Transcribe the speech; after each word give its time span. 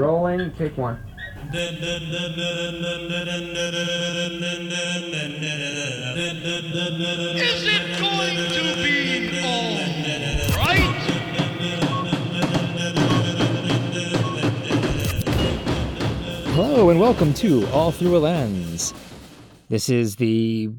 Rolling, 0.00 0.50
take 0.52 0.78
one. 0.78 0.98
Is 1.52 1.68
it 7.66 8.00
going 8.00 8.36
to 8.38 8.74
be 8.82 9.40
all 9.44 9.76
right? 10.56 10.96
Hello 16.54 16.88
and 16.88 16.98
welcome 16.98 17.34
to 17.34 17.66
All 17.66 17.92
Through 17.92 18.16
a 18.16 18.20
Lens. 18.20 18.94
This 19.68 19.90
is 19.90 20.16
the 20.16 20.70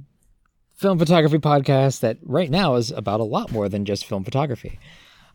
film 0.73 0.97
photography 0.97 1.37
podcast 1.37 1.99
that 1.99 2.17
right 2.23 2.49
now 2.49 2.73
is 2.73 2.89
about 2.89 3.19
a 3.19 3.23
lot 3.23 3.51
more 3.51 3.69
than 3.69 3.85
just 3.85 4.05
film 4.05 4.23
photography. 4.23 4.79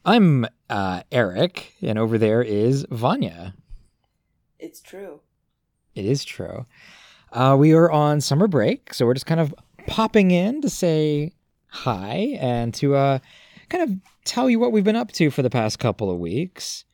I'm 0.05 0.45
uh, 0.69 1.03
Eric, 1.13 1.75
and 1.83 2.01
over 2.01 2.19
there 2.19 2.43
is 2.43 2.85
Vanya. 2.91 3.55
It's 4.59 4.81
true. 4.81 5.21
It 5.95 6.05
is 6.05 6.25
true. 6.25 6.67
Uh, 7.33 7.57
we 7.59 7.73
are 7.73 7.91
on 7.91 8.21
summer 8.21 8.47
break, 8.47 8.95
so 8.95 9.07
we're 9.07 9.15
just 9.15 9.27
kind 9.27 9.41
of 9.41 9.55
popping 9.87 10.31
in 10.31 10.61
to 10.63 10.71
say 10.71 11.33
hi 11.69 12.37
and 12.41 12.73
to 12.75 12.95
uh, 12.95 13.19
kind 13.69 13.85
of 13.85 13.99
tell 14.25 14.49
you 14.49 14.59
what 14.59 14.73
we've 14.73 14.85
been 14.85 14.97
up 14.97 15.13
to 15.13 15.31
for 15.31 15.43
the 15.43 15.51
past 15.51 15.79
couple 15.79 16.11
of 16.11 16.19
weeks. 16.19 16.85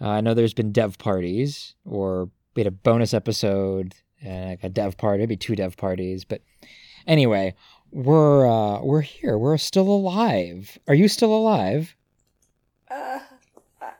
Uh, 0.00 0.08
I 0.08 0.20
know 0.20 0.34
there's 0.34 0.54
been 0.54 0.72
dev 0.72 0.98
parties, 0.98 1.74
or 1.84 2.30
we 2.54 2.60
had 2.60 2.66
a 2.66 2.76
bonus 2.76 3.14
episode 3.14 3.94
and 4.22 4.50
like 4.50 4.64
a 4.64 4.68
dev 4.68 4.96
party, 4.96 5.22
maybe 5.22 5.36
two 5.36 5.56
dev 5.56 5.76
parties. 5.76 6.24
But 6.24 6.42
anyway, 7.06 7.54
we're 7.90 8.46
uh, 8.46 8.82
we're 8.82 9.02
here. 9.02 9.38
We're 9.38 9.58
still 9.58 9.88
alive. 9.88 10.78
Are 10.88 10.94
you 10.94 11.08
still 11.08 11.34
alive? 11.34 11.96
Uh, 12.90 13.20
uh, 13.80 13.90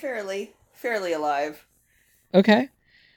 fairly, 0.00 0.54
fairly 0.72 1.12
alive. 1.12 1.66
Okay, 2.34 2.68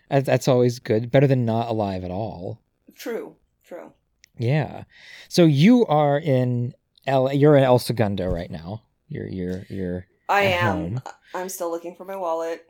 that's 0.10 0.48
always 0.48 0.80
good. 0.80 1.12
Better 1.12 1.28
than 1.28 1.46
not 1.46 1.70
alive 1.70 2.04
at 2.04 2.12
all. 2.12 2.60
True, 2.96 3.35
true. 3.63 3.94
Yeah. 4.38 4.84
So 5.30 5.46
you 5.46 5.85
are 5.85 6.20
in 6.20 6.74
El. 7.07 7.32
You're 7.34 7.57
in 7.57 7.63
El 7.63 7.80
Segundo 7.80 8.27
right 8.27 8.52
now. 8.52 8.84
You're 9.07 9.27
you're 9.27 9.66
you're. 9.70 10.07
I 10.27 10.44
am. 10.44 10.76
home. 10.76 11.02
I'm 11.34 11.49
still 11.49 11.70
looking 11.70 11.96
for 11.96 12.05
my 12.05 12.16
wallet. 12.16 12.66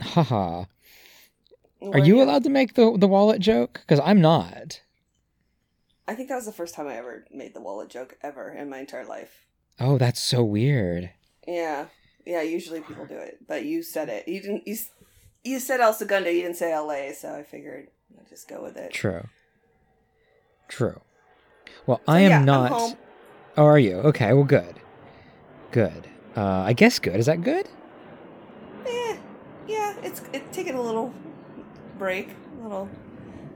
Haha. 0.00 0.64
Are 1.80 1.98
you 1.98 2.20
allowed 2.22 2.44
to 2.44 2.50
make 2.50 2.74
the 2.74 2.96
the 2.96 3.08
wallet 3.08 3.40
joke? 3.40 3.80
Because 3.86 4.00
I'm 4.04 4.20
not. 4.20 4.80
I 6.06 6.14
think 6.14 6.28
that 6.28 6.36
was 6.36 6.46
the 6.46 6.52
first 6.52 6.74
time 6.74 6.88
I 6.88 6.96
ever 6.96 7.24
made 7.30 7.54
the 7.54 7.60
wallet 7.60 7.90
joke 7.90 8.16
ever 8.22 8.50
in 8.50 8.70
my 8.70 8.78
entire 8.78 9.04
life. 9.04 9.46
Oh, 9.78 9.98
that's 9.98 10.20
so 10.20 10.42
weird. 10.42 11.10
Yeah, 11.46 11.86
yeah. 12.26 12.42
Usually 12.42 12.80
people 12.80 13.06
do 13.06 13.16
it, 13.16 13.38
but 13.46 13.64
you 13.64 13.82
said 13.82 14.08
it. 14.08 14.26
You 14.26 14.40
didn't. 14.40 14.66
You 14.66 14.76
you 15.48 15.58
said 15.60 15.80
El 15.80 15.92
Segundo. 15.92 16.30
You 16.30 16.42
didn't 16.42 16.56
say 16.56 16.72
L.A., 16.72 17.12
so 17.14 17.34
I 17.34 17.42
figured 17.42 17.88
I'd 18.18 18.28
just 18.28 18.48
go 18.48 18.62
with 18.62 18.76
it. 18.76 18.92
True. 18.92 19.26
True. 20.68 21.00
Well, 21.86 22.00
I 22.06 22.20
am 22.20 22.30
yeah, 22.30 22.44
not. 22.44 22.70
home. 22.72 22.94
Oh, 23.56 23.64
are 23.64 23.78
you? 23.78 23.96
Okay. 23.98 24.32
Well, 24.32 24.44
good. 24.44 24.76
Good. 25.72 26.08
Uh, 26.36 26.42
I 26.66 26.72
guess 26.72 26.98
good. 26.98 27.16
Is 27.16 27.26
that 27.26 27.42
good? 27.42 27.68
Eh, 28.86 29.16
yeah, 29.66 29.96
it's 30.02 30.22
it's 30.32 30.54
taking 30.54 30.74
a 30.74 30.82
little 30.82 31.12
break. 31.98 32.30
A 32.60 32.62
little. 32.62 32.88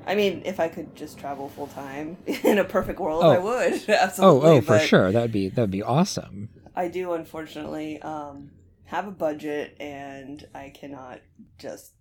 I 0.06 0.14
mean, 0.14 0.42
if 0.44 0.58
I 0.58 0.68
could 0.68 0.96
just 0.96 1.18
travel 1.18 1.48
full 1.48 1.68
time 1.68 2.16
in 2.26 2.58
a 2.58 2.64
perfect 2.64 2.98
world, 2.98 3.22
I 3.24 3.36
Oh. 3.36 3.42
would 3.42 3.82
Oh, 3.88 3.92
absolutely. 3.92 4.48
oh, 4.50 4.60
for 4.60 4.66
but 4.78 4.80
sure. 4.86 5.12
That 5.12 5.22
would 5.22 5.32
be 5.32 5.48
that 5.48 5.60
would 5.60 5.70
be 5.70 5.82
awesome. 5.82 6.48
I 6.74 6.88
do 6.88 7.12
unfortunately 7.12 8.00
um, 8.02 8.50
have 8.92 9.08
a 9.08 9.10
budget, 9.10 9.76
and 9.80 10.46
I 10.54 10.68
cannot 10.70 11.20
just 11.58 11.92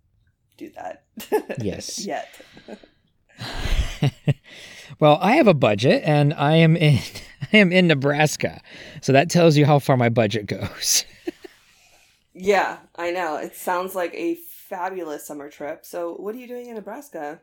do 0.58 0.70
that. 0.76 1.04
Yes. 1.62 2.06
Yet. 2.06 2.28
well, 5.00 5.18
I 5.22 5.34
have 5.34 5.48
a 5.48 5.54
budget, 5.54 6.04
and 6.06 6.34
I 6.34 6.56
am 6.58 6.76
in 6.76 7.00
I 7.54 7.58
am 7.58 7.72
in 7.72 7.88
Nebraska, 7.88 8.62
so 9.02 9.12
that 9.14 9.30
tells 9.30 9.58
you 9.58 9.66
how 9.66 9.80
far 9.80 9.98
my 9.98 10.10
budget 10.10 10.46
goes. 10.46 11.06
Yeah, 12.34 12.78
I 12.96 13.12
know. 13.12 13.36
It 13.38 13.56
sounds 13.56 13.94
like 13.94 14.14
a 14.14 14.36
fabulous 14.36 15.26
summer 15.26 15.50
trip. 15.50 15.86
So, 15.86 16.14
what 16.16 16.34
are 16.34 16.38
you 16.38 16.48
doing 16.48 16.68
in 16.68 16.76
Nebraska? 16.76 17.42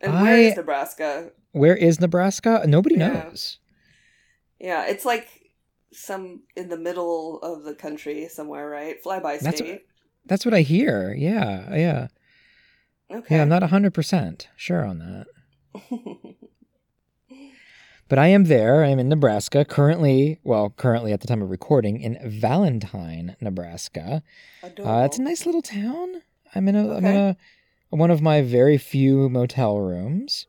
And 0.00 0.12
where 0.12 0.34
I- 0.36 0.38
is 0.38 0.56
Nebraska? 0.56 1.30
Where 1.52 1.74
is 1.76 2.00
Nebraska? 2.00 2.62
Nobody 2.66 2.96
Yeah. 2.96 3.08
knows. 3.24 3.58
Yeah, 4.60 4.86
it's 4.86 5.04
like 5.04 5.28
some 5.92 6.42
in 6.56 6.68
the 6.68 6.76
middle 6.78 7.38
of 7.40 7.64
the 7.64 7.74
country 7.74 8.28
somewhere, 8.28 8.68
right? 8.68 9.02
Flyby 9.02 9.40
That's- 9.40 9.56
state. 9.56 9.82
That's 10.26 10.44
what 10.44 10.52
I 10.54 10.60
hear. 10.60 11.14
Yeah, 11.16 11.74
yeah, 11.74 12.08
Okay. 13.10 13.36
yeah. 13.36 13.42
I'm 13.42 13.48
not 13.48 13.62
hundred 13.62 13.94
percent 13.94 14.48
sure 14.56 14.84
on 14.84 14.98
that. 14.98 15.26
But 18.08 18.18
I 18.18 18.28
am 18.28 18.44
there. 18.44 18.82
I 18.84 18.88
am 18.88 18.98
in 18.98 19.10
Nebraska 19.10 19.66
currently. 19.66 20.38
Well, 20.42 20.70
currently 20.70 21.12
at 21.12 21.20
the 21.20 21.26
time 21.26 21.42
of 21.42 21.50
recording 21.50 22.00
in 22.00 22.16
Valentine, 22.24 23.36
Nebraska. 23.38 24.22
Uh, 24.64 25.02
it's 25.04 25.18
a 25.18 25.22
nice 25.22 25.44
little 25.44 25.60
town. 25.60 26.22
I'm 26.54 26.68
in 26.68 26.74
a 26.74 26.84
am 26.84 26.90
in 26.90 27.04
Okay. 27.04 27.28
a 27.28 27.36
one 27.96 28.10
of 28.10 28.22
my 28.22 28.40
very 28.40 28.78
few 28.78 29.28
motel 29.28 29.78
rooms. 29.80 30.46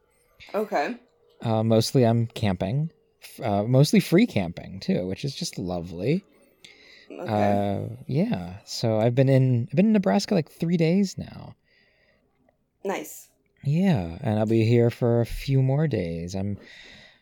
Okay. 0.55 0.95
Uh, 1.41 1.61
mostly 1.63 2.05
I'm 2.05 2.28
camping, 2.28 2.91
uh, 3.44 3.63
mostly 3.63 4.00
free 4.00 4.25
camping 4.28 4.80
too, 4.80 5.07
which 5.07 5.24
is 5.25 5.35
just 5.35 5.57
lovely. 5.57 6.24
Okay. 7.12 7.90
Uh, 7.91 7.96
yeah. 8.07 8.57
So 8.66 9.00
I've 9.00 9.16
been 9.16 9.30
in 9.30 9.68
I've 9.69 9.75
been 9.75 9.88
in 9.88 9.94
Nebraska 9.94 10.35
like 10.35 10.50
three 10.52 10.78
days 10.78 11.18
now. 11.18 11.56
nice. 12.84 13.28
Yeah, 13.63 14.18
and 14.22 14.40
I'll 14.40 14.46
be 14.46 14.63
here 14.63 14.90
for 14.90 15.19
a 15.19 15.25
few 15.25 15.62
more 15.62 15.85
days. 15.85 16.34
I'm 16.34 16.58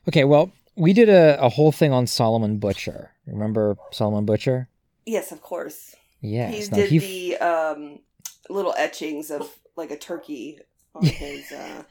okay. 0.07 0.24
Well, 0.24 0.52
we 0.75 0.94
did 0.94 1.09
a, 1.09 1.41
a 1.41 1.50
whole 1.50 1.72
thing 1.72 1.91
on 1.91 2.06
Solomon 2.06 2.59
Butcher. 2.59 3.09
Remember 3.25 3.75
Solomon 3.91 4.25
Butcher? 4.25 4.69
Yes, 5.07 5.31
of 5.31 5.41
course. 5.41 5.96
Yes. 6.22 6.68
he 6.68 6.75
did 6.75 6.90
he- 6.91 7.34
the 7.34 7.38
um, 7.38 8.00
little 8.50 8.74
etchings 8.78 9.31
of 9.31 9.50
like 9.75 9.90
a 9.90 9.97
turkey 9.97 10.59
on 10.94 11.06
his 11.07 11.52
uh, 11.52 11.81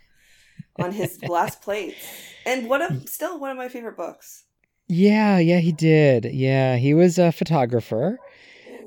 on 0.79 0.93
his 0.93 1.17
glass 1.27 1.57
plates, 1.57 1.97
and 2.45 2.69
one 2.69 2.83
of 2.83 3.09
still 3.09 3.39
one 3.39 3.51
of 3.51 3.57
my 3.57 3.69
favorite 3.69 3.97
books. 3.97 4.45
Yeah, 4.89 5.39
yeah, 5.39 5.59
he 5.59 5.73
did. 5.73 6.27
Yeah, 6.27 6.77
he 6.77 6.95
was 6.95 7.19
a 7.19 7.33
photographer 7.33 8.19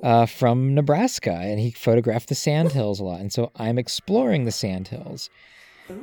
uh, 0.02 0.26
from 0.26 0.74
Nebraska, 0.74 1.34
and 1.34 1.60
he 1.60 1.72
photographed 1.72 2.30
the 2.30 2.36
sandhills 2.36 3.00
a 3.00 3.04
lot. 3.04 3.20
And 3.20 3.34
so 3.34 3.52
I'm 3.56 3.78
exploring 3.78 4.46
the 4.46 4.52
sandhills. 4.52 5.30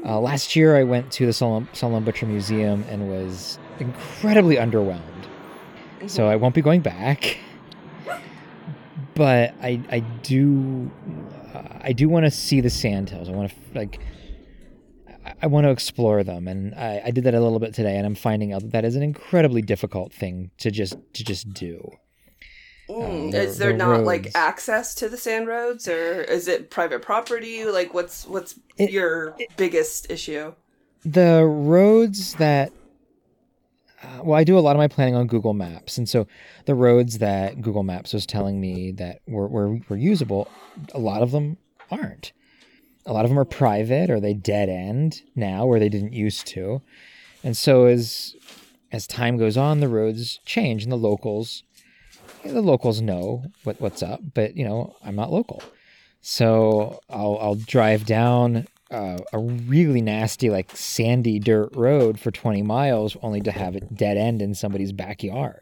Uh, 0.05 0.19
last 0.21 0.57
year, 0.57 0.77
I 0.77 0.83
went 0.83 1.13
to 1.13 1.27
the 1.27 1.33
Solomon, 1.33 1.69
Solomon 1.73 2.05
Butcher 2.05 2.27
Museum 2.27 2.85
and 2.91 3.09
was 3.09 3.59
incredibly 3.79 4.57
underwhelmed. 4.57 5.01
So 6.09 6.27
I 6.27 6.37
won't 6.37 6.55
be 6.55 6.63
going 6.63 6.81
back. 6.81 7.39
But 9.15 9.55
I 9.63 9.81
I 9.91 10.01
do 10.01 10.91
uh, 11.55 11.63
I 11.81 11.93
do 11.93 12.09
want 12.09 12.27
to 12.27 12.31
see 12.31 12.61
the 12.61 12.69
sandhills. 12.69 13.29
I 13.29 13.33
want 13.33 13.51
to 13.51 13.57
like 13.79 14.01
I- 15.43 15.47
want 15.47 15.65
to 15.65 15.71
explore 15.71 16.23
them, 16.25 16.49
and 16.49 16.75
I, 16.75 17.03
I 17.07 17.11
did 17.11 17.25
that 17.25 17.35
a 17.35 17.41
little 17.41 17.59
bit 17.59 17.75
today, 17.75 17.97
and 17.97 18.07
I'm 18.07 18.15
finding 18.15 18.53
out 18.53 18.63
that 18.63 18.73
that 18.73 18.85
is 18.85 18.97
an 18.97 19.03
incredibly 19.03 19.63
difficult 19.63 20.13
thing 20.13 20.51
to 20.59 20.71
just 20.71 20.97
to 21.15 21.25
just 21.25 21.53
do. 21.53 21.91
Mm, 22.89 23.29
uh, 23.29 23.31
the- 23.33 23.43
is 23.43 23.59
there 23.59 23.73
the 23.73 23.79
not 23.79 24.05
like 24.05 24.31
access 24.35 24.95
to 24.97 25.09
the 25.09 25.17
sand 25.17 25.49
roads, 25.49 25.89
or 25.89 26.23
is 26.23 26.47
it 26.49 26.71
private 26.71 27.03
property? 27.03 27.65
Like, 27.65 27.93
what's 27.95 28.27
what's 28.27 28.59
It- 28.79 28.91
your 28.91 29.37
biggest 29.57 30.11
issue? 30.11 30.55
the 31.05 31.45
roads 31.45 32.35
that 32.35 32.73
uh, 34.03 34.21
well 34.25 34.37
i 34.37 34.43
do 34.43 34.59
a 34.59 34.61
lot 34.61 34.75
of 34.75 34.79
my 34.79 34.89
planning 34.89 35.15
on 35.15 35.29
google 35.29 35.55
maps 35.55 35.97
and 35.99 36.09
so 36.09 36.27
the 36.65 36.75
roads 36.75 37.19
that 37.19 37.63
google 37.63 37.85
maps 37.85 38.13
was 38.13 38.27
telling 38.27 38.61
me 38.61 38.91
that 38.91 39.21
were, 39.29 39.47
were, 39.47 39.79
were 39.89 39.97
usable 39.97 40.49
a 40.95 40.99
lot 40.99 41.23
of 41.23 41.31
them 41.31 41.59
aren't 41.93 42.33
a 43.07 43.13
lot 43.13 43.25
of 43.25 43.31
them 43.31 43.39
are 43.39 43.45
private 43.45 44.11
or 44.11 44.21
they 44.21 44.35
dead 44.35 44.69
end 44.69 45.23
now 45.35 45.65
where 45.65 45.81
they 45.81 45.89
didn't 45.89 46.13
used 46.13 46.47
to 46.47 46.83
and 47.43 47.57
so 47.57 47.87
as 47.87 48.35
as 48.93 49.07
time 49.07 49.37
goes 49.37 49.57
on 49.57 49.81
the 49.81 49.89
roads 49.89 50.41
change 50.45 50.83
and 50.83 50.93
the 50.93 50.97
locals 50.97 51.63
the 52.45 52.63
locals 52.63 53.01
know 53.01 53.45
what, 53.65 53.81
what's 53.81 54.03
up 54.03 54.21
but 54.35 54.57
you 54.57 54.65
know 54.65 54.95
i'm 55.05 55.17
not 55.17 55.33
local 55.33 55.63
so 56.21 57.01
i'll 57.11 57.39
i'll 57.41 57.55
drive 57.55 58.05
down 58.05 58.67
uh, 58.91 59.19
a 59.33 59.39
really 59.39 60.01
nasty, 60.01 60.51
like 60.51 60.77
sandy 60.77 61.39
dirt 61.39 61.75
road 61.75 62.21
for 62.21 62.31
20 62.31 62.63
miles, 62.63 63.17
only 63.23 63.41
to 63.41 63.51
have 63.51 63.75
it 63.75 63.95
dead 63.95 64.17
end 64.17 64.41
in 64.41 64.55
somebody's 64.55 64.93
backyard. 64.93 65.61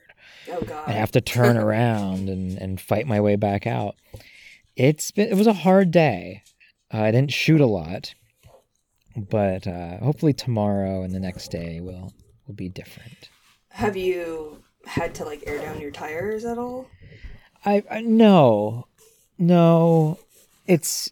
Oh 0.50 0.61
God, 0.61 0.85
I 0.87 0.93
have 0.93 1.12
to 1.12 1.20
turn 1.20 1.56
around 1.56 2.29
and, 2.29 2.58
and 2.58 2.81
fight 2.81 3.06
my 3.06 3.20
way 3.20 3.37
back 3.37 3.67
out. 3.67 3.97
It's 4.76 5.11
been, 5.11 5.29
it 5.29 5.37
was 5.37 5.47
a 5.47 5.52
hard 5.52 5.90
day. 5.90 6.43
Uh, 6.94 7.02
I 7.02 7.11
didn't 7.11 7.32
shoot 7.32 7.61
a 7.61 7.67
lot, 7.67 8.14
but 9.17 9.67
uh, 9.67 9.99
hopefully 9.99 10.32
tomorrow 10.32 11.02
and 11.02 11.12
the 11.12 11.19
next 11.19 11.50
day 11.50 11.81
will 11.81 12.12
will 12.46 12.55
be 12.55 12.69
different. 12.69 13.31
Have 13.70 13.96
you 13.96 14.62
had 14.87 15.14
to 15.17 15.25
like 15.25 15.43
air 15.46 15.58
down 15.61 15.81
your 15.81 15.91
tires 15.91 16.44
at 16.44 16.56
all? 16.56 16.88
I, 17.64 17.82
I 17.91 18.02
no, 18.02 18.87
no, 19.38 20.19
it's 20.67 21.11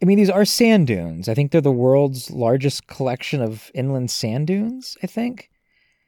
I 0.00 0.04
mean, 0.04 0.16
these 0.18 0.30
are 0.30 0.44
sand 0.44 0.86
dunes. 0.86 1.28
I 1.28 1.34
think 1.34 1.50
they're 1.50 1.60
the 1.60 1.72
world's 1.72 2.30
largest 2.30 2.86
collection 2.86 3.42
of 3.42 3.70
inland 3.74 4.10
sand 4.10 4.46
dunes. 4.46 4.96
I 5.02 5.06
think. 5.06 5.50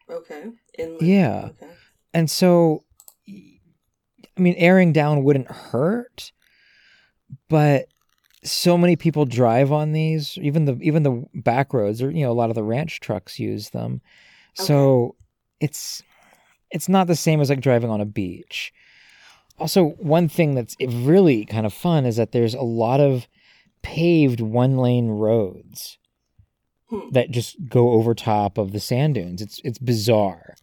Okay. 0.08 0.44
Inland. 0.78 1.02
Yeah. 1.02 1.50
Okay. 1.50 1.72
And 2.14 2.30
so, 2.30 2.84
I 3.28 4.40
mean, 4.40 4.54
airing 4.56 4.92
down 4.92 5.24
wouldn't 5.24 5.50
hurt, 5.50 6.32
but 7.48 7.86
so 8.42 8.78
many 8.78 8.96
people 8.96 9.24
drive 9.26 9.70
on 9.72 9.92
these. 9.92 10.38
Even 10.40 10.64
the 10.64 10.78
even 10.80 11.02
the 11.02 11.24
back 11.34 11.72
roads, 11.74 12.02
or 12.02 12.10
you 12.10 12.24
know, 12.24 12.32
a 12.32 12.34
lot 12.34 12.50
of 12.50 12.54
the 12.54 12.62
ranch 12.62 13.00
trucks 13.00 13.38
use 13.38 13.70
them. 13.70 14.00
So 14.54 15.16
it's 15.60 16.02
it's 16.70 16.88
not 16.88 17.06
the 17.06 17.16
same 17.16 17.40
as 17.40 17.50
like 17.50 17.60
driving 17.60 17.90
on 17.90 18.00
a 18.00 18.06
beach. 18.06 18.72
Also, 19.58 19.90
one 19.98 20.28
thing 20.28 20.54
that's 20.54 20.74
really 20.80 21.44
kind 21.44 21.66
of 21.66 21.72
fun 21.74 22.06
is 22.06 22.16
that 22.16 22.32
there's 22.32 22.54
a 22.54 22.62
lot 22.62 23.00
of 23.00 23.26
paved 23.82 24.40
one 24.40 24.76
lane 24.78 25.08
roads 25.08 25.98
Hmm. 26.88 27.10
that 27.12 27.30
just 27.30 27.56
go 27.68 27.90
over 27.92 28.14
top 28.14 28.58
of 28.58 28.72
the 28.72 28.80
sand 28.80 29.14
dunes. 29.14 29.40
It's 29.42 29.60
it's 29.64 29.78
bizarre. 29.78 30.56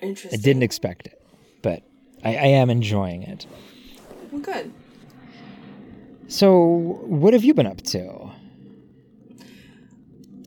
Interesting. 0.00 0.38
I 0.38 0.42
didn't 0.42 0.64
expect 0.64 1.06
it, 1.06 1.24
but 1.62 1.82
I, 2.24 2.30
I 2.36 2.46
am 2.46 2.68
enjoying 2.68 3.22
it. 3.22 3.46
Well, 4.30 4.42
good. 4.42 4.72
So, 6.32 6.62
what 7.04 7.34
have 7.34 7.44
you 7.44 7.52
been 7.52 7.66
up 7.66 7.82
to? 7.82 8.30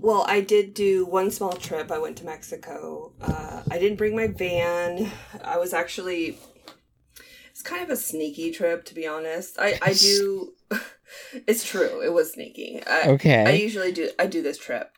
Well, 0.01 0.25
I 0.27 0.41
did 0.41 0.73
do 0.73 1.05
one 1.05 1.29
small 1.29 1.53
trip. 1.53 1.91
I 1.91 1.99
went 1.99 2.17
to 2.17 2.25
Mexico. 2.25 3.11
Uh, 3.21 3.61
I 3.69 3.77
didn't 3.77 3.97
bring 3.97 4.15
my 4.15 4.25
van. 4.25 5.11
I 5.43 5.59
was 5.59 5.75
actually. 5.75 6.39
It's 7.51 7.61
kind 7.61 7.83
of 7.83 7.91
a 7.91 7.95
sneaky 7.95 8.51
trip, 8.51 8.83
to 8.85 8.95
be 8.95 9.05
honest. 9.05 9.59
I, 9.59 9.77
I 9.79 9.93
do. 9.93 10.53
it's 11.47 11.63
true. 11.63 12.01
It 12.01 12.11
was 12.11 12.33
sneaky. 12.33 12.81
I, 12.85 13.09
Okay. 13.09 13.45
I 13.45 13.51
usually 13.51 13.91
do. 13.91 14.09
I 14.17 14.25
do 14.25 14.41
this 14.41 14.57
trip 14.57 14.91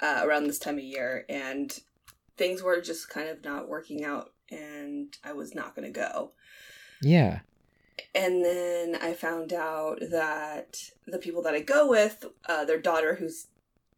uh, 0.00 0.22
around 0.24 0.48
this 0.48 0.58
time 0.58 0.76
of 0.76 0.82
year, 0.82 1.24
and 1.28 1.72
things 2.36 2.64
were 2.64 2.80
just 2.80 3.08
kind 3.08 3.28
of 3.28 3.44
not 3.44 3.68
working 3.68 4.04
out, 4.04 4.32
and 4.50 5.16
I 5.22 5.34
was 5.34 5.54
not 5.54 5.76
going 5.76 5.86
to 5.86 5.96
go. 6.00 6.32
Yeah. 7.00 7.40
And 8.14 8.44
then 8.44 8.96
I 8.96 9.14
found 9.14 9.52
out 9.52 10.00
that 10.10 10.90
the 11.06 11.18
people 11.18 11.42
that 11.42 11.54
I 11.54 11.60
go 11.60 11.88
with, 11.88 12.26
uh, 12.46 12.64
their 12.64 12.80
daughter, 12.80 13.16
who's 13.16 13.46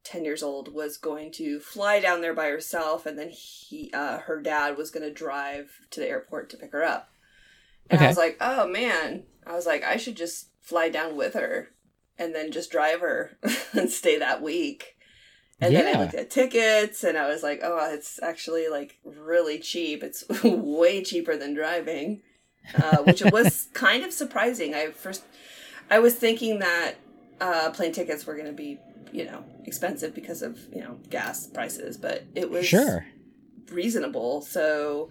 ten 0.02 0.24
years 0.24 0.42
old, 0.42 0.72
was 0.72 0.96
going 0.96 1.32
to 1.32 1.60
fly 1.60 2.00
down 2.00 2.20
there 2.20 2.34
by 2.34 2.48
herself, 2.48 3.06
and 3.06 3.18
then 3.18 3.30
he, 3.30 3.90
uh, 3.92 4.18
her 4.18 4.40
dad, 4.40 4.76
was 4.76 4.90
going 4.90 5.06
to 5.06 5.12
drive 5.12 5.80
to 5.90 6.00
the 6.00 6.08
airport 6.08 6.50
to 6.50 6.56
pick 6.56 6.72
her 6.72 6.84
up. 6.84 7.10
And 7.90 8.00
I 8.00 8.06
was 8.06 8.16
like, 8.16 8.36
oh 8.40 8.66
man, 8.66 9.24
I 9.46 9.54
was 9.54 9.66
like, 9.66 9.84
I 9.84 9.96
should 9.96 10.16
just 10.16 10.48
fly 10.60 10.88
down 10.88 11.16
with 11.16 11.34
her, 11.34 11.70
and 12.18 12.34
then 12.34 12.52
just 12.52 12.70
drive 12.70 13.00
her 13.00 13.36
and 13.72 13.90
stay 13.90 14.18
that 14.18 14.42
week. 14.42 14.96
And 15.60 15.74
then 15.74 15.96
I 15.96 16.00
looked 16.00 16.14
at 16.14 16.30
tickets, 16.30 17.04
and 17.04 17.16
I 17.18 17.28
was 17.28 17.42
like, 17.42 17.60
oh, 17.62 17.92
it's 17.92 18.22
actually 18.22 18.68
like 18.68 18.98
really 19.04 19.58
cheap. 19.58 20.02
It's 20.02 20.24
way 20.44 21.02
cheaper 21.02 21.36
than 21.36 21.54
driving 21.54 22.22
uh, 22.74 22.98
which 22.98 23.22
was 23.22 23.68
kind 23.72 24.04
of 24.04 24.12
surprising. 24.12 24.74
I 24.74 24.90
first, 24.90 25.22
I 25.90 25.98
was 25.98 26.14
thinking 26.14 26.58
that 26.60 26.94
uh, 27.40 27.70
plane 27.70 27.92
tickets 27.92 28.26
were 28.26 28.34
going 28.34 28.46
to 28.46 28.52
be, 28.52 28.78
you 29.12 29.24
know, 29.24 29.44
expensive 29.64 30.14
because 30.14 30.42
of 30.42 30.58
you 30.74 30.80
know 30.80 30.98
gas 31.10 31.46
prices, 31.46 31.96
but 31.96 32.24
it 32.34 32.50
was 32.50 32.66
Sure. 32.66 33.06
reasonable. 33.70 34.42
So 34.42 35.10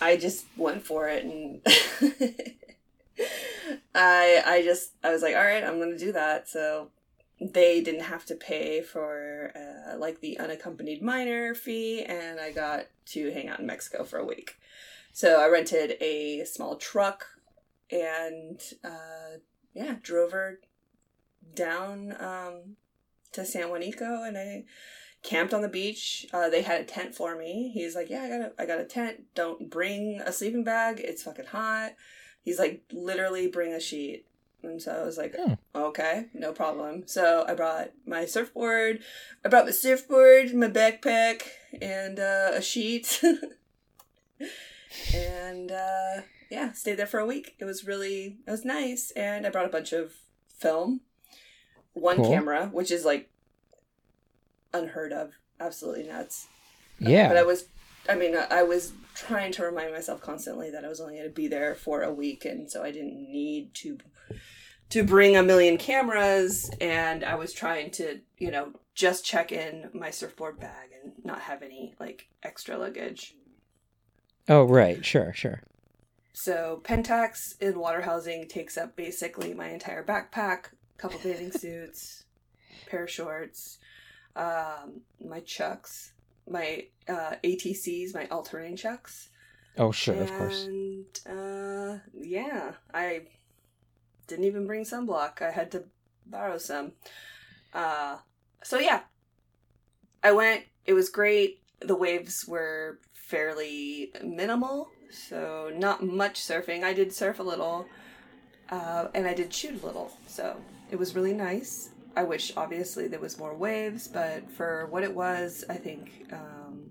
I 0.00 0.16
just 0.16 0.46
went 0.56 0.84
for 0.86 1.08
it, 1.08 1.24
and 1.24 1.60
I 3.94 4.42
I 4.44 4.62
just 4.64 4.92
I 5.04 5.10
was 5.10 5.22
like, 5.22 5.34
all 5.36 5.42
right, 5.44 5.62
I'm 5.64 5.78
going 5.78 5.92
to 5.92 5.98
do 5.98 6.12
that. 6.12 6.48
So 6.48 6.88
they 7.40 7.80
didn't 7.80 8.02
have 8.04 8.24
to 8.26 8.34
pay 8.34 8.82
for 8.82 9.52
uh, 9.56 9.96
like 9.98 10.20
the 10.20 10.38
unaccompanied 10.38 11.02
minor 11.02 11.54
fee, 11.54 12.02
and 12.04 12.38
I 12.40 12.52
got 12.52 12.86
to 13.06 13.32
hang 13.32 13.48
out 13.48 13.60
in 13.60 13.66
Mexico 13.66 14.04
for 14.04 14.18
a 14.18 14.24
week. 14.24 14.56
So 15.12 15.40
I 15.40 15.48
rented 15.48 15.96
a 16.00 16.44
small 16.44 16.76
truck 16.76 17.26
and 17.90 18.60
uh, 18.82 19.38
yeah, 19.74 19.96
drove 20.02 20.32
her 20.32 20.60
down 21.54 22.14
um, 22.18 22.76
to 23.32 23.44
San 23.44 23.68
Juanico, 23.68 24.26
and 24.26 24.38
I 24.38 24.64
camped 25.22 25.54
on 25.54 25.62
the 25.62 25.68
beach. 25.68 26.26
Uh, 26.32 26.48
they 26.48 26.62
had 26.62 26.80
a 26.80 26.84
tent 26.84 27.14
for 27.14 27.36
me. 27.36 27.70
He's 27.72 27.94
like, 27.94 28.10
"Yeah, 28.10 28.22
I 28.22 28.28
got 28.28 28.40
a, 28.40 28.52
I 28.58 28.66
got 28.66 28.80
a 28.80 28.84
tent. 28.84 29.24
Don't 29.34 29.70
bring 29.70 30.20
a 30.24 30.32
sleeping 30.32 30.64
bag. 30.64 31.00
It's 31.00 31.22
fucking 31.22 31.46
hot." 31.46 31.92
He's 32.42 32.58
like, 32.58 32.82
"Literally, 32.92 33.48
bring 33.48 33.72
a 33.72 33.80
sheet." 33.80 34.26
And 34.62 34.80
so 34.80 34.92
I 34.92 35.04
was 35.04 35.18
like, 35.18 35.34
Oh. 35.38 35.56
"Okay, 35.74 36.26
no 36.32 36.52
problem." 36.52 37.06
So 37.06 37.44
I 37.46 37.54
brought 37.54 37.90
my 38.06 38.24
surfboard. 38.24 39.00
I 39.44 39.48
brought 39.48 39.66
my 39.66 39.72
surfboard, 39.72 40.54
my 40.54 40.68
backpack, 40.68 41.42
and 41.80 42.18
uh, 42.18 42.52
a 42.54 42.62
sheet. 42.62 43.22
and 45.14 45.70
uh, 45.72 46.22
yeah, 46.50 46.72
stayed 46.72 46.96
there 46.96 47.06
for 47.06 47.20
a 47.20 47.26
week. 47.26 47.54
It 47.58 47.64
was 47.64 47.86
really 47.86 48.38
it 48.46 48.50
was 48.50 48.64
nice, 48.64 49.12
and 49.16 49.46
I 49.46 49.50
brought 49.50 49.66
a 49.66 49.70
bunch 49.70 49.92
of 49.92 50.12
film, 50.58 51.00
one 51.92 52.16
Cool. 52.16 52.28
camera, 52.30 52.66
which 52.72 52.90
is 52.90 53.04
like 53.04 53.30
unheard 54.72 55.12
of, 55.12 55.32
absolutely 55.60 56.04
nuts. 56.04 56.46
Yeah. 56.98 57.28
but 57.28 57.36
I 57.36 57.42
was, 57.42 57.66
I 58.08 58.14
mean, 58.14 58.36
I- 58.36 58.46
I 58.50 58.62
was 58.62 58.92
trying 59.14 59.52
to 59.52 59.64
remind 59.64 59.92
myself 59.92 60.20
constantly 60.20 60.70
that 60.70 60.84
I 60.84 60.88
was 60.88 61.00
only 61.00 61.14
going 61.16 61.28
to 61.28 61.34
be 61.34 61.48
there 61.48 61.74
for 61.74 62.02
a 62.02 62.12
week, 62.12 62.44
and 62.44 62.70
so 62.70 62.82
I 62.82 62.90
didn't 62.90 63.14
need 63.30 63.74
to 63.74 63.98
to 64.90 65.02
bring 65.02 65.36
a 65.38 65.42
million 65.42 65.78
cameras, 65.78 66.70
and 66.78 67.24
I 67.24 67.34
was 67.36 67.54
trying 67.54 67.90
to, 67.92 68.20
you 68.36 68.50
know, 68.50 68.72
just 68.94 69.24
check 69.24 69.50
in 69.50 69.88
my 69.94 70.10
surfboard 70.10 70.60
bag 70.60 70.90
and 71.02 71.12
not 71.24 71.40
have 71.40 71.62
any 71.62 71.94
like 71.98 72.28
extra 72.42 72.76
luggage. 72.76 73.34
Oh, 74.48 74.64
right. 74.64 75.04
Sure. 75.04 75.32
Sure. 75.34 75.60
So 76.32 76.80
Pentax 76.82 77.60
in 77.60 77.78
water 77.78 78.00
housing 78.00 78.48
takes 78.48 78.76
up 78.76 78.96
basically 78.96 79.54
my 79.54 79.68
entire 79.68 80.02
backpack, 80.02 80.66
a 80.66 80.98
couple 80.98 81.20
bathing 81.22 81.52
suits, 81.56 82.24
pair 82.88 83.04
of 83.04 83.10
shorts, 83.10 83.78
um, 84.34 85.02
my 85.24 85.40
chucks, 85.40 86.12
my 86.48 86.86
uh, 87.08 87.36
ATCs, 87.44 88.14
my 88.14 88.26
all 88.30 88.42
terrain 88.42 88.76
chucks. 88.76 89.28
Oh, 89.78 89.92
sure. 89.92 90.16
Of 90.16 90.30
course. 90.36 90.64
And 90.64 91.06
uh, 91.26 91.98
yeah, 92.20 92.72
I 92.92 93.22
didn't 94.26 94.44
even 94.44 94.66
bring 94.66 94.84
sunblock. 94.84 95.42
I 95.42 95.50
had 95.50 95.70
to 95.72 95.84
borrow 96.26 96.58
some. 96.58 96.92
Uh, 97.72 98.18
so 98.62 98.78
yeah, 98.78 99.00
I 100.22 100.32
went. 100.32 100.64
It 100.84 100.94
was 100.94 101.08
great. 101.08 101.60
The 101.80 101.96
waves 101.96 102.44
were 102.46 102.98
fairly 103.32 104.12
minimal, 104.22 104.90
so 105.10 105.72
not 105.74 106.04
much 106.04 106.38
surfing. 106.38 106.84
I 106.84 106.92
did 106.92 107.14
surf 107.14 107.38
a 107.38 107.42
little, 107.42 107.86
uh, 108.68 109.08
and 109.14 109.26
I 109.26 109.32
did 109.32 109.54
shoot 109.54 109.82
a 109.82 109.86
little. 109.86 110.12
So 110.26 110.54
it 110.90 110.96
was 110.96 111.16
really 111.16 111.32
nice. 111.32 111.88
I 112.14 112.24
wish 112.24 112.52
obviously 112.58 113.08
there 113.08 113.20
was 113.20 113.38
more 113.38 113.56
waves, 113.56 114.06
but 114.06 114.50
for 114.50 114.86
what 114.90 115.02
it 115.02 115.14
was, 115.14 115.64
I 115.70 115.76
think 115.76 116.30
um, 116.30 116.90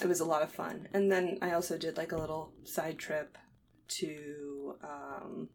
it 0.00 0.06
was 0.06 0.20
a 0.20 0.24
lot 0.24 0.40
of 0.40 0.50
fun. 0.50 0.88
And 0.94 1.12
then 1.12 1.38
I 1.42 1.52
also 1.52 1.76
did 1.76 1.98
like 1.98 2.12
a 2.12 2.18
little 2.18 2.54
side 2.64 2.98
trip 2.98 3.36
to 3.88 4.76
um, 4.82 5.50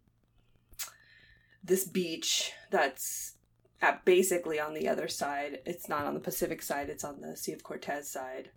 this 1.63 1.85
beach 1.85 2.51
that's 2.69 3.33
at 3.81 4.05
basically 4.05 4.59
on 4.59 4.75
the 4.75 4.87
other 4.87 5.07
side. 5.07 5.57
It's 5.65 5.89
not 5.89 6.05
on 6.05 6.13
the 6.13 6.19
Pacific 6.19 6.61
side, 6.61 6.87
it's 6.87 7.03
on 7.03 7.21
the 7.21 7.35
Sea 7.35 7.53
of 7.53 7.63
Cortez 7.63 8.11
side 8.11 8.51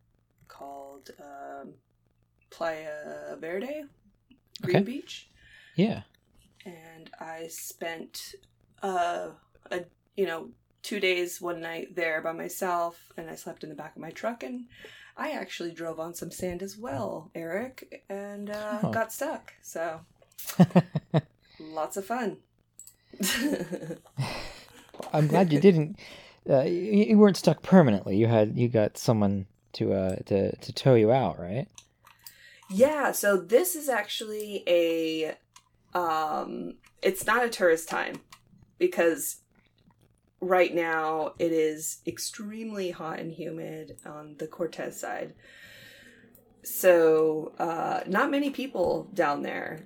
called 0.58 1.11
um, 1.20 1.75
Playa 2.50 3.37
Verde, 3.40 3.84
Green 4.62 4.76
Okay. 4.76 4.84
Beach. 4.84 5.28
Yeah. 5.76 6.02
And 6.64 7.11
I 7.20 7.49
spent 7.49 8.34
uh, 8.82 9.28
a 9.70 9.80
you 10.16 10.26
know 10.26 10.50
two 10.82 11.00
days, 11.00 11.40
one 11.40 11.61
night 11.61 11.94
there 11.96 12.20
by 12.23 12.32
myself, 12.32 13.12
and 13.16 13.28
I 13.30 13.34
slept 13.34 13.62
in 13.64 13.68
the 13.70 13.75
back 13.76 13.96
of 13.96 14.02
my 14.02 14.11
truck 14.11 14.42
and. 14.42 14.66
I 15.16 15.30
actually 15.30 15.70
drove 15.70 16.00
on 16.00 16.12
some 16.12 16.32
sand 16.32 16.61
as 16.61 16.76
well, 16.76 17.30
Eric, 17.37 18.02
and 18.08 18.50
uh, 18.50 18.80
Oh. 18.82 18.90
got 18.90 19.12
stuck. 19.12 19.52
So 19.62 20.00
lots 21.61 21.96
of 21.96 22.04
fun. 22.04 22.38
I'm 25.12 25.28
glad 25.28 25.52
you 25.52 25.61
didn't. 25.61 26.00
Uh, 26.50 26.62
you, 26.62 27.04
you 27.11 27.18
weren't 27.18 27.37
stuck 27.37 27.62
permanently. 27.62 28.16
You 28.16 28.26
had 28.26 28.58
you 28.58 28.66
got 28.68 28.99
someone 28.99 29.46
to 29.75 29.93
uh 29.93 30.16
to 30.26 30.57
to 30.57 30.73
tow 30.73 30.95
you 30.95 31.12
out, 31.12 31.38
right? 31.38 31.69
yeah, 32.71 33.12
so 33.12 33.37
this 33.37 33.76
is 33.76 33.88
actually 33.88 34.64
a 34.66 35.37
um 35.97 36.75
it's 37.02 37.26
not 37.26 37.45
a 37.45 37.49
tourist 37.49 37.88
time 37.88 38.16
because 38.78 39.37
right 40.40 40.75
now 40.75 41.35
it 41.38 41.52
is 41.52 41.99
extremely 42.07 42.90
hot 42.90 43.19
and 43.19 43.33
humid 43.33 43.99
on 44.04 44.37
the 44.38 44.47
Cortez 44.47 44.99
side. 44.99 45.35
So, 46.62 47.52
uh 47.59 48.00
not 48.07 48.31
many 48.31 48.50
people 48.50 49.09
down 49.14 49.43
there. 49.43 49.81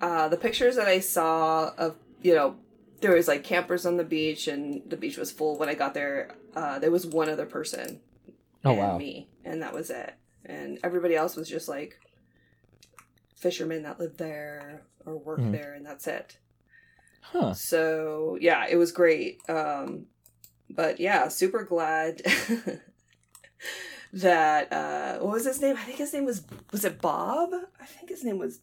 Uh 0.00 0.28
the 0.28 0.36
pictures 0.36 0.76
that 0.76 0.88
I 0.88 1.00
saw 1.00 1.72
of, 1.76 1.96
you 2.22 2.34
know, 2.34 2.56
there 3.00 3.14
was 3.14 3.28
like 3.28 3.44
campers 3.44 3.84
on 3.84 3.96
the 3.96 4.04
beach, 4.04 4.48
and 4.48 4.82
the 4.88 4.96
beach 4.96 5.18
was 5.18 5.32
full. 5.32 5.58
When 5.58 5.68
I 5.68 5.74
got 5.74 5.92
there, 5.92 6.36
uh, 6.54 6.78
there 6.78 6.90
was 6.90 7.04
one 7.04 7.28
other 7.28 7.46
person. 7.46 8.00
Oh, 8.64 8.70
and 8.70 8.78
wow. 8.78 8.98
Me, 8.98 9.28
and 9.44 9.62
that 9.62 9.72
was 9.74 9.90
it. 9.90 10.14
And 10.44 10.78
everybody 10.84 11.14
else 11.16 11.36
was 11.36 11.48
just 11.48 11.68
like 11.68 11.98
fishermen 13.36 13.82
that 13.82 13.98
lived 13.98 14.18
there 14.18 14.82
or 15.04 15.16
worked 15.18 15.42
Mhm. 15.42 15.52
there, 15.52 15.72
and 15.74 15.84
that's 15.84 16.06
it. 16.06 16.38
Huh. 17.20 17.54
So 17.54 18.36
yeah, 18.40 18.66
it 18.68 18.76
was 18.76 18.92
great. 18.92 19.40
Um, 19.48 20.06
but 20.70 21.00
yeah, 21.00 21.28
super 21.28 21.64
glad 21.64 22.22
that 24.12 24.72
uh, 24.72 25.18
what 25.24 25.34
was 25.34 25.44
his 25.46 25.60
name? 25.60 25.76
I 25.76 25.82
think 25.82 25.98
his 25.98 26.12
name 26.12 26.24
was 26.24 26.44
was 26.70 26.84
it 26.84 27.00
Bob? 27.00 27.50
I 27.80 27.86
think 27.86 28.10
his 28.10 28.24
name 28.24 28.38
was 28.38 28.60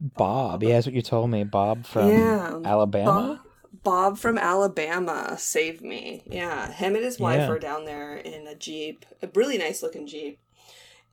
Bob. 0.00 0.62
Yeah, 0.62 0.74
that's 0.74 0.86
what 0.86 0.94
you 0.94 1.02
told 1.02 1.30
me. 1.30 1.44
Bob 1.44 1.86
from 1.86 2.08
yeah 2.08 2.58
Alabama. 2.64 3.40
Bob, 3.44 3.51
Bob 3.84 4.18
from 4.18 4.38
Alabama 4.38 5.36
saved 5.38 5.82
me. 5.82 6.22
Yeah, 6.26 6.70
him 6.72 6.94
and 6.94 7.04
his 7.04 7.18
wife 7.18 7.40
Yeah. 7.40 7.48
were 7.48 7.58
down 7.58 7.84
there 7.84 8.16
in 8.16 8.46
a 8.46 8.54
jeep, 8.54 9.04
a 9.22 9.28
really 9.34 9.58
nice 9.58 9.82
looking 9.82 10.06
jeep, 10.06 10.38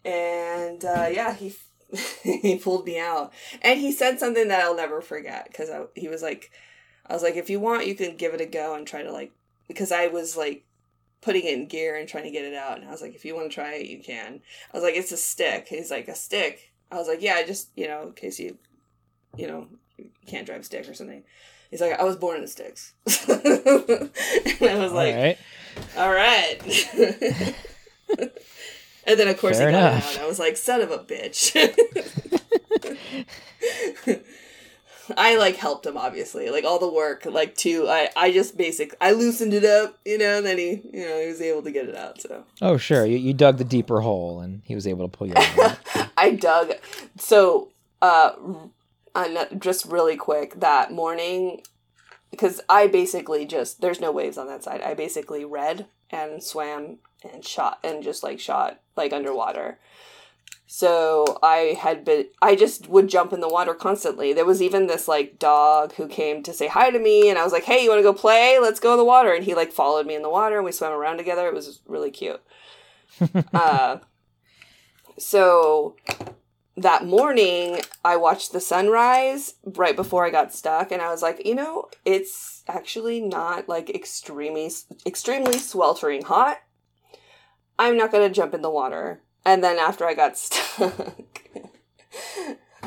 and 0.06 0.84
uh, 0.86 1.08
yeah, 1.12 1.34
he 1.34 1.56
he 2.24 2.58
pulled 2.58 2.86
me 2.86 3.00
out, 3.00 3.34
and 3.62 3.80
he 3.80 3.92
said 3.92 4.20
something 4.20 4.48
that 4.48 4.64
I'll 4.64 4.76
never 4.76 5.02
forget 5.02 5.48
because 5.48 5.70
he 5.96 6.08
was 6.08 6.22
like, 6.22 6.52
I 7.08 7.14
was 7.14 7.24
like, 7.24 7.36
if 7.36 7.50
you 7.50 7.60
want, 7.60 7.88
you 7.88 7.96
can 7.96 8.16
give 8.16 8.34
it 8.34 8.42
a 8.42 8.46
go 8.46 8.76
and 8.76 8.86
try 8.86 9.02
to 9.02 9.12
like, 9.12 9.32
because 9.68 9.92
I 9.92 10.08
was 10.08 10.38
like 10.38 10.66
putting 11.22 11.46
it 11.46 11.54
in 11.54 11.68
gear 11.68 11.96
and 11.98 12.08
trying 12.08 12.24
to 12.26 12.32
get 12.32 12.46
it 12.46 12.54
out, 12.54 12.78
and 12.80 12.88
I 12.88 12.92
was 12.92 13.02
like, 13.02 13.16
if 13.16 13.26
you 13.26 13.36
want 13.36 13.50
to 13.52 13.56
try 13.56 13.74
it, 13.74 13.88
you 13.88 14.02
can. 14.04 14.42
I 14.74 14.78
was 14.78 14.84
like, 14.84 14.96
it's 14.96 15.12
a 15.12 15.18
stick. 15.18 15.68
He's 15.70 15.90
like, 15.92 16.08
a 16.08 16.16
stick. 16.16 16.72
I 16.92 16.96
was 16.98 17.08
like, 17.08 17.22
yeah, 17.22 17.44
just 17.46 17.70
you 17.76 17.88
know, 17.88 18.04
in 18.08 18.14
case 18.14 18.40
you, 18.40 18.58
you 19.36 19.48
know, 19.48 19.68
can't 20.28 20.46
drive 20.46 20.62
a 20.62 20.64
stick 20.64 20.88
or 20.88 20.94
something. 20.94 21.24
He's 21.72 21.82
like, 21.82 22.00
I 22.00 22.04
was 22.04 22.16
born 22.16 22.36
in 22.38 22.42
the 22.42 22.48
sticks. 22.48 22.94
and 23.28 24.70
I 24.70 24.78
was 24.84 24.92
like, 24.92 25.16
All 25.16 25.22
right. 25.22 25.38
all 25.98 26.12
right. 26.12 27.56
and 29.06 29.20
then 29.20 29.28
of 29.28 29.40
course 29.40 29.58
Fair 29.58 29.70
he 29.70 29.74
got 29.74 29.94
enough. 29.94 30.18
out. 30.18 30.24
I 30.24 30.28
was 30.28 30.40
like, 30.40 30.58
son 30.58 30.82
of 30.82 30.92
a 30.92 31.00
bitch. 31.00 31.56
I 35.18 35.38
like 35.38 35.56
helped 35.56 35.88
him 35.88 35.98
obviously, 35.98 36.52
like 36.52 36.66
all 36.66 36.78
the 36.78 36.92
work, 36.92 37.26
like 37.26 37.56
to 37.58 37.88
I 37.88 38.10
I 38.16 38.32
just 38.32 38.58
basic 38.58 38.96
I 39.02 39.12
loosened 39.12 39.56
it 39.56 39.66
up, 39.66 39.98
you 40.06 40.20
know, 40.20 40.38
and 40.38 40.46
then 40.46 40.58
he 40.60 40.82
you 40.94 41.04
know 41.06 41.20
he 41.20 41.28
was 41.28 41.42
able 41.42 41.64
to 41.64 41.72
get 41.72 41.90
it 41.90 41.96
out. 41.96 42.22
So 42.22 42.44
Oh, 42.62 42.78
sure. 42.78 43.06
You, 43.06 43.18
you 43.18 43.34
dug 43.34 43.58
the 43.58 43.64
deeper 43.64 44.02
hole, 44.02 44.40
and 44.42 44.62
he 44.66 44.76
was 44.76 44.86
able 44.86 45.10
to 45.10 45.18
pull 45.18 45.28
you 45.28 45.34
out. 45.36 45.78
I 46.18 46.32
dug. 46.32 46.74
So, 47.18 47.70
uh, 48.04 48.34
just 49.58 49.86
really 49.86 50.16
quick 50.16 50.60
that 50.60 50.92
morning, 50.92 51.62
because 52.32 52.62
I 52.70 52.88
basically 52.88 53.46
just 53.46 53.82
there's 53.82 54.02
no 54.02 54.12
waves 54.12 54.38
on 54.38 54.48
that 54.48 54.64
side. 54.64 54.82
I 54.82 54.94
basically 54.94 55.46
read 55.46 55.88
and 56.10 56.44
swam 56.44 57.00
and 57.24 57.46
shot 57.46 57.80
and 57.84 58.04
just 58.04 58.24
like 58.24 58.40
shot 58.40 58.80
like 58.96 59.14
underwater. 59.14 59.80
So 60.72 61.40
I 61.42 61.78
had 61.80 62.06
been 62.06 62.26
I 62.42 62.56
just 62.56 62.88
would 62.90 63.08
jump 63.08 63.34
in 63.34 63.40
the 63.40 63.50
water 63.50 63.74
constantly. 63.74 64.34
There 64.34 64.46
was 64.46 64.62
even 64.62 64.86
this 64.86 65.08
like 65.08 65.40
dog 65.40 65.94
who 65.94 66.08
came 66.08 66.44
to 66.44 66.54
say 66.54 66.68
hi 66.68 66.92
to 66.92 67.00
me 67.00 67.30
and 67.30 67.40
I 67.40 67.44
was 67.44 67.52
like, 67.52 67.64
"Hey, 67.64 67.84
you 67.84 67.90
want 67.90 68.00
to 68.00 68.04
go 68.04 68.14
play? 68.14 68.60
Let's 68.60 68.80
go 68.80 68.92
in 68.92 69.00
the 69.00 69.06
water." 69.06 69.34
And 69.34 69.44
he 69.44 69.56
like 69.56 69.72
followed 69.72 70.06
me 70.06 70.16
in 70.16 70.22
the 70.22 70.30
water 70.30 70.58
and 70.58 70.66
we 70.66 70.72
swam 70.72 70.92
around 70.92 71.18
together. 71.18 71.48
It 71.48 71.56
was 71.56 71.80
really 71.88 72.12
cute. 72.12 72.42
uh 73.54 73.98
so 75.18 75.96
that 76.82 77.06
morning 77.06 77.82
I 78.04 78.16
watched 78.18 78.52
the 78.52 78.60
sunrise 78.60 79.56
right 79.64 79.96
before 79.96 80.26
I 80.26 80.30
got 80.30 80.54
stuck 80.54 80.92
and 80.92 81.02
I 81.02 81.10
was 81.12 81.22
like, 81.22 81.46
you 81.46 81.56
know, 81.56 81.90
it's 82.06 82.64
actually 82.68 83.20
not 83.20 83.68
like 83.68 83.90
extremely 83.90 84.72
extremely 85.06 85.58
sweltering 85.58 86.24
hot. 86.24 86.58
I'm 87.78 87.98
not 87.98 88.12
going 88.12 88.28
to 88.28 88.34
jump 88.34 88.54
in 88.54 88.62
the 88.62 88.70
water. 88.70 89.22
And 89.46 89.64
then 89.64 89.78
after 89.78 90.06
I 90.06 90.14
got 90.14 90.38
stuck 90.38 91.16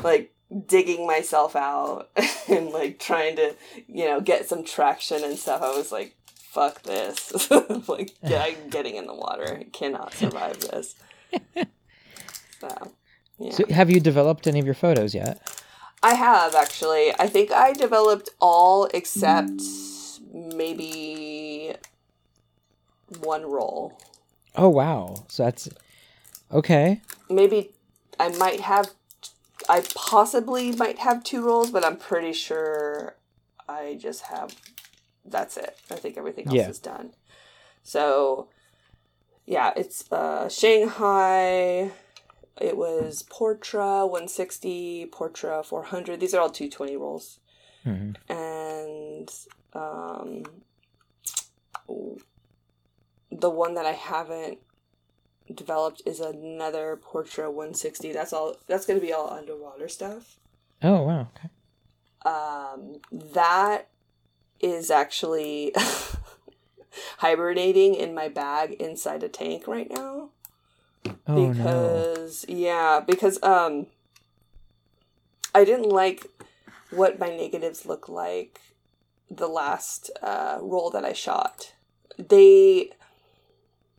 like 0.03 0.33
digging 0.67 1.07
myself 1.07 1.55
out 1.55 2.09
and 2.47 2.69
like 2.69 2.99
trying 2.99 3.35
to, 3.37 3.55
you 3.87 4.05
know, 4.05 4.21
get 4.21 4.47
some 4.47 4.63
traction 4.63 5.23
and 5.23 5.37
stuff, 5.37 5.61
I 5.61 5.75
was 5.75 5.91
like, 5.91 6.15
fuck 6.35 6.83
this. 6.83 7.49
like, 7.87 8.11
yeah, 8.23 8.43
I'm 8.43 8.69
getting 8.69 8.95
in 8.95 9.07
the 9.07 9.15
water. 9.15 9.57
I 9.59 9.63
cannot 9.63 10.13
survive 10.13 10.59
this. 10.59 10.95
So, 12.59 12.93
yeah. 13.43 13.51
so, 13.51 13.63
have 13.69 13.89
you 13.89 13.99
developed 13.99 14.47
any 14.47 14.59
of 14.59 14.65
your 14.65 14.73
photos 14.75 15.13
yet? 15.13 15.39
I 16.01 16.15
have 16.15 16.55
actually. 16.55 17.13
I 17.17 17.27
think 17.27 17.51
I 17.51 17.73
developed 17.73 18.29
all 18.41 18.89
except 18.93 19.61
maybe 20.33 21.73
one 23.19 23.45
roll. 23.45 23.99
Oh, 24.55 24.69
wow. 24.69 25.25
So 25.29 25.43
that's 25.43 25.69
okay. 26.51 27.01
Maybe 27.29 27.71
I 28.19 28.29
might 28.29 28.59
have. 28.61 28.91
I 29.69 29.83
possibly 29.95 30.73
might 30.73 30.99
have 30.99 31.23
two 31.23 31.41
rolls, 31.43 31.71
but 31.71 31.85
I'm 31.85 31.95
pretty 31.95 32.33
sure 32.33 33.15
I 33.67 33.97
just 33.99 34.23
have. 34.23 34.55
That's 35.25 35.55
it. 35.55 35.77
I 35.89 35.95
think 35.95 36.17
everything 36.17 36.47
else 36.47 36.55
Yeah. 36.55 36.69
is 36.69 36.79
done. 36.79 37.13
So, 37.81 38.49
yeah, 39.45 39.71
it's 39.77 40.11
uh, 40.11 40.49
Shanghai. 40.49 41.91
It 42.61 42.77
was 42.77 43.23
Portra 43.23 44.03
160, 44.03 45.07
Portra 45.11 45.65
400. 45.65 46.19
These 46.19 46.33
are 46.33 46.41
all 46.41 46.49
220 46.49 46.97
rolls. 46.97 47.39
hmm 47.83 48.11
and 48.29 49.29
um, 49.73 50.43
the 53.31 53.49
one 53.49 53.73
that 53.73 53.85
I 53.85 53.93
haven't 53.93 54.59
developed 55.53 56.01
is 56.05 56.19
another 56.19 56.99
Portra 57.01 57.51
160. 57.51 58.11
That's 58.11 58.33
all. 58.33 58.55
That's 58.67 58.85
going 58.85 58.99
to 58.99 59.05
be 59.05 59.13
all 59.13 59.31
underwater 59.31 59.87
stuff. 59.87 60.37
Oh, 60.81 61.03
wow. 61.03 61.27
Okay. 61.37 61.49
Um, 62.25 63.01
that 63.11 63.87
is 64.59 64.91
actually 64.91 65.73
hibernating 67.17 67.95
in 67.95 68.13
my 68.13 68.29
bag 68.29 68.73
inside 68.73 69.23
a 69.23 69.29
tank 69.29 69.67
right 69.67 69.89
now 69.89 70.29
Oh, 71.27 71.35
no. 71.35 71.51
because 71.51 72.45
yeah 72.47 72.99
because 73.05 73.41
um 73.43 73.87
i 75.53 75.63
didn't 75.65 75.89
like 75.89 76.25
what 76.91 77.19
my 77.19 77.29
negatives 77.29 77.85
look 77.85 78.07
like 78.07 78.59
the 79.29 79.47
last 79.47 80.09
uh 80.21 80.59
roll 80.61 80.89
that 80.91 81.03
i 81.05 81.13
shot 81.13 81.73
they 82.17 82.91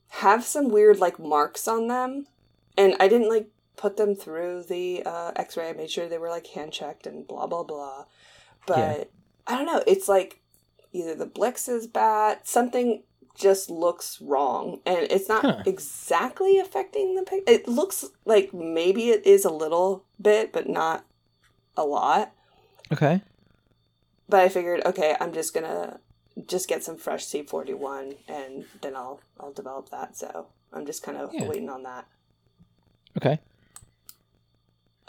have 0.09 0.45
some 0.45 0.69
weird 0.71 0.99
like 0.99 1.19
marks 1.19 1.67
on 1.67 1.89
them 1.89 2.27
and 2.77 2.95
i 3.01 3.09
didn't 3.09 3.29
like 3.29 3.49
put 3.77 3.97
them 3.97 4.15
through 4.15 4.63
the 4.63 5.03
uh 5.05 5.33
x-ray 5.37 5.69
i 5.71 5.73
made 5.73 5.91
sure 5.91 6.09
they 6.09 6.19
were 6.19 6.29
like 6.31 6.47
hand 6.49 6.73
checked 6.73 7.07
and 7.07 7.27
blah 7.27 7.47
blah 7.47 7.65
blah 7.65 8.05
but 8.67 8.79
Yeah. 8.79 9.05
i 9.47 9.57
don't 9.57 9.67
know 9.67 9.83
it's 9.87 10.09
like 10.09 10.41
either 10.93 11.15
the 11.15 11.27
blix 11.27 11.69
is 11.69 11.87
bad 11.87 12.39
something 12.45 13.03
just 13.35 13.69
looks 13.71 14.21
wrong 14.21 14.81
and 14.87 14.99
it's 15.11 15.29
not 15.29 15.43
Huh. 15.45 15.63
exactly 15.67 16.59
affecting 16.59 17.15
the 17.17 17.23
pic 17.23 17.43
it 17.49 17.67
looks 17.67 18.05
like 18.25 18.55
maybe 18.55 19.11
it 19.11 19.27
is 19.27 19.45
a 19.45 19.51
little 19.51 20.05
bit 20.21 20.53
but 20.53 20.69
not 20.69 21.05
a 21.77 21.85
lot 21.85 22.33
Okay. 22.93 23.23
but 24.29 24.41
i 24.41 24.49
figured 24.49 24.83
okay 24.87 25.17
i'm 25.21 25.33
just 25.33 25.53
gonna 25.53 25.99
just 26.47 26.69
get 26.69 26.85
some 26.85 26.97
fresh 26.97 27.25
c41 27.27 28.17
and 28.29 28.65
then 28.83 28.95
i'll 28.95 29.21
i'll 29.41 29.53
develop 29.53 29.91
that 29.91 30.17
so 30.17 30.47
i'm 30.73 30.87
just 30.87 31.03
kind 31.03 31.19
of 31.19 31.33
Yeah. 31.35 31.45
waiting 31.49 31.69
on 31.71 31.83
that 31.83 32.07
Okay. 33.17 33.39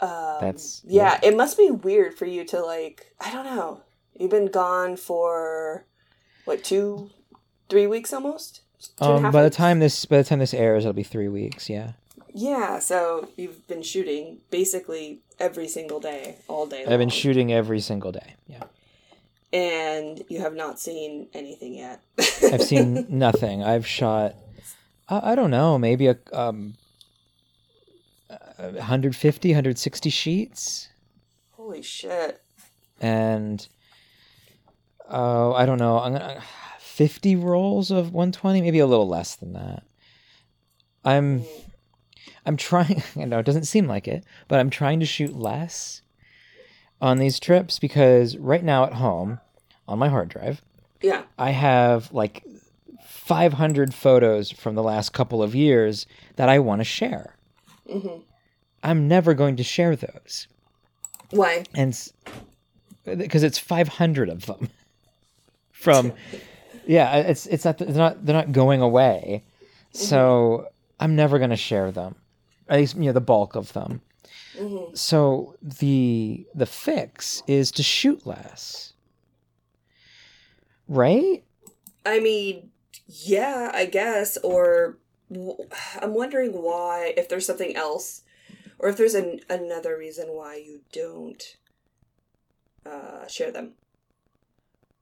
um, 0.00 0.08
That's- 0.40 0.82
yeah, 0.84 1.18
it 1.22 1.36
must 1.36 1.56
be 1.56 1.70
weird 1.70 2.14
for 2.18 2.26
you 2.26 2.44
to 2.46 2.60
like 2.60 3.12
i 3.20 3.30
don't 3.32 3.46
know 3.46 3.80
you've 4.18 4.30
been 4.30 4.46
gone 4.46 4.96
for 4.96 5.84
what 6.44 6.62
two 6.64 7.10
three 7.68 7.86
weeks 7.86 8.12
almost 8.12 8.60
Um, 9.00 9.22
by 9.30 9.42
the 9.42 9.46
weeks? 9.46 9.56
time 9.56 9.78
this 9.80 10.04
by 10.06 10.18
the 10.18 10.24
time 10.24 10.38
this 10.38 10.54
airs, 10.54 10.84
it'll 10.84 10.92
be 10.92 11.02
three 11.02 11.28
weeks. 11.28 11.68
Yeah. 11.70 11.92
yeah 12.34 12.78
so 12.78 13.28
you've 13.36 13.66
been 13.68 13.82
shooting 13.82 14.38
basically 14.50 15.20
every 15.38 15.68
single 15.68 16.00
day 16.00 16.36
all 16.48 16.66
day 16.66 16.84
I've 16.86 16.98
been 16.98 17.08
shooting 17.08 17.52
every 17.52 17.80
single 17.80 18.12
day. 18.12 18.34
Yeah. 18.48 18.64
and 19.52 20.22
you 20.28 20.40
have 20.40 20.54
not 20.54 20.78
seen 20.78 21.28
anything 21.34 21.74
yet 21.74 22.00
I've 22.52 22.62
seen 22.62 23.06
nothing. 23.26 23.62
I've 23.64 23.86
shot. 23.86 24.34
I, 25.08 25.32
I 25.32 25.34
don't 25.34 25.50
know. 25.50 25.78
Maybe 25.78 26.06
a 26.08 26.16
um. 26.32 26.74
uh, 28.30 28.36
150 28.58 29.48
160 29.50 30.10
sheets 30.10 30.88
holy 31.52 31.82
shit 31.82 32.40
and 33.00 33.68
oh 35.10 35.52
i 35.52 35.64
don't 35.66 35.78
know 35.78 35.98
i'm 35.98 36.12
gonna 36.12 36.42
50 36.96 37.36
rolls 37.36 37.90
of 37.90 38.12
120 38.12 38.62
maybe 38.62 38.78
a 38.78 38.86
little 38.86 39.08
less 39.08 39.36
than 39.36 39.52
that 39.52 39.82
i'm 41.04 41.44
i'm 42.44 42.56
trying 42.56 43.02
i 43.16 43.24
know 43.24 43.38
it 43.38 43.46
doesn't 43.46 43.64
seem 43.64 43.86
like 43.86 44.08
it 44.08 44.24
but 44.48 44.58
i'm 44.58 44.70
trying 44.70 45.00
to 45.00 45.06
shoot 45.06 45.34
less 45.34 46.02
on 47.00 47.18
these 47.18 47.38
trips 47.38 47.78
because 47.78 48.36
right 48.36 48.64
now 48.64 48.84
at 48.84 48.94
home 48.94 49.40
on 49.88 49.98
my 49.98 50.08
hard 50.08 50.28
drive. 50.28 50.62
Yeah. 51.02 51.22
I 51.38 51.50
have 51.50 52.12
like 52.12 52.44
500 53.06 53.94
photos 53.94 54.50
from 54.50 54.74
the 54.74 54.82
last 54.82 55.12
couple 55.12 55.42
of 55.42 55.54
years 55.54 56.06
that 56.36 56.48
I 56.48 56.58
want 56.58 56.80
to 56.80 56.84
share. 56.84 57.36
hmm 57.90 58.18
I'm 58.82 59.08
never 59.08 59.34
going 59.34 59.56
to 59.56 59.64
share 59.64 59.96
those. 59.96 60.46
Why? 61.30 61.64
And 61.74 61.98
because 63.04 63.42
it's 63.42 63.58
500 63.58 64.28
of 64.28 64.46
them 64.46 64.70
from 65.72 66.12
yeah, 66.86 67.16
it's 67.16 67.46
it's 67.46 67.64
not 67.64 67.78
they're 67.78 67.88
not 67.88 68.24
they're 68.24 68.34
not 68.34 68.52
going 68.52 68.80
away. 68.80 69.44
So 69.92 70.68
I'm 71.00 71.16
never 71.16 71.38
going 71.38 71.50
to 71.50 71.56
share 71.56 71.90
them. 71.90 72.16
At 72.68 72.78
least 72.78 72.96
you 72.96 73.04
know 73.04 73.12
the 73.12 73.20
bulk 73.20 73.54
of 73.56 73.72
them. 73.72 74.00
hmm 74.58 74.94
So 74.94 75.56
the 75.62 76.46
the 76.54 76.66
fix 76.66 77.42
is 77.46 77.70
to 77.72 77.82
shoot 77.82 78.26
less. 78.26 78.92
Right? 80.88 81.44
I 82.04 82.20
mean, 82.20 82.70
yeah, 83.06 83.70
I 83.74 83.86
guess. 83.86 84.36
Or 84.38 84.98
I'm 85.30 86.14
wondering 86.14 86.52
why, 86.62 87.12
if 87.16 87.28
there's 87.28 87.46
something 87.46 87.74
else, 87.74 88.22
or 88.78 88.88
if 88.88 88.96
there's 88.96 89.14
an, 89.14 89.40
another 89.48 89.96
reason 89.98 90.28
why 90.28 90.56
you 90.56 90.82
don't 90.92 91.56
uh, 92.84 93.26
share 93.26 93.50
them. 93.50 93.72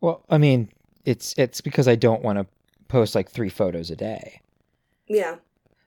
Well, 0.01 0.25
I 0.31 0.39
mean, 0.39 0.71
it's 1.05 1.35
it's 1.39 1.61
because 1.61 1.89
I 1.89 1.95
don't 1.97 2.23
want 2.23 2.39
to 2.39 2.47
post 2.89 3.15
like 3.15 3.31
3 3.31 3.49
photos 3.49 3.91
a 3.91 3.97
day. 3.97 4.41
Yeah. 5.09 5.37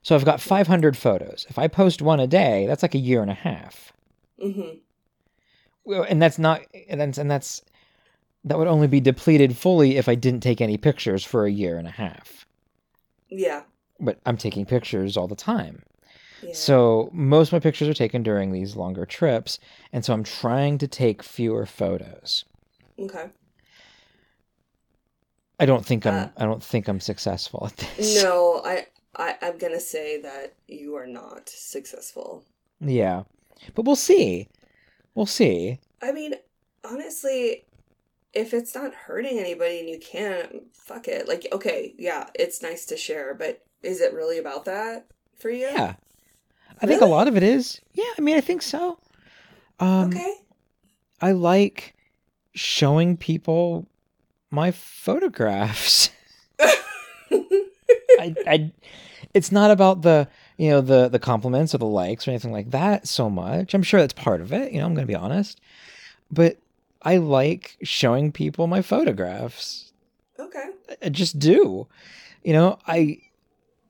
So 0.02 0.14
I've 0.14 0.24
got 0.24 0.40
500 0.40 0.96
photos. 0.96 1.46
If 1.48 1.58
I 1.58 1.68
post 1.68 2.02
one 2.02 2.20
a 2.20 2.26
day, 2.26 2.66
that's 2.66 2.82
like 2.82 2.94
a 2.94 2.98
year 2.98 3.22
and 3.22 3.30
a 3.30 3.34
half. 3.34 3.92
hmm 4.40 4.78
Well, 5.84 6.04
and 6.08 6.20
that's 6.22 6.38
not 6.38 6.62
and 6.88 7.00
that's, 7.00 7.18
and 7.18 7.30
that's 7.30 7.62
that 8.44 8.58
would 8.58 8.68
only 8.68 8.86
be 8.88 9.00
depleted 9.00 9.56
fully 9.56 9.96
if 9.96 10.08
I 10.08 10.14
didn't 10.14 10.40
take 10.42 10.60
any 10.60 10.76
pictures 10.78 11.24
for 11.24 11.44
a 11.46 11.50
year 11.52 11.78
and 11.78 11.88
a 11.88 11.92
half. 11.92 12.46
Yeah. 13.30 13.62
But 14.00 14.18
I'm 14.26 14.36
taking 14.36 14.66
pictures 14.66 15.16
all 15.16 15.28
the 15.28 15.36
time. 15.36 15.82
yeah. 16.40 16.52
So 16.54 17.10
most 17.12 17.48
of 17.48 17.52
my 17.54 17.60
pictures 17.60 17.88
are 17.88 17.94
taken 17.94 18.22
during 18.22 18.52
these 18.52 18.76
longer 18.76 19.06
trips, 19.06 19.58
and 19.92 20.04
so 20.04 20.12
I'm 20.12 20.24
trying 20.24 20.78
to 20.78 20.88
take 20.88 21.22
fewer 21.22 21.66
photos. 21.66 22.44
Okay. 22.98 23.30
I 25.58 25.66
don't 25.66 25.84
think 25.84 26.06
I'm 26.06 26.14
Uh, 26.14 26.28
I 26.36 26.44
don't 26.44 26.62
think 26.62 26.88
I'm 26.88 27.00
successful 27.00 27.66
at 27.66 27.76
this. 27.76 28.22
No, 28.22 28.62
I, 28.64 28.86
I 29.16 29.36
I'm 29.42 29.58
gonna 29.58 29.80
say 29.80 30.20
that 30.22 30.54
you 30.66 30.94
are 30.94 31.06
not 31.06 31.48
successful. 31.48 32.44
Yeah. 32.80 33.24
But 33.74 33.84
we'll 33.84 33.96
see. 33.96 34.48
We'll 35.14 35.26
see. 35.26 35.80
I 36.00 36.12
mean, 36.12 36.34
honestly, 36.84 37.64
if 38.32 38.54
it's 38.54 38.74
not 38.74 38.94
hurting 38.94 39.38
anybody 39.38 39.80
and 39.80 39.88
you 39.88 39.98
can't 39.98 40.74
fuck 40.74 41.08
it. 41.08 41.26
Like, 41.26 41.48
okay, 41.52 41.94
yeah, 41.98 42.28
it's 42.34 42.62
nice 42.62 42.84
to 42.86 42.96
share, 42.96 43.34
but 43.34 43.64
is 43.82 44.00
it 44.00 44.12
really 44.12 44.38
about 44.38 44.64
that 44.66 45.06
for 45.38 45.50
you? 45.50 45.66
Yeah. 45.66 45.94
I 46.80 46.86
think 46.86 47.02
a 47.02 47.06
lot 47.06 47.26
of 47.26 47.36
it 47.36 47.42
is. 47.42 47.80
Yeah, 47.94 48.04
I 48.16 48.20
mean 48.20 48.36
I 48.36 48.40
think 48.40 48.62
so. 48.62 48.98
Um 49.80 50.10
Okay. 50.10 50.34
I 51.20 51.32
like 51.32 51.94
showing 52.54 53.16
people 53.16 53.88
my 54.50 54.70
photographs. 54.70 56.10
I, 56.60 58.34
I 58.46 58.72
it's 59.34 59.52
not 59.52 59.70
about 59.70 60.02
the 60.02 60.28
you 60.56 60.70
know 60.70 60.80
the 60.80 61.08
the 61.08 61.18
compliments 61.18 61.74
or 61.74 61.78
the 61.78 61.86
likes 61.86 62.26
or 62.26 62.32
anything 62.32 62.52
like 62.52 62.70
that 62.70 63.06
so 63.06 63.28
much. 63.30 63.74
I'm 63.74 63.82
sure 63.82 64.00
that's 64.00 64.12
part 64.12 64.40
of 64.40 64.52
it, 64.52 64.72
you 64.72 64.80
know, 64.80 64.86
I'm 64.86 64.94
going 64.94 65.06
to 65.06 65.12
be 65.12 65.14
honest. 65.14 65.60
But 66.30 66.58
I 67.02 67.18
like 67.18 67.76
showing 67.82 68.32
people 68.32 68.66
my 68.66 68.82
photographs. 68.82 69.92
okay. 70.38 70.70
I 71.02 71.08
just 71.10 71.38
do. 71.38 71.86
You 72.42 72.52
know, 72.52 72.78
I 72.86 73.20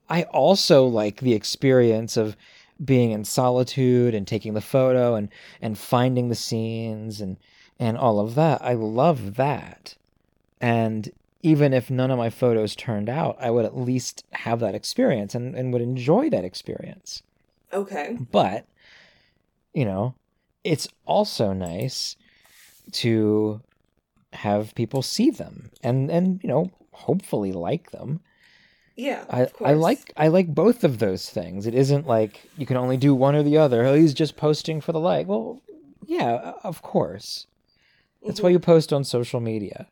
I 0.08 0.24
also 0.24 0.86
like 0.86 1.20
the 1.20 1.34
experience 1.34 2.16
of 2.16 2.36
being 2.84 3.10
in 3.10 3.24
solitude 3.24 4.14
and 4.14 4.26
taking 4.26 4.54
the 4.54 4.60
photo 4.60 5.14
and 5.14 5.28
and 5.60 5.78
finding 5.78 6.28
the 6.28 6.34
scenes 6.34 7.20
and 7.20 7.36
and 7.78 7.96
all 7.96 8.20
of 8.20 8.34
that. 8.34 8.62
I 8.62 8.74
love 8.74 9.36
that. 9.36 9.96
And 10.60 11.10
even 11.42 11.72
if 11.72 11.90
none 11.90 12.10
of 12.10 12.18
my 12.18 12.30
photos 12.30 12.74
turned 12.74 13.08
out, 13.08 13.36
I 13.40 13.50
would 13.50 13.64
at 13.64 13.76
least 13.76 14.24
have 14.32 14.60
that 14.60 14.74
experience 14.74 15.34
and, 15.34 15.54
and 15.54 15.72
would 15.72 15.82
enjoy 15.82 16.30
that 16.30 16.44
experience. 16.44 17.22
Okay. 17.72 18.18
But, 18.32 18.66
you 19.72 19.84
know, 19.84 20.14
it's 20.64 20.88
also 21.06 21.52
nice 21.52 22.16
to 22.92 23.60
have 24.32 24.74
people 24.74 25.02
see 25.02 25.30
them 25.30 25.70
and, 25.82 26.10
and 26.10 26.40
you 26.42 26.48
know, 26.48 26.70
hopefully 26.92 27.52
like 27.52 27.92
them. 27.92 28.20
Yeah. 28.96 29.24
I, 29.30 29.46
I 29.64 29.74
like 29.74 30.12
I 30.16 30.26
like 30.26 30.52
both 30.52 30.82
of 30.82 30.98
those 30.98 31.30
things. 31.30 31.68
It 31.68 31.74
isn't 31.74 32.08
like 32.08 32.40
you 32.56 32.66
can 32.66 32.76
only 32.76 32.96
do 32.96 33.14
one 33.14 33.36
or 33.36 33.44
the 33.44 33.56
other. 33.56 33.84
Oh, 33.86 33.94
he's 33.94 34.12
just 34.12 34.36
posting 34.36 34.80
for 34.80 34.90
the 34.90 34.98
like. 34.98 35.28
Well, 35.28 35.62
yeah, 36.04 36.54
of 36.64 36.82
course. 36.82 37.46
That's 38.26 38.40
why 38.42 38.48
Mhm. 38.48 38.54
you 38.54 38.58
post 38.58 38.92
on 38.92 39.04
social 39.04 39.38
media. 39.38 39.86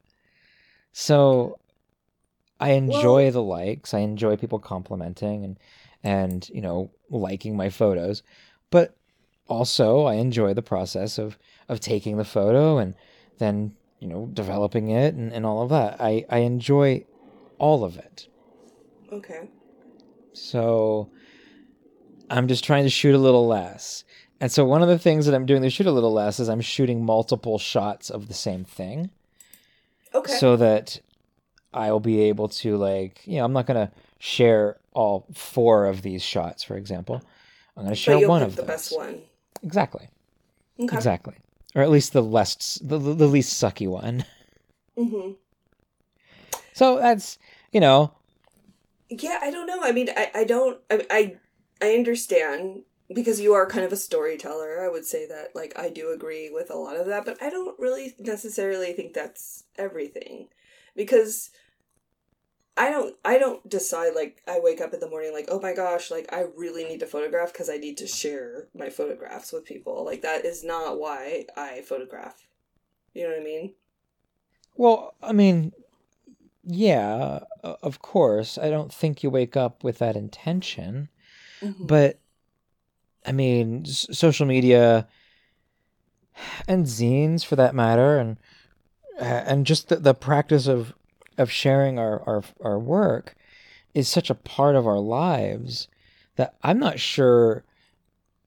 So 0.98 1.59
I 2.59 2.70
enjoy 2.70 3.24
Well- 3.24 3.32
the 3.32 3.42
likes. 3.42 3.92
I 3.92 3.98
enjoy 3.98 4.37
people 4.38 4.59
complimenting 4.59 5.44
and 5.44 5.59
and 6.02 6.48
you 6.48 6.62
know 6.62 6.90
liking 7.11 7.54
my 7.54 7.68
photos, 7.68 8.22
but 8.70 8.96
also 9.46 10.04
I 10.04 10.14
enjoy 10.14 10.54
the 10.54 10.62
process 10.62 11.18
of 11.18 11.38
of 11.68 11.80
taking 11.80 12.16
the 12.16 12.24
photo 12.24 12.78
and 12.78 12.94
then 13.37 13.74
you 14.00 14.09
know 14.09 14.30
developing 14.32 14.88
it 14.88 15.14
and, 15.14 15.35
and 15.35 15.44
all 15.44 15.61
of 15.61 15.68
that. 15.68 16.00
I 16.00 16.24
I 16.30 16.38
enjoy 16.38 17.04
all 17.59 17.85
of 17.85 17.98
it. 17.98 18.28
Okay. 19.12 19.50
So 20.32 21.11
I'm 22.30 22.48
just 22.48 22.64
trying 22.64 22.85
to 22.85 22.90
shoot 22.90 23.14
a 23.14 23.18
little 23.18 23.46
less. 23.46 24.02
And 24.40 24.50
so 24.50 24.64
one 24.64 24.82
of 24.82 24.88
the 24.88 24.98
things 24.98 25.26
that 25.26 25.35
I'm 25.35 25.44
doing 25.44 25.61
to 25.61 25.68
shoot 25.68 25.87
a 25.87 25.92
little 25.92 26.12
less 26.14 26.40
is 26.40 26.48
I'm 26.48 26.62
shooting 26.62 27.04
multiple 27.04 27.59
shots 27.59 28.09
of 28.09 28.28
the 28.28 28.35
same 28.35 28.64
thing 28.64 29.11
Okay. 30.16 30.33
so 30.33 30.57
that 30.57 31.00
I'll 31.74 32.00
be 32.00 32.22
able 32.22 32.48
to 32.48 32.76
like, 32.76 33.20
you 33.26 33.38
know, 33.38 33.44
I'm 33.44 33.52
not 33.52 33.66
going 33.66 33.87
to 33.87 33.92
share 34.18 34.79
all 34.94 35.26
four 35.35 35.87
of 35.87 36.02
these 36.02 36.22
shots, 36.22 36.62
for 36.62 36.76
example. 36.76 37.22
I'm 37.76 37.83
going 37.85 37.94
to 37.94 38.00
share 38.00 38.18
one 38.29 38.42
of 38.42 38.57
the 38.57 38.62
those. 38.62 38.68
best 38.68 38.96
one. 38.96 39.22
Exactly. 39.62 40.09
Okay. 40.81 40.96
Exactly. 40.96 41.35
Or 41.74 41.83
at 41.83 41.90
least 41.90 42.12
the 42.14 42.22
less 42.22 42.79
the, 42.83 42.98
the 42.98 43.26
least 43.26 43.62
sucky 43.62 43.87
one. 43.88 44.24
hmm 44.96 45.33
So 46.72 46.96
that's, 46.96 47.38
you 47.72 47.81
know, 47.81 48.12
Yeah, 49.11 49.38
I 49.42 49.50
don't 49.50 49.66
know. 49.66 49.81
I 49.83 49.92
mean, 49.92 50.09
I, 50.16 50.31
I 50.35 50.44
don't. 50.44 50.81
I, 50.90 51.07
I 51.11 51.37
I 51.83 51.94
understand 51.94 52.83
because 53.12 53.40
you 53.40 53.55
are 53.55 53.66
kind 53.66 53.85
of 53.85 53.92
a 53.92 53.97
storyteller. 53.97 54.85
I 54.85 54.88
would 54.88 55.05
say 55.05 55.27
that, 55.29 55.55
like, 55.55 55.79
I 55.79 55.90
do 55.90 56.12
agree 56.12 56.51
with 56.51 56.71
a 56.71 56.77
lot 56.77 56.97
of 56.97 57.07
that, 57.07 57.25
but 57.25 57.40
I 57.42 57.51
don't 57.51 57.79
really 57.79 58.14
necessarily 58.19 58.92
think 58.92 59.14
that's 59.14 59.64
everything 59.77 60.49
because 60.95 61.51
I 62.77 62.90
don't. 62.90 63.16
I 63.25 63.38
don't 63.38 63.66
decide 63.69 64.14
like 64.14 64.42
I 64.47 64.61
wake 64.61 64.83
up 64.83 64.92
in 64.92 65.01
the 65.01 65.09
morning 65.09 65.33
like, 65.33 65.47
oh 65.49 65.61
my 65.61 65.73
gosh, 65.73 66.11
like 66.11 66.31
I 66.31 66.45
really 66.57 66.85
need 66.85 67.01
to 67.01 67.07
photograph 67.07 67.53
because 67.53 67.71
I 67.71 67.79
need 67.79 67.97
to 67.99 68.07
share 68.07 68.69
my 68.75 68.90
photographs 68.90 69.51
with 69.51 69.64
people. 69.64 70.05
Like 70.05 70.21
that 70.23 70.45
is 70.45 70.62
not 70.62 70.99
why 70.99 71.47
I 71.57 71.81
photograph. 71.83 72.47
You 73.14 73.23
know 73.23 73.31
what 73.31 73.40
I 73.40 73.45
mean? 73.45 73.75
Well, 74.77 75.14
I 75.23 75.33
mean, 75.33 75.73
yeah, 76.64 77.40
of 77.62 78.03
course. 78.03 78.59
I 78.59 78.69
don't 78.69 78.92
think 78.92 79.23
you 79.23 79.31
wake 79.31 79.57
up 79.57 79.83
with 79.83 79.99
that 80.01 80.16
intention, 80.16 81.09
Mhm. 81.62 81.87
but 81.87 82.19
I 83.26 83.32
mean, 83.32 83.84
s- 83.86 84.06
social 84.12 84.46
media 84.46 85.06
and 86.68 86.86
zines, 86.86 87.44
for 87.44 87.56
that 87.56 87.74
matter, 87.74 88.18
and 88.18 88.36
and 89.18 89.66
just 89.66 89.88
the, 89.88 89.96
the 89.96 90.14
practice 90.14 90.66
of 90.66 90.94
of 91.38 91.50
sharing 91.50 91.98
our, 91.98 92.22
our 92.26 92.44
our 92.60 92.78
work 92.78 93.34
is 93.94 94.08
such 94.08 94.30
a 94.30 94.34
part 94.34 94.76
of 94.76 94.86
our 94.86 94.98
lives 94.98 95.88
that 96.36 96.54
I'm 96.62 96.78
not 96.78 97.00
sure 97.00 97.64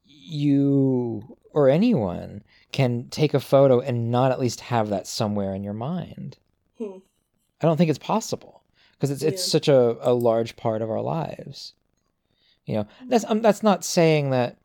you 0.05 1.37
or 1.51 1.69
anyone 1.69 2.43
can 2.71 3.07
take 3.09 3.33
a 3.33 3.39
photo 3.39 3.79
and 3.79 4.11
not 4.11 4.31
at 4.31 4.39
least 4.39 4.61
have 4.61 4.89
that 4.89 5.07
somewhere 5.07 5.55
in 5.55 5.63
your 5.63 5.73
mind. 5.73 6.37
Hmm. 6.77 6.97
I 7.61 7.65
don't 7.65 7.77
think 7.77 7.89
it's 7.89 7.99
possible 7.99 8.61
because 8.93 9.09
it's 9.09 9.23
it's 9.23 9.43
such 9.43 9.67
a, 9.67 9.97
a 10.01 10.13
large 10.13 10.55
part 10.55 10.81
of 10.81 10.89
our 10.89 11.01
lives. 11.01 11.73
You 12.65 12.75
know, 12.75 12.87
that's 13.07 13.25
um, 13.27 13.41
that's 13.41 13.63
not 13.63 13.83
saying 13.83 14.29
that 14.29 14.57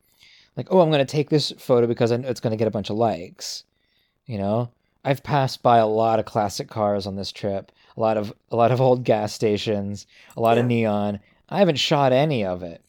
like 0.57 0.69
oh 0.71 0.81
I'm 0.81 0.91
going 0.91 1.05
to 1.05 1.11
take 1.11 1.31
this 1.31 1.53
photo 1.59 1.87
because 1.87 2.11
it's 2.11 2.41
going 2.41 2.53
to 2.53 2.57
get 2.57 2.69
a 2.69 2.73
bunch 2.73 2.91
of 2.91 2.97
likes. 2.97 3.65
You 4.27 4.39
know, 4.39 4.71
I've 5.05 5.23
passed 5.23 5.63
by 5.63 5.79
a 5.79 5.87
lot 5.87 6.19
of 6.19 6.25
classic 6.25 6.69
cars 6.69 7.07
on 7.07 7.17
this 7.17 7.33
trip, 7.33 7.73
a 7.97 8.01
lot 8.01 8.17
of 8.17 8.33
a 8.51 8.57
lot 8.57 8.73
of 8.73 8.81
old 8.81 9.05
gas 9.05 9.33
stations, 9.33 10.07
a 10.37 10.41
lot 10.41 10.59
of 10.59 10.65
neon. 10.67 11.21
I 11.49 11.59
haven't 11.59 11.77
shot 11.79 12.13
any 12.13 12.45
of 12.45 12.63
it, 12.63 12.83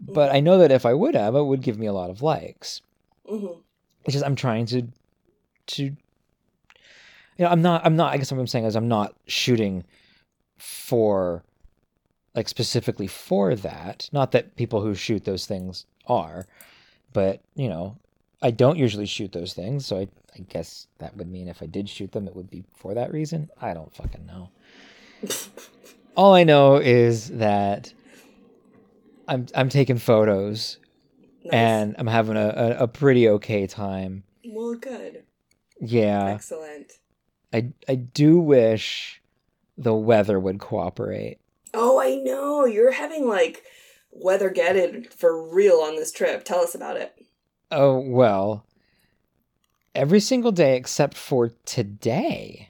but 0.00 0.34
I 0.34 0.40
know 0.40 0.58
that 0.58 0.70
if 0.72 0.84
I 0.84 0.92
would 0.94 1.14
have, 1.14 1.34
it 1.34 1.42
would 1.42 1.62
give 1.62 1.78
me 1.78 1.86
a 1.86 1.92
lot 1.92 2.10
of 2.10 2.22
likes. 2.22 2.82
Mhm. 3.30 3.58
It's 4.04 4.12
just 4.12 4.24
I'm 4.24 4.36
trying 4.36 4.66
to 4.66 4.88
to 5.68 5.84
you 7.38 7.46
know, 7.46 7.48
I'm 7.48 7.62
not. 7.62 7.84
I'm 7.84 7.96
not. 7.96 8.12
I 8.12 8.18
guess 8.18 8.30
what 8.30 8.38
I'm 8.38 8.46
saying 8.46 8.66
is 8.66 8.76
I'm 8.76 8.88
not 8.88 9.14
shooting 9.26 9.84
for 10.58 11.42
like 12.34 12.48
specifically 12.48 13.06
for 13.06 13.54
that. 13.54 14.08
Not 14.12 14.32
that 14.32 14.56
people 14.56 14.82
who 14.82 14.94
shoot 14.94 15.24
those 15.24 15.46
things 15.46 15.86
are, 16.06 16.46
but 17.12 17.40
you 17.54 17.68
know, 17.68 17.96
I 18.40 18.50
don't 18.50 18.78
usually 18.78 19.06
shoot 19.06 19.32
those 19.32 19.52
things, 19.54 19.86
so 19.86 19.98
I, 19.98 20.08
I 20.34 20.40
guess 20.48 20.86
that 20.98 21.16
would 21.16 21.30
mean 21.30 21.48
if 21.48 21.62
I 21.62 21.66
did 21.66 21.88
shoot 21.88 22.12
them, 22.12 22.26
it 22.26 22.34
would 22.36 22.50
be 22.50 22.64
for 22.74 22.94
that 22.94 23.12
reason. 23.12 23.50
I 23.60 23.74
don't 23.74 23.94
fucking 23.94 24.26
know. 24.26 24.50
All 26.16 26.34
I 26.34 26.44
know 26.44 26.76
is 26.76 27.28
that 27.30 27.92
I'm 29.28 29.46
I'm 29.54 29.68
taking 29.68 29.98
photos 29.98 30.78
Nice. 31.44 31.52
and 31.54 31.94
I'm 31.98 32.06
having 32.06 32.36
a, 32.36 32.48
a, 32.48 32.82
a 32.84 32.88
pretty 32.88 33.28
okay 33.28 33.66
time. 33.66 34.24
well, 34.46 34.74
good. 34.74 35.24
Yeah, 35.80 36.26
Excellent. 36.28 36.92
I 37.52 37.72
I 37.88 37.94
do 37.96 38.38
wish 38.38 39.20
the 39.78 39.94
weather 39.94 40.38
would 40.38 40.58
cooperate. 40.60 41.38
Oh, 41.74 41.98
I 42.00 42.16
know. 42.16 42.66
You're 42.66 42.92
having 42.92 43.26
like 43.26 43.64
weather 44.12 44.50
getted 44.50 45.12
for 45.12 45.50
real 45.50 45.78
on 45.78 45.96
this 45.96 46.12
trip. 46.12 46.44
Tell 46.44 46.60
us 46.60 46.74
about 46.74 46.96
it. 46.96 47.14
Oh 47.70 47.98
well, 47.98 48.64
every 49.94 50.20
single 50.20 50.52
day 50.52 50.76
except 50.76 51.16
for 51.16 51.52
today, 51.64 52.68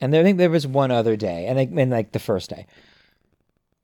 and 0.00 0.14
I 0.16 0.22
think 0.22 0.38
there 0.38 0.50
was 0.50 0.66
one 0.66 0.90
other 0.90 1.16
day, 1.16 1.46
and 1.46 1.58
I 1.58 1.62
and 1.62 1.90
like 1.90 2.12
the 2.12 2.18
first 2.18 2.50
day, 2.50 2.66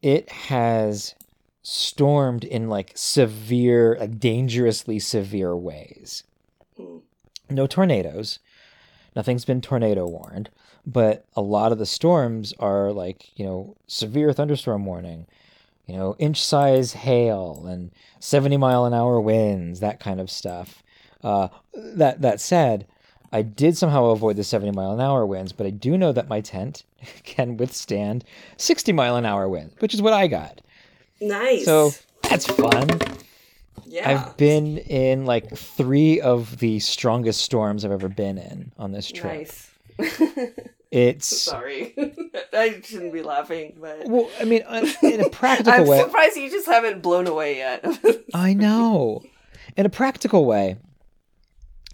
it 0.03 0.31
has 0.31 1.15
stormed 1.63 2.45
in 2.45 2.69
like 2.69 2.93
severe, 2.95 3.97
like 3.99 4.19
dangerously 4.19 4.99
severe 4.99 5.57
ways. 5.57 6.25
Hmm. 6.77 6.99
No 7.51 7.67
tornadoes, 7.67 8.39
nothing's 9.15 9.45
been 9.45 9.61
tornado 9.61 10.07
warned, 10.07 10.51
but 10.87 11.27
a 11.37 11.43
lot 11.43 11.73
of 11.73 11.79
the 11.79 11.87
storms 11.87 12.55
are 12.59 12.93
like 12.93 13.39
you 13.39 13.45
know 13.45 13.77
severe 13.87 14.33
thunderstorm 14.33 14.87
warning, 14.87 15.27
you 15.87 15.97
know 15.97 16.17
inch 16.19 16.43
size 16.43 16.93
hail 16.93 17.65
and 17.67 17.91
70 18.21 18.57
mile 18.57 18.85
an 18.87 18.95
hour 18.95 19.21
winds, 19.21 19.81
that 19.81 20.01
kind 20.01 20.21
of 20.21 20.31
stuff. 20.31 20.83
Uh, 21.23 21.49
that 21.75 22.23
that 22.23 22.41
said, 22.41 22.87
I 23.33 23.43
did 23.43 23.77
somehow 23.77 24.07
avoid 24.07 24.37
the 24.37 24.45
70 24.45 24.73
mile 24.73 24.93
an 24.93 25.01
hour 25.01 25.27
winds, 25.27 25.53
but 25.53 25.67
I 25.67 25.71
do 25.71 25.99
know 25.99 26.13
that 26.13 26.29
my 26.29 26.41
tent 26.41 26.85
can 27.25 27.57
withstand 27.57 28.25
60 28.57 28.93
mile 28.93 29.17
an 29.17 29.27
hour 29.27 29.49
winds, 29.49 29.75
which 29.81 29.93
is 29.95 30.01
what 30.01 30.13
I 30.13 30.27
got. 30.27 30.61
Nice. 31.21 31.65
So 31.65 31.91
that's 32.23 32.47
fun. 32.47 32.89
yeah. 33.85 34.11
I've 34.11 34.37
been 34.37 34.79
in 34.79 35.27
like 35.27 35.57
three 35.57 36.21
of 36.21 36.59
the 36.59 36.79
strongest 36.79 37.41
storms 37.43 37.85
I've 37.85 37.93
ever 37.93 38.09
been 38.09 38.39
in 38.39 38.73
on 38.79 38.93
this 38.93 39.11
trip. 39.11 39.33
nice. 39.33 39.71
It's 40.95 41.27
Sorry, 41.27 41.93
I 42.53 42.81
shouldn't 42.81 43.13
be 43.13 43.23
laughing, 43.23 43.77
but 43.81 44.07
well, 44.07 44.31
I 44.41 44.45
mean, 44.45 44.63
uh, 44.65 44.87
in 45.03 45.23
a 45.23 45.29
practical 45.31 45.87
way 45.87 45.99
I'm 45.99 46.07
surprised 46.07 46.37
you 46.37 46.49
just 46.49 46.67
haven't 46.67 47.03
blown 47.03 47.27
away 47.27 47.57
yet. 47.57 47.85
I 48.35 48.55
know. 48.55 49.25
In 49.77 49.87
a 49.87 49.91
practical 49.91 50.45
way, 50.45 50.77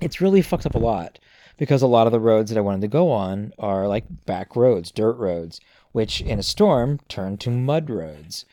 it's 0.02 0.20
really 0.20 0.42
fucked 0.42 0.66
up 0.66 0.74
a 0.74 0.78
lot 0.78 1.18
because 1.56 1.80
a 1.80 1.86
lot 1.86 2.08
of 2.08 2.12
the 2.12 2.20
roads 2.20 2.50
that 2.50 2.58
I 2.58 2.60
wanted 2.60 2.82
to 2.82 2.88
go 2.88 3.10
on 3.10 3.54
are 3.58 3.88
like 3.88 4.04
back 4.26 4.54
roads, 4.54 4.90
dirt 4.90 5.16
roads, 5.16 5.62
which 5.92 6.20
in 6.20 6.38
a 6.38 6.42
storm 6.42 7.00
turn 7.08 7.38
to 7.38 7.50
mud 7.50 7.88
roads. 7.88 8.44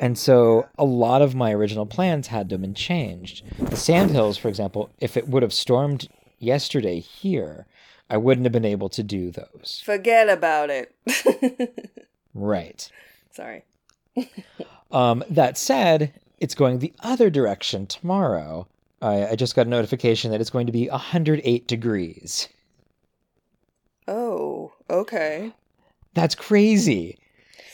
And 0.00 0.16
so 0.16 0.70
a 0.78 0.84
lot 0.86 1.20
of 1.20 1.34
my 1.34 1.52
original 1.52 1.84
plans 1.84 2.28
had 2.28 2.48
to 2.48 2.54
have 2.54 2.62
been 2.62 2.72
changed. 2.72 3.44
The 3.58 3.76
Sandhills, 3.76 4.38
for 4.38 4.48
example, 4.48 4.90
if 5.00 5.18
it 5.18 5.28
would 5.28 5.42
have 5.42 5.52
stormed 5.52 6.08
yesterday 6.38 6.98
here, 6.98 7.66
I 8.12 8.18
wouldn't 8.18 8.44
have 8.44 8.52
been 8.52 8.64
able 8.64 8.90
to 8.90 9.02
do 9.02 9.30
those. 9.30 9.82
Forget 9.84 10.28
about 10.28 10.70
it. 10.70 10.94
Right. 12.34 12.88
Sorry. 13.32 13.64
Um, 14.90 15.24
that 15.30 15.56
said, 15.56 16.12
it's 16.38 16.54
going 16.54 16.78
the 16.78 16.92
other 17.00 17.30
direction 17.30 17.86
tomorrow. 17.86 18.68
I, 19.00 19.28
I 19.28 19.36
just 19.36 19.56
got 19.56 19.66
a 19.66 19.70
notification 19.70 20.30
that 20.30 20.40
it's 20.42 20.50
going 20.50 20.66
to 20.66 20.72
be 20.72 20.86
108 20.90 21.66
degrees. 21.66 22.50
Oh, 24.06 24.74
okay. 24.90 25.54
That's 26.12 26.34
crazy. 26.34 27.18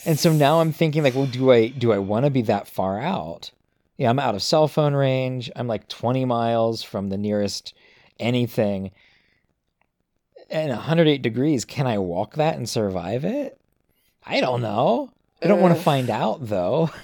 And 0.05 0.17
so 0.17 0.33
now 0.33 0.61
I'm 0.61 0.71
thinking 0.71 1.03
like, 1.03 1.17
well, 1.17 1.27
do 1.27 1.51
I 1.51 1.67
do 1.67 1.93
I 1.93 1.99
want 1.99 2.25
to 2.25 2.31
be 2.31 2.43
that 2.43 2.69
far 2.69 3.01
out? 3.01 3.51
Yeah, 3.97 4.11
I'm 4.11 4.21
out 4.21 4.37
of 4.37 4.43
cell 4.45 4.69
phone 4.69 4.95
range. 4.95 5.51
I'm 5.57 5.67
like 5.67 5.89
20 5.89 6.25
miles 6.25 6.85
from 6.85 7.09
the 7.09 7.19
nearest 7.19 7.75
anything. 8.21 8.93
And 10.51 10.71
108 10.71 11.21
degrees, 11.23 11.65
can 11.65 11.87
I 11.87 11.99
walk 11.99 12.37
that 12.37 12.57
and 12.57 12.69
survive 12.69 13.25
it? 13.25 13.61
I 14.25 14.41
don't 14.41 14.63
know. 14.63 15.11
I 15.43 15.47
don't 15.47 15.61
want 15.61 15.77
to 15.77 15.83
find 15.83 16.11
out 16.11 16.47
though. 16.47 16.91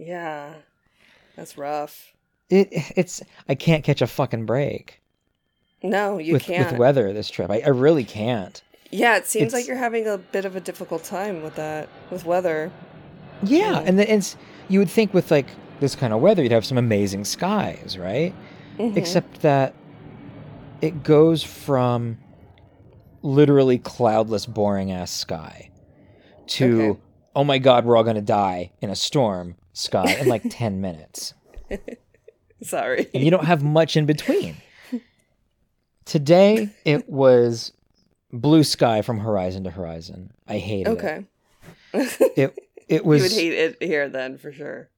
Yeah, 0.00 0.54
that's 1.34 1.58
rough. 1.58 2.12
It 2.50 2.68
it's 2.96 3.20
I 3.48 3.56
can't 3.56 3.82
catch 3.82 4.00
a 4.00 4.06
fucking 4.06 4.46
break 4.46 5.00
No, 5.82 6.18
you 6.18 6.34
with 6.34 6.44
can't. 6.44 6.70
with 6.70 6.78
weather 6.78 7.12
this 7.12 7.28
trip. 7.28 7.50
I, 7.50 7.62
I 7.66 7.70
really 7.70 8.04
can't. 8.04 8.62
yeah, 8.92 9.16
it 9.16 9.26
seems 9.26 9.52
like 9.52 9.66
you're 9.66 9.76
having 9.76 10.06
a 10.06 10.16
bit 10.16 10.44
of 10.44 10.54
a 10.54 10.60
difficult 10.60 11.02
time 11.02 11.42
with 11.42 11.56
that, 11.56 11.88
with 12.12 12.24
weather. 12.24 12.70
Yeah, 13.42 13.72
Yeah. 13.72 13.78
and 13.80 13.98
the, 13.98 14.12
it's 14.14 14.36
you 14.68 14.78
would 14.78 14.88
think 14.88 15.12
with 15.12 15.32
like 15.32 15.48
this 15.80 15.96
kind 15.96 16.12
of 16.12 16.20
weather 16.20 16.44
you'd 16.44 16.52
have 16.52 16.64
some 16.64 16.78
amazing 16.78 17.24
skies, 17.24 17.98
right? 17.98 18.32
Mhm. 18.78 18.96
Except 18.96 19.40
that 19.42 19.74
it 20.80 21.02
goes 21.02 21.42
from 21.42 22.18
literally 23.28 23.78
cloudless, 23.78 24.46
boring 24.46 24.90
ass 24.90 25.10
sky 25.10 25.70
to 26.48 26.80
Okay. 26.82 27.00
oh 27.36 27.44
my 27.44 27.58
god, 27.58 27.84
we're 27.84 27.96
all 27.96 28.04
gonna 28.04 28.20
die 28.22 28.72
in 28.80 28.90
a 28.90 28.96
storm 28.96 29.56
sky 29.72 30.14
in 30.18 30.28
like 30.28 30.42
ten 30.50 30.80
minutes, 30.80 31.34
Sorry. 32.62 33.08
and 33.14 33.22
you 33.22 33.30
don't 33.30 33.44
have 33.44 33.62
much 33.62 33.96
in 33.96 34.06
between. 34.06 34.56
Today 36.04 36.70
it 36.84 37.08
was 37.08 37.72
blue 38.32 38.64
sky 38.64 39.02
from 39.02 39.18
horizon 39.18 39.64
to 39.64 39.70
horizon. 39.70 40.32
I 40.46 40.58
hated 40.58 40.88
okay. 40.92 41.24
it. 41.92 42.16
It 42.36 42.58
it 42.88 43.02
you 43.02 43.08
would 43.08 43.30
hate 43.32 43.52
it 43.52 43.82
here 43.82 44.08
then 44.08 44.38
for 44.38 44.50
sure. 44.52 44.88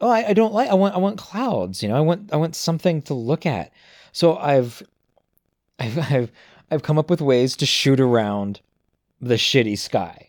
oh 0.00 0.08
I, 0.08 0.28
I 0.28 0.32
don't 0.34 0.52
like 0.52 0.68
I 0.70 0.74
want 0.74 0.94
I 0.94 0.98
want 0.98 1.18
clouds 1.18 1.82
you 1.82 1.88
know 1.88 1.96
I 1.96 2.00
want 2.00 2.32
I 2.32 2.36
want 2.36 2.54
something 2.54 3.02
to 3.02 3.14
look 3.14 3.44
at 3.46 3.72
so 4.12 4.36
I've 4.36 4.82
I've 5.78 5.98
I've, 5.98 6.30
I've 6.70 6.82
come 6.82 6.98
up 6.98 7.10
with 7.10 7.20
ways 7.20 7.56
to 7.56 7.66
shoot 7.66 8.00
around 8.00 8.60
the 9.20 9.34
shitty 9.34 9.78
sky. 9.78 10.28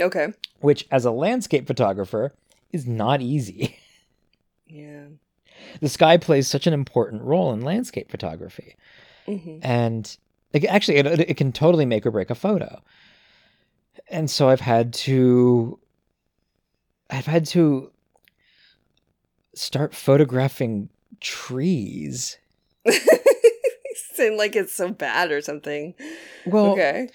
Okay. 0.00 0.28
which 0.60 0.86
as 0.90 1.04
a 1.06 1.10
landscape 1.10 1.66
photographer 1.66 2.34
is 2.72 2.86
not 2.86 3.20
easy. 3.22 3.78
Yeah. 4.68 5.04
the 5.80 5.88
sky 5.88 6.16
plays 6.16 6.48
such 6.48 6.66
an 6.66 6.72
important 6.74 7.22
role 7.22 7.52
in 7.52 7.60
landscape 7.60 8.10
photography. 8.10 8.74
Hmm 9.26 9.58
and 9.62 10.16
like, 10.52 10.64
actually 10.64 10.96
it, 10.98 11.06
it 11.06 11.36
can 11.36 11.52
totally 11.52 11.86
make 11.86 12.04
or 12.04 12.10
break 12.10 12.30
a 12.30 12.34
photo. 12.34 12.82
And 14.08 14.28
so 14.30 14.48
i've 14.48 14.60
had 14.60 14.92
to 15.06 15.78
i've 17.10 17.26
had 17.26 17.46
to 17.46 17.90
start 19.54 19.94
photographing 19.94 20.88
trees 21.20 22.38
Seem 24.22 24.36
like 24.36 24.56
it's 24.56 24.72
so 24.74 24.90
bad 24.90 25.30
or 25.30 25.40
something. 25.40 25.94
well 26.46 26.72
okay. 26.72 27.08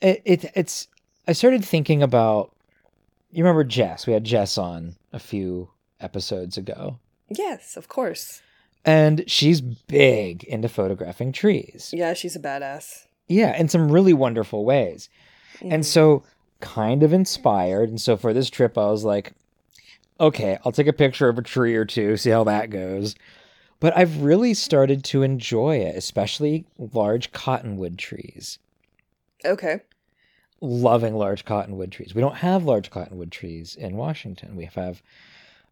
it, 0.00 0.22
it 0.24 0.44
it's 0.54 0.88
i 1.28 1.32
started 1.32 1.64
thinking 1.64 2.02
about 2.02 2.52
you 3.30 3.42
remember 3.44 3.64
jess 3.64 4.06
we 4.06 4.12
had 4.12 4.24
jess 4.24 4.58
on 4.58 4.96
a 5.12 5.18
few 5.18 5.70
episodes 6.00 6.56
ago 6.58 6.98
Yes, 7.28 7.76
of 7.76 7.88
course. 7.88 8.40
and 8.84 9.24
she's 9.28 9.60
big 9.60 10.44
into 10.44 10.68
photographing 10.68 11.32
trees 11.32 11.90
Yeah, 11.92 12.14
she's 12.14 12.36
a 12.36 12.40
badass. 12.40 13.06
yeah 13.28 13.56
in 13.58 13.68
some 13.68 13.90
really 13.90 14.12
wonderful 14.14 14.64
ways 14.64 15.08
Mhm. 15.62 15.72
And 15.72 15.86
so, 15.86 16.22
kind 16.60 17.02
of 17.02 17.14
inspired. 17.14 17.88
And 17.88 17.98
so, 17.98 18.18
for 18.18 18.34
this 18.34 18.50
trip, 18.50 18.76
I 18.76 18.90
was 18.90 19.04
like, 19.04 19.32
okay, 20.20 20.58
I'll 20.64 20.72
take 20.72 20.86
a 20.86 20.92
picture 20.92 21.30
of 21.30 21.38
a 21.38 21.42
tree 21.42 21.74
or 21.76 21.86
two, 21.86 22.18
see 22.18 22.28
how 22.28 22.44
that 22.44 22.68
goes. 22.68 23.14
But 23.78 23.96
I've 23.96 24.22
really 24.22 24.54
started 24.54 25.04
to 25.04 25.22
enjoy 25.22 25.76
it, 25.78 25.96
especially 25.96 26.64
large 26.78 27.32
cottonwood 27.32 27.98
trees. 27.98 28.58
okay. 29.44 29.80
Loving 30.62 31.14
large 31.14 31.44
cottonwood 31.44 31.92
trees. 31.92 32.14
We 32.14 32.22
don't 32.22 32.36
have 32.36 32.64
large 32.64 32.90
cottonwood 32.90 33.30
trees 33.30 33.76
in 33.76 33.96
Washington. 33.96 34.56
We 34.56 34.64
have 34.64 35.02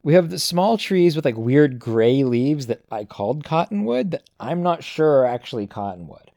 we 0.02 0.12
have 0.12 0.28
the 0.28 0.38
small 0.38 0.76
trees 0.76 1.16
with 1.16 1.24
like 1.24 1.38
weird 1.38 1.78
gray 1.78 2.22
leaves 2.24 2.66
that 2.66 2.82
I 2.90 3.04
called 3.04 3.42
cottonwood 3.44 4.10
that 4.10 4.28
I'm 4.38 4.62
not 4.62 4.84
sure 4.84 5.20
are 5.20 5.24
actually 5.26 5.66
cottonwood. 5.66 6.30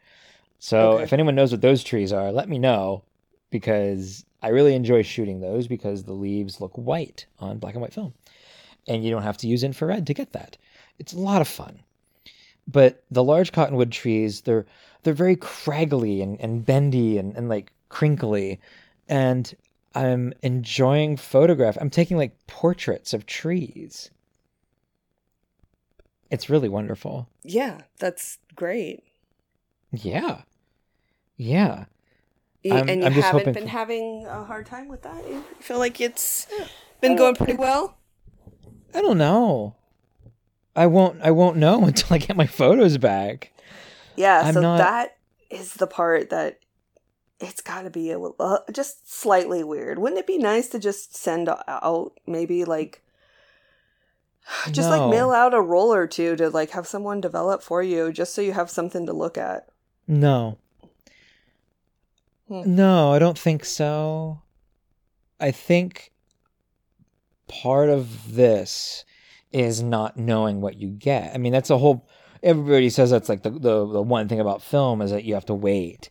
So 0.60 0.93
Okay. 0.93 1.03
if 1.03 1.12
anyone 1.12 1.36
knows 1.36 1.51
what 1.51 1.60
those 1.60 1.84
trees 1.84 2.13
are, 2.13 2.32
let 2.32 2.47
me 2.47 2.58
know 2.58 3.03
because 3.49 4.23
I 4.41 4.47
really 4.49 4.73
enjoy 4.75 5.01
shooting 5.01 5.41
those 5.41 5.67
because 5.67 6.03
the 6.06 6.13
leaves 6.13 6.62
look 6.62 6.77
white 6.77 7.25
on 7.39 7.60
black 7.60 7.73
and 7.73 7.82
white 7.82 7.93
film. 7.93 8.13
And 8.88 9.03
you 9.03 9.12
don't 9.12 9.23
have 9.23 9.38
to 9.39 9.47
use 9.47 9.63
infrared 9.63 10.08
to 10.08 10.13
get 10.13 10.32
that. 10.32 10.56
It's 11.00 11.14
a 11.14 11.20
lot 11.20 11.42
of 11.42 11.48
fun. 11.48 11.80
but 12.68 13.04
the 13.12 13.24
large 13.24 13.52
cottonwood 13.54 13.92
trees 13.92 14.42
they're 14.42 14.66
they're 15.04 15.14
very 15.14 15.36
craggly 15.38 16.22
and, 16.22 16.40
and 16.42 16.66
bendy 16.66 17.18
and, 17.18 17.36
and 17.38 17.48
like 17.48 17.72
crinkly 17.90 18.60
and 19.08 19.56
i'm 19.96 20.34
enjoying 20.42 21.16
photograph 21.16 21.78
i'm 21.80 21.90
taking 21.90 22.18
like 22.18 22.36
portraits 22.48 23.14
of 23.14 23.26
trees 23.26 24.10
it's 26.30 26.50
really 26.50 26.70
wonderful 26.70 27.30
Yeah, 27.44 27.82
that's 28.00 28.38
great. 28.56 29.04
yeah 29.92 30.42
yeah 31.38 31.86
Y- 32.66 32.76
I'm- 32.76 32.90
and 32.90 33.00
you 33.02 33.06
I'm 33.08 33.14
just 33.14 33.28
haven't 33.28 33.54
been 33.54 33.64
for- 33.64 33.70
having 33.70 34.26
a 34.26 34.44
hard 34.44 34.66
time 34.66 34.88
with 34.90 35.04
that? 35.04 35.26
You 35.30 35.42
feel 35.62 35.78
like 35.78 36.02
it's 36.02 36.48
been 37.00 37.16
going 37.16 37.36
pretty 37.36 37.54
well? 37.54 37.98
i 38.94 39.02
don't 39.02 39.18
know 39.18 39.76
i 40.78 40.86
won't 40.88 41.20
i 41.22 41.32
won't 41.32 41.58
know 41.58 41.84
until 41.90 42.13
i 42.13 42.18
get 42.18 42.38
my 42.38 42.48
photos 42.48 42.98
back 42.98 43.52
Yeah, 44.16 44.42
I'm 44.46 44.54
so 44.54 44.62
not- 44.62 44.78
that 44.78 45.18
is 45.50 45.74
the 45.74 45.88
part 45.88 46.30
that 46.30 46.60
it's 47.40 47.62
got 47.62 47.84
to 47.84 47.90
be 47.92 48.10
a, 48.12 48.20
uh, 48.20 48.60
just 48.72 49.13
slightly 49.13 49.63
weird. 49.63 50.00
Wouldn't 50.00 50.18
it 50.20 50.26
be 50.26 50.40
nice 50.40 50.68
to 50.70 50.80
just 50.80 51.16
send 51.16 51.48
out 51.48 52.13
maybe 52.26 52.66
like 52.66 53.04
just 54.72 54.90
like 54.90 55.10
mail 55.12 55.30
out 55.32 55.54
a 55.54 55.62
roll 55.62 55.94
or 55.94 56.08
two 56.08 56.36
to 56.38 56.50
like 56.50 56.72
have 56.72 56.88
someone 56.88 57.22
develop 57.22 57.62
for 57.62 57.84
you 57.84 58.12
just 58.12 58.34
so 58.34 58.42
you 58.42 58.54
have 58.54 58.72
something 58.72 59.06
to 59.06 59.13
look 59.13 59.38
at? 59.38 59.68
No. 60.08 60.58
Hmm. 62.48 62.76
No, 62.76 63.13
I 63.13 63.20
don't 63.20 63.38
think 63.38 63.66
so. 63.66 64.42
I 65.40 65.52
think 65.52 66.12
part 67.48 67.90
of 67.90 68.34
this 68.36 69.06
is 69.52 69.82
not 69.82 70.18
knowing 70.18 70.62
what 70.62 70.78
you 70.78 70.90
get. 70.90 71.34
I 71.34 71.38
mean, 71.38 71.54
that's 71.54 71.70
a 71.70 71.78
whole. 71.78 72.08
Everybody 72.44 72.90
says 72.90 73.10
that's 73.10 73.30
like 73.30 73.44
the, 73.44 73.50
the, 73.50 73.86
the 73.86 74.02
one 74.02 74.28
thing 74.28 74.40
about 74.40 74.62
film 74.62 75.02
is 75.02 75.12
that 75.12 75.24
you 75.24 75.34
have 75.34 75.46
to 75.48 75.54
wait. 75.54 76.10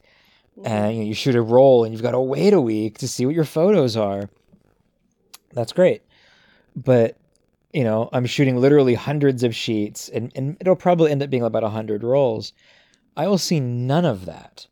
Mm-hmm. 0.58 0.66
And 0.66 0.94
you, 0.94 1.02
know, 1.02 1.08
you 1.08 1.14
shoot 1.14 1.34
a 1.34 1.42
roll 1.42 1.84
and 1.84 1.92
you've 1.92 2.02
got 2.02 2.12
to 2.12 2.20
wait 2.20 2.52
a 2.52 2.60
week 2.60 2.98
to 2.98 3.08
see 3.08 3.26
what 3.26 3.34
your 3.34 3.44
photos 3.44 3.96
are. 3.96 4.28
That's 5.52 5.72
great. 5.72 6.02
But, 6.74 7.16
you 7.72 7.84
know, 7.84 8.08
I'm 8.12 8.26
shooting 8.26 8.56
literally 8.56 8.94
hundreds 8.94 9.42
of 9.42 9.54
sheets 9.54 10.08
and, 10.08 10.32
and 10.34 10.56
it'll 10.60 10.76
probably 10.76 11.10
end 11.10 11.22
up 11.22 11.30
being 11.30 11.42
about 11.42 11.62
100 11.62 12.02
rolls. 12.02 12.52
I 13.16 13.28
will 13.28 13.38
see 13.38 13.60
none 13.60 14.04
of 14.04 14.26
that 14.26 14.66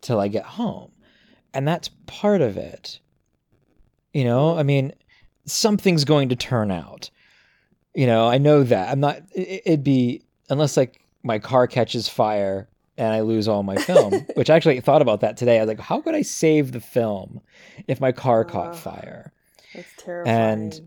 till 0.00 0.20
I 0.20 0.28
get 0.28 0.44
home. 0.44 0.92
And 1.54 1.66
that's 1.66 1.90
part 2.06 2.40
of 2.40 2.56
it. 2.56 3.00
You 4.14 4.24
know, 4.24 4.56
I 4.56 4.62
mean, 4.62 4.92
something's 5.46 6.04
going 6.04 6.28
to 6.30 6.36
turn 6.36 6.70
out. 6.70 7.10
You 7.94 8.06
know, 8.06 8.28
I 8.28 8.38
know 8.38 8.62
that. 8.64 8.90
I'm 8.90 9.00
not, 9.00 9.18
it- 9.34 9.62
it'd 9.66 9.84
be, 9.84 10.22
unless 10.48 10.76
like 10.76 11.00
my 11.22 11.38
car 11.38 11.66
catches 11.66 12.08
fire 12.08 12.68
and 12.98 13.12
I 13.12 13.20
lose 13.20 13.48
all 13.48 13.62
my 13.62 13.76
film, 13.76 14.12
which 14.34 14.50
I 14.50 14.56
actually 14.56 14.80
thought 14.80 15.02
about 15.02 15.20
that 15.20 15.36
today. 15.36 15.58
I 15.58 15.60
was 15.62 15.68
like, 15.68 15.80
how 15.80 16.00
could 16.00 16.14
I 16.14 16.22
save 16.22 16.72
the 16.72 16.80
film 16.80 17.40
if 17.88 18.00
my 18.00 18.12
car 18.12 18.44
caught 18.44 18.70
Ugh. 18.70 18.76
fire? 18.76 19.32
That's 19.74 19.88
terrifying. 19.96 20.36
And 20.36 20.80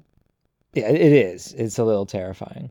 yeah, 0.73 0.89
it 0.89 1.01
is. 1.13 1.53
It's 1.53 1.77
a 1.79 1.83
little 1.83 2.05
terrifying. 2.05 2.69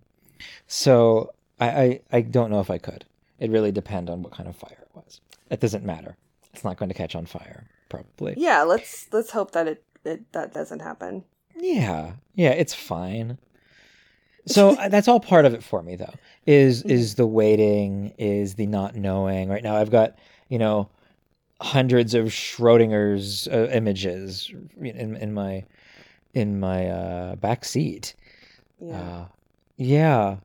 So 0.67 1.33
I, 1.61 1.69
I, 1.83 2.01
I 2.13 2.21
don't 2.21 2.51
know 2.51 2.61
if 2.61 2.71
I 2.71 2.79
could. 2.79 3.05
It 3.39 3.51
really 3.51 3.73
depend 3.73 4.09
on 4.11 4.23
what 4.23 4.33
kind 4.33 4.49
of 4.49 4.57
fire 4.57 4.79
it 4.81 4.89
was. 4.95 5.21
It 5.51 5.61
doesn't 5.61 5.85
matter. 5.85 6.17
It's 6.53 6.65
not 6.65 6.77
going 6.77 6.89
to 6.89 6.95
catch 6.95 7.15
on 7.17 7.27
fire, 7.27 7.65
probably. 7.89 8.35
yeah, 8.37 8.63
let's 8.63 9.09
let's 9.13 9.31
hope 9.33 9.51
that 9.53 9.67
it, 9.67 9.83
it 10.05 10.31
that 10.33 10.55
doesn't 10.55 10.81
happen. 10.81 11.25
Yeah, 11.57 12.13
yeah, 12.37 12.51
it's 12.51 12.73
fine. 12.75 13.39
So 14.47 14.71
uh, 14.77 14.89
that's 14.89 15.09
all 15.09 15.21
part 15.21 15.47
of 15.47 15.55
it 15.55 15.63
for 15.63 15.83
me, 15.83 15.97
though. 15.97 16.13
Is 16.47 16.83
is 16.83 17.15
the 17.15 17.27
waiting, 17.27 18.13
is 18.19 18.55
the 18.55 18.67
not 18.67 18.95
knowing. 18.95 19.49
Right 19.49 19.63
now, 19.63 19.77
I've 19.77 19.91
got 19.91 20.19
you 20.49 20.59
know 20.59 20.89
hundreds 21.61 22.15
of 22.15 22.27
Schrodinger's 22.27 23.49
uh, 23.49 23.69
images 23.73 24.53
in 24.81 25.17
in 25.17 25.33
my 25.33 25.65
in 26.35 26.61
my 26.61 26.89
uh, 26.89 27.37
back 27.37 27.65
seat. 27.65 28.15
Yeah. 28.81 29.01
Uh, 29.01 29.25
yeah, 29.77 30.37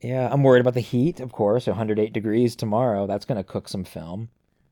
yeah. 0.00 0.28
I'm 0.32 0.42
worried 0.42 0.60
about 0.60 0.74
the 0.74 0.80
heat, 0.80 1.20
of 1.20 1.32
course. 1.32 1.66
108 1.66 2.12
degrees 2.12 2.56
tomorrow. 2.56 3.06
That's 3.06 3.24
going 3.24 3.36
to 3.36 3.44
cook 3.44 3.68
some 3.68 3.84
film. 3.84 4.28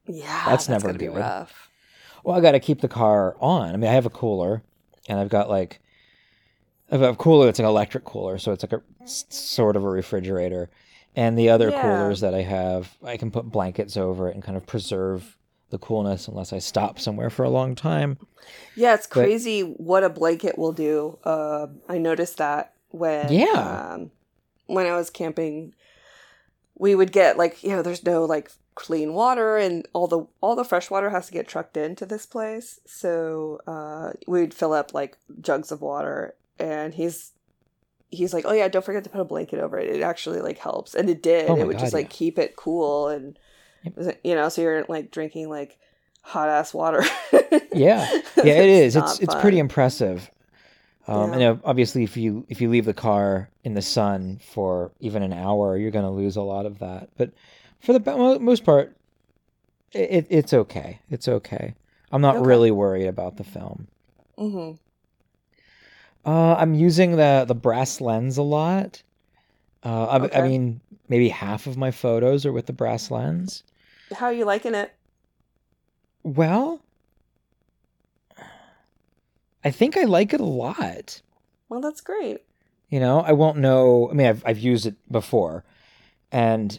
yeah, 0.07 0.45
that's 0.47 0.69
never 0.69 0.89
gonna 0.89 0.99
be 0.99 1.07
good. 1.07 1.17
rough. 1.17 1.71
Well, 2.25 2.37
I 2.37 2.41
got 2.41 2.53
to 2.53 2.61
keep 2.61 2.81
the 2.81 2.89
car 2.89 3.37
on. 3.39 3.69
I 3.69 3.77
mean, 3.77 3.89
I 3.89 3.95
have 3.95 4.07
a 4.07 4.11
cooler, 4.11 4.63
and 5.09 5.21
I've 5.21 5.29
got 5.29 5.49
like 5.49 5.81
a 6.91 7.15
cooler. 7.17 7.49
It's 7.49 7.59
an 7.59 7.65
electric 7.65 8.05
cooler, 8.05 8.39
so 8.39 8.53
it's 8.53 8.63
like 8.63 8.73
a 8.73 8.83
sort 9.07 9.77
of 9.77 9.85
a 9.85 9.89
refrigerator. 9.89 10.71
And 11.15 11.39
the 11.39 11.49
other 11.49 11.71
Yeah. 11.71 11.81
coolers 11.83 12.21
that 12.21 12.35
I 12.35 12.43
have, 12.43 12.97
I 13.03 13.17
can 13.17 13.31
put 13.31 13.47
blankets 13.51 13.97
over 13.97 14.29
it 14.29 14.35
and 14.35 14.43
kind 14.45 14.57
of 14.57 14.67
preserve 14.67 15.37
the 15.71 15.79
coolness 15.79 16.29
unless 16.29 16.53
I 16.53 16.59
stop 16.59 17.01
somewhere 17.01 17.31
for 17.31 17.43
a 17.45 17.51
long 17.51 17.75
time. 17.75 18.19
Yeah, 18.77 18.95
it's 18.95 19.07
But- 19.07 19.15
crazy 19.25 19.63
what 19.63 20.05
a 20.05 20.09
blanket 20.11 20.59
will 20.59 20.73
do. 20.73 21.19
Uh, 21.25 21.69
I 21.89 21.99
noticed 21.99 22.37
that 22.39 22.73
when 22.91 23.33
Yeah. 23.33 23.93
um, 23.95 24.11
when 24.67 24.87
I 24.87 24.95
was 24.97 25.11
camping, 25.11 25.75
we 26.79 26.95
would 26.95 27.13
get 27.13 27.37
like 27.39 27.63
you 27.65 27.71
know, 27.71 27.83
there's 27.83 28.05
no 28.05 28.25
like 28.25 28.53
clean 28.75 29.15
water, 29.15 29.57
and 29.57 29.89
all 29.95 30.07
the 30.07 30.27
all 30.43 30.55
the 30.55 30.65
fresh 30.65 30.91
water 30.91 31.11
has 31.11 31.27
to 31.29 31.33
get 31.33 31.49
trucked 31.49 31.77
into 31.77 32.05
this 32.07 32.27
place. 32.27 32.79
So 32.87 33.61
uh, 33.67 34.13
we'd 34.29 34.53
fill 34.55 34.73
up 34.75 34.93
like 34.95 35.17
jugs 35.41 35.73
of 35.73 35.81
water, 35.81 36.35
and 36.59 36.95
he's 36.95 37.33
he's 38.11 38.33
like, 38.35 38.45
oh 38.47 38.53
yeah, 38.53 38.69
don't 38.69 38.85
forget 38.85 39.05
to 39.05 39.11
put 39.11 39.21
a 39.21 39.25
blanket 39.25 39.61
over 39.61 39.79
it. 39.79 39.95
It 39.97 40.03
actually 40.03 40.41
like 40.41 40.59
helps, 40.59 40.95
and 40.95 41.11
it 41.11 41.23
did. 41.23 41.49
Oh 41.51 41.57
it 41.57 41.67
would 41.67 41.75
God, 41.75 41.81
just 41.81 41.95
like 41.95 42.07
yeah. 42.07 42.11
keep 42.11 42.39
it 42.39 42.57
cool 42.57 43.09
and. 43.09 43.39
You 44.25 44.35
know, 44.35 44.49
so 44.49 44.63
you're 44.63 44.85
like 44.89 45.13
drinking 45.13 45.49
like 45.49 45.79
hot 46.23 46.49
ass 46.49 46.75
water. 46.75 47.05
Yeah, 47.73 48.07
yeah, 48.43 48.55
it 48.55 48.69
is. 48.69 48.97
It's 48.97 49.21
it's 49.21 49.33
fun. 49.33 49.41
pretty 49.43 49.59
impressive. 49.59 50.31
Um, 51.07 51.33
Yeah. 51.33 51.39
And 51.39 51.61
obviously, 51.65 52.05
if 52.05 52.17
you 52.17 52.45
if 52.49 52.61
you 52.61 52.69
leave 52.69 52.85
the 52.85 52.95
car 52.95 53.51
in 53.65 53.75
the 53.75 53.83
sun 53.83 54.41
for 54.53 54.93
even 55.01 55.23
an 55.23 55.33
hour, 55.33 55.77
you're 55.77 55.91
going 55.91 56.05
to 56.05 56.11
lose 56.11 56.37
a 56.37 56.43
lot 56.43 56.67
of 56.67 56.79
that. 56.81 57.11
But 57.17 57.33
for 57.81 57.93
the 57.99 58.39
most 58.41 58.65
part, 58.65 58.97
it, 59.93 60.27
it's 60.31 60.53
okay. 60.53 61.01
It's 61.11 61.29
okay. 61.29 61.75
I'm 62.13 62.23
not 62.23 62.39
Okay. 62.39 62.47
really 62.47 62.71
worried 62.71 63.07
about 63.07 63.37
the 63.37 63.45
film. 63.45 63.89
hmm 64.39 64.73
Uh, 66.27 66.57
I'm 66.59 66.75
using 66.75 67.17
the 67.17 67.45
the 67.47 67.55
brass 67.55 68.01
lens 68.01 68.37
a 68.37 68.43
lot. 68.43 69.03
Uh, 69.85 70.29
I, 70.33 70.41
I 70.41 70.49
mean, 70.49 70.81
maybe 71.09 71.29
half 71.29 71.69
of 71.69 71.77
my 71.77 71.93
photos 71.93 72.45
are 72.45 72.53
with 72.53 72.67
the 72.67 72.73
brass 72.73 73.13
lens. 73.13 73.63
How 74.13 74.27
are 74.27 74.33
you 74.33 74.45
liking 74.45 74.75
it? 74.75 74.93
Well, 76.25 76.81
I 79.65 79.71
think 79.71 79.97
I 79.97 80.03
like 80.03 80.35
it 80.35 80.41
a 80.41 80.45
lot. 80.45 81.23
Well, 81.69 81.81
that's 81.81 82.01
great. 82.01 82.43
You 82.91 82.99
know, 82.99 83.21
I 83.21 83.33
won't 83.33 83.59
know. 83.59 84.11
I 84.11 84.15
mean, 84.15 84.27
I've 84.27 84.43
I've 84.45 84.59
used 84.59 84.87
it 84.87 84.97
before, 85.13 85.63
and 86.33 86.77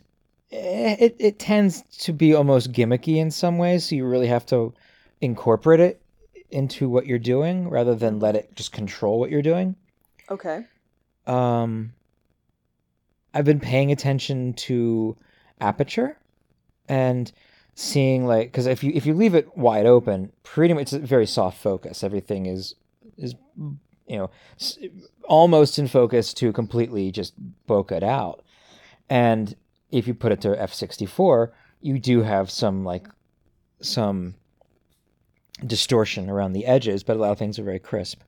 it 0.50 1.16
it 1.20 1.40
tends 1.40 1.84
to 2.00 2.12
be 2.12 2.34
almost 2.34 2.74
gimmicky 2.74 3.16
in 3.16 3.32
some 3.32 3.58
ways. 3.58 3.86
So 3.86 3.96
you 3.96 4.06
really 4.06 4.28
have 4.28 4.46
to 4.48 4.74
incorporate 5.22 5.80
it 5.80 6.02
into 6.50 6.90
what 6.90 7.06
you're 7.06 7.20
doing 7.20 7.70
rather 7.70 7.96
than 7.96 8.20
let 8.20 8.36
it 8.36 8.56
just 8.56 8.72
control 8.72 9.20
what 9.20 9.30
you're 9.30 9.42
doing. 9.42 9.76
Okay. 10.30 10.66
Um, 11.26 11.94
I've 13.34 13.46
been 13.46 13.60
paying 13.60 13.92
attention 13.92 14.54
to 14.54 15.18
aperture 15.60 16.18
and 16.88 17.32
seeing 17.76 18.26
like 18.26 18.52
because 18.52 18.66
if 18.66 18.84
you 18.84 18.92
if 18.96 19.06
you 19.06 19.14
leave 19.14 19.36
it 19.36 19.56
wide 19.58 19.86
open, 19.86 20.32
pretty 20.44 20.74
much 20.74 20.84
it's 20.84 20.94
a 20.94 21.00
very 21.00 21.28
soft 21.28 21.62
focus. 21.62 22.04
Everything 22.04 22.46
is 22.46 22.76
is 23.18 23.36
you 23.58 23.80
know 24.18 24.30
almost 25.26 25.78
in 25.78 25.88
focus 25.88 26.34
to 26.36 26.52
completely 26.54 27.12
just 27.12 27.34
bokeh 27.68 28.04
out. 28.04 28.44
And 29.10 29.56
if 29.92 30.08
you 30.08 30.14
put 30.14 30.32
it 30.32 30.42
to 30.42 30.50
f64, 30.50 31.52
you 31.82 32.00
do 32.00 32.24
have 32.24 32.50
some 32.50 32.84
like 32.84 33.08
some 33.82 34.36
distortion 35.66 36.30
around 36.30 36.54
the 36.54 36.66
edges, 36.66 37.04
but 37.04 37.18
a 37.18 37.20
lot 37.20 37.32
of 37.32 37.38
things 37.38 37.58
are 37.60 37.64
very 37.64 37.80
crisp. 37.80 38.22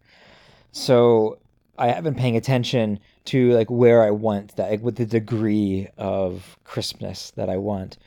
So 0.72 1.38
I 1.78 1.88
have 1.90 2.04
been 2.04 2.16
paying 2.16 2.36
attention 2.36 3.00
to 3.26 3.52
like 3.54 3.70
where 3.70 4.04
I 4.04 4.12
want 4.12 4.56
that, 4.56 4.72
like, 4.72 4.82
with 4.82 4.96
the 4.96 5.06
degree 5.06 5.88
of 5.98 6.58
crispness 6.64 7.32
that 7.32 7.50
I 7.50 7.58
want 7.58 7.98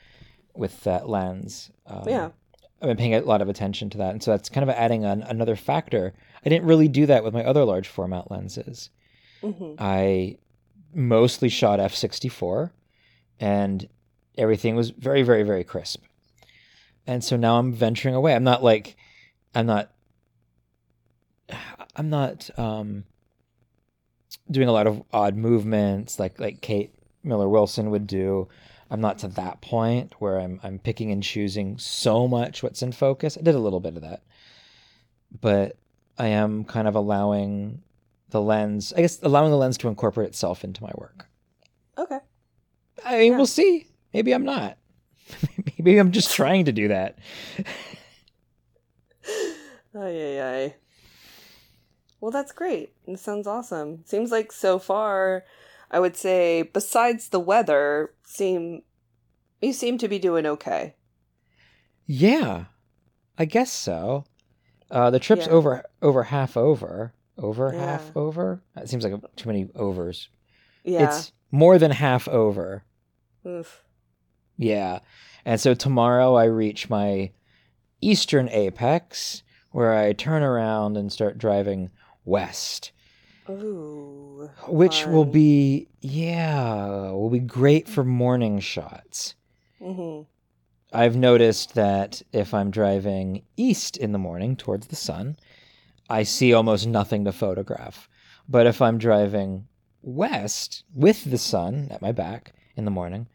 with 0.55 0.83
that 0.85 1.09
lens. 1.09 1.71
Um, 1.87 2.09
Yeah. 2.09 2.31
I've 2.81 2.89
been 2.89 2.97
paying 2.97 3.15
a 3.15 3.21
lot 3.21 3.41
of 3.41 3.49
attention 3.49 3.91
to 3.91 3.99
that, 3.99 4.11
and 4.11 4.21
so 4.21 4.33
that's 4.33 4.49
kind 4.49 4.69
of 4.69 4.75
adding 4.75 5.05
an, 5.05 5.23
another 5.23 5.55
factor. 5.55 6.13
I 6.45 6.49
didn't 6.49 6.67
really 6.67 6.89
do 6.89 7.07
that 7.07 7.23
with 7.23 7.33
my 7.33 7.45
other 7.45 7.65
large 7.65 7.87
format 7.87 8.29
lenses. 8.31 8.91
hmm 9.41 9.75
I 9.79 10.39
mostly 10.93 11.49
shot 11.49 11.79
f64, 11.79 12.71
and 13.39 13.89
everything 14.37 14.75
was 14.75 14.91
very, 14.91 15.23
very, 15.23 15.45
very 15.45 15.63
crisp. 15.63 16.03
And 17.07 17.23
so 17.23 17.37
now 17.37 17.59
I'm 17.59 17.73
venturing 17.73 18.15
away. 18.17 18.35
I'm 18.35 18.45
not 18.45 18.63
like, 18.65 18.97
I'm 19.55 19.67
not, 19.67 19.91
I'm 21.97 22.09
not 22.11 22.51
um, 22.59 23.05
doing 24.51 24.69
a 24.69 24.73
lot 24.73 24.87
of 24.87 25.03
odd 25.13 25.37
movements 25.37 26.19
like 26.19 26.39
like 26.41 26.61
Kate 26.61 26.95
Miller 27.23 27.49
Wilson 27.49 27.91
would 27.91 28.07
do. 28.07 28.49
I'm 28.91 29.01
not 29.01 29.19
to 29.21 29.29
that 29.29 29.61
point 29.61 30.15
where 30.19 30.39
I'm 30.39 30.61
I'm 30.63 30.79
picking 30.79 31.11
and 31.11 31.23
choosing 31.23 31.79
so 31.79 32.27
much 32.29 32.63
what's 32.63 32.83
in 32.83 32.93
focus. 32.93 33.37
I 33.39 33.43
did 33.43 33.55
a 33.55 33.59
little 33.61 33.81
bit 33.81 33.97
of 33.97 34.03
that. 34.03 34.23
But 35.41 35.77
I 36.19 36.29
am 36.29 36.65
kind 36.65 36.87
of 36.87 36.95
allowing 36.95 37.83
the 38.31 38.41
lens, 38.41 38.93
I 38.97 39.01
guess 39.01 39.23
allowing 39.23 39.51
the 39.51 39.57
lens 39.57 39.79
to 39.79 39.89
incorporate 39.89 40.29
itself 40.29 40.63
into 40.65 40.83
my 40.83 40.93
work. 40.95 41.27
Okay. 41.99 42.19
I 43.05 43.19
mean, 43.19 43.33
Yeah. 43.33 43.37
we'll 43.39 43.47
see. 43.47 43.87
Maybe 44.13 44.33
I'm 44.33 44.45
not. 44.45 44.77
Maybe 45.79 45.97
I'm 45.99 46.13
just 46.13 46.35
trying 46.35 46.67
to 46.67 46.73
do 46.73 46.89
that. 46.89 47.19
Ay, 49.95 49.99
ay, 50.39 50.41
ay. 50.41 50.75
Well, 52.21 52.31
that's 52.31 52.53
great. 52.53 52.95
It 53.07 53.19
sounds 53.19 53.47
awesome. 53.47 54.05
Seems 54.07 54.31
like 54.31 54.53
so 54.53 54.79
far, 54.79 55.45
I 55.91 56.01
would 56.01 56.17
say, 56.17 56.63
besides 56.63 57.29
the 57.29 57.41
weather, 57.41 58.15
seem 58.25 58.83
you 59.61 59.73
seem 59.73 59.99
to 59.99 60.09
be 60.09 60.19
doing 60.19 60.47
okay. 60.47 60.95
Yeah, 62.07 62.65
I 63.39 63.45
guess 63.45 63.73
so. 63.73 64.25
Uh, 64.91 65.11
the 65.11 65.19
trip's 65.21 65.47
Yeah. 65.47 65.53
over 65.53 65.85
over 66.01 66.23
half 66.25 66.57
over. 66.57 67.13
Over 67.39 67.73
Yeah. 67.73 67.81
half 67.81 68.17
over. 68.17 68.63
That 68.75 68.89
seems 68.89 69.05
like 69.05 69.15
too 69.37 69.49
many 69.49 69.69
overs. 69.75 70.29
Yeah. 70.85 71.05
It's 71.09 71.33
more 71.51 71.79
than 71.79 71.91
half 71.91 72.29
over. 72.29 72.85
Oof. 73.47 73.83
Yeah. 74.57 75.01
And 75.45 75.61
so 75.61 75.75
tomorrow 75.75 76.35
I 76.35 76.45
reach 76.45 76.89
my 76.91 77.33
eastern 78.03 78.49
apex 78.51 79.43
where 79.71 79.95
I 79.95 80.13
turn 80.13 80.43
around 80.43 80.99
and 80.99 81.11
start 81.11 81.39
driving 81.39 81.91
west, 82.27 82.93
Ooh. 83.49 84.51
which 84.69 85.07
will 85.07 85.25
be 85.25 85.89
yeah, 86.01 87.11
will 87.11 87.31
be 87.31 87.39
great 87.39 87.89
for 87.89 88.05
morning 88.05 88.61
shots. 88.61 89.35
Mhm. 89.81 90.27
I've 90.93 91.17
noticed 91.17 91.75
that 91.75 92.21
if 92.33 92.53
I'm 92.53 92.71
driving 92.71 93.43
east 93.57 93.97
in 93.97 94.13
the 94.13 94.19
morning 94.19 94.57
towards 94.57 94.89
the 94.89 94.97
sun, 94.97 95.37
I 96.11 96.23
see 96.25 96.53
almost 96.53 96.87
nothing 96.87 97.25
to 97.25 97.33
photograph. 97.33 98.11
But 98.47 98.67
if 98.67 98.83
I'm 98.83 98.99
driving 98.99 99.69
west 100.03 100.85
with 100.95 101.25
the 101.25 101.39
sun 101.39 101.89
at 101.91 102.03
my 102.03 102.13
back 102.13 102.53
in 102.77 102.85
the 102.85 102.91
morning, 102.91 103.29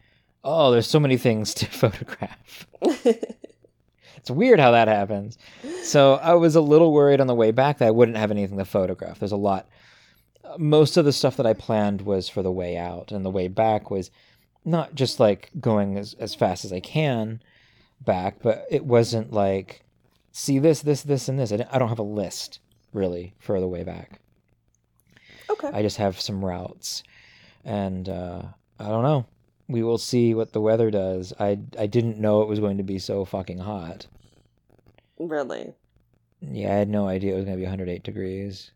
oh, 0.44 0.70
there's 0.70 0.86
so 0.86 1.00
many 1.00 1.16
things 1.16 1.52
to 1.54 1.66
photograph. 1.66 2.66
It's 4.18 4.30
weird 4.30 4.60
how 4.60 4.72
that 4.72 4.88
happens. 4.88 5.38
So 5.82 6.14
I 6.14 6.34
was 6.34 6.56
a 6.56 6.60
little 6.60 6.92
worried 6.92 7.20
on 7.20 7.26
the 7.26 7.34
way 7.34 7.50
back 7.50 7.78
that 7.78 7.88
I 7.88 7.92
wouldn't 7.92 8.18
have 8.18 8.30
anything 8.30 8.58
to 8.58 8.64
photograph. 8.64 9.18
There's 9.18 9.32
a 9.32 9.36
lot. 9.36 9.68
Most 10.58 10.96
of 10.96 11.04
the 11.04 11.12
stuff 11.12 11.36
that 11.36 11.46
I 11.46 11.52
planned 11.52 12.02
was 12.02 12.28
for 12.28 12.42
the 12.42 12.52
way 12.52 12.76
out, 12.76 13.12
and 13.12 13.24
the 13.24 13.30
way 13.30 13.48
back 13.48 13.90
was 13.90 14.10
not 14.64 14.94
just 14.94 15.20
like 15.20 15.50
going 15.60 15.96
as, 15.96 16.14
as 16.18 16.34
fast 16.34 16.64
as 16.64 16.72
I 16.72 16.80
can 16.80 17.40
back, 18.00 18.42
but 18.42 18.66
it 18.70 18.84
wasn't 18.84 19.32
like, 19.32 19.84
see 20.32 20.58
this, 20.58 20.82
this, 20.82 21.02
this, 21.02 21.28
and 21.28 21.38
this. 21.38 21.52
I, 21.52 21.66
I 21.70 21.78
don't 21.78 21.88
have 21.88 21.98
a 21.98 22.02
list 22.02 22.60
really 22.92 23.34
for 23.38 23.60
the 23.60 23.68
way 23.68 23.84
back. 23.84 24.20
okay. 25.50 25.70
I 25.72 25.82
just 25.82 25.98
have 25.98 26.20
some 26.20 26.44
routes, 26.44 27.02
and 27.64 28.08
uh, 28.08 28.42
I 28.78 28.88
don't 28.88 29.02
know. 29.02 29.26
We 29.68 29.82
will 29.82 29.98
see 29.98 30.34
what 30.34 30.52
the 30.52 30.60
weather 30.60 30.90
does. 30.90 31.32
I 31.38 31.58
I 31.78 31.86
didn't 31.86 32.18
know 32.18 32.42
it 32.42 32.48
was 32.48 32.60
going 32.60 32.78
to 32.78 32.82
be 32.82 32.98
so 32.98 33.24
fucking 33.24 33.58
hot. 33.58 34.06
really. 35.18 35.72
Yeah, 36.40 36.72
I 36.72 36.76
had 36.76 36.88
no 36.88 37.08
idea 37.08 37.32
it 37.32 37.36
was 37.36 37.44
going 37.44 37.56
to 37.56 37.60
be 37.60 37.64
108 37.64 38.02
degrees. 38.04 38.70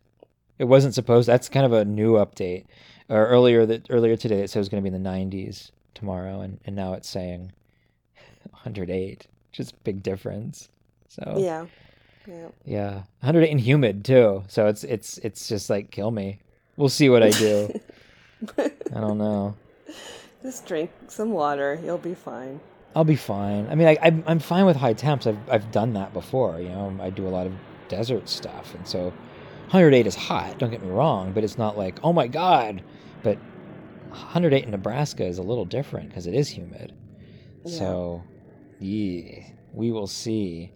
It 0.59 0.65
wasn't 0.65 0.93
supposed. 0.93 1.27
That's 1.29 1.47
kind 1.49 1.65
of 1.65 1.71
a 1.73 1.85
new 1.85 2.13
update. 2.13 2.65
Or 3.09 3.25
earlier 3.27 3.65
that 3.65 3.87
earlier 3.89 4.15
today 4.17 4.41
it 4.41 4.49
said 4.49 4.59
it 4.59 4.61
was 4.61 4.69
going 4.69 4.83
to 4.83 4.89
be 4.89 4.93
in 4.95 5.01
the 5.03 5.09
90s 5.09 5.71
tomorrow, 5.95 6.41
and, 6.41 6.59
and 6.65 6.75
now 6.75 6.93
it's 6.93 7.09
saying 7.09 7.51
108. 8.51 9.27
Just 9.51 9.81
big 9.83 10.03
difference. 10.03 10.69
So 11.07 11.35
Yeah. 11.37 11.65
Yeah. 12.25 12.47
yeah, 12.65 12.93
108 13.19 13.51
and 13.51 13.59
humid 13.59 14.05
too. 14.05 14.43
So 14.47 14.67
it's 14.67 14.83
it's 14.85 15.17
it's 15.19 15.47
just 15.49 15.69
like 15.69 15.91
kill 15.91 16.09
me. 16.11 16.39
We'll 16.77 16.87
see 16.89 17.09
what 17.09 17.21
I 17.21 17.29
do. 17.31 17.79
I 18.57 18.71
don't 18.99 19.17
know. 19.17 19.55
Just 20.43 20.65
drink 20.65 20.91
some 21.07 21.31
water. 21.31 21.79
You'll 21.83 21.97
be 21.97 22.13
fine. 22.13 22.59
I'll 22.95 23.05
be 23.05 23.15
fine. 23.15 23.67
I 23.69 23.75
mean, 23.75 23.87
I, 23.87 23.97
I'm 24.01 24.23
I'm 24.27 24.39
fine 24.39 24.65
with 24.65 24.75
high 24.75 24.93
temps. 24.93 25.25
I've 25.25 25.39
I've 25.49 25.71
done 25.71 25.93
that 25.93 26.13
before. 26.13 26.59
You 26.59 26.69
know, 26.69 26.97
I 27.01 27.09
do 27.09 27.27
a 27.27 27.29
lot 27.29 27.47
of 27.47 27.53
desert 27.87 28.29
stuff, 28.29 28.75
and 28.75 28.87
so 28.87 29.05
108 29.71 30.05
is 30.05 30.15
hot. 30.15 30.59
Don't 30.59 30.69
get 30.69 30.83
me 30.83 30.89
wrong, 30.89 31.31
but 31.33 31.43
it's 31.43 31.57
not 31.57 31.77
like 31.77 31.99
oh 32.03 32.13
my 32.13 32.27
god. 32.27 32.83
But 33.23 33.37
108 34.09 34.65
in 34.65 34.71
Nebraska 34.71 35.25
is 35.25 35.39
a 35.39 35.43
little 35.43 35.65
different 35.65 36.09
because 36.09 36.27
it 36.27 36.35
is 36.35 36.49
humid. 36.49 36.93
Yeah. 37.65 37.77
So, 37.79 38.23
yeah, 38.79 39.45
we 39.73 39.91
will 39.91 40.07
see. 40.07 40.71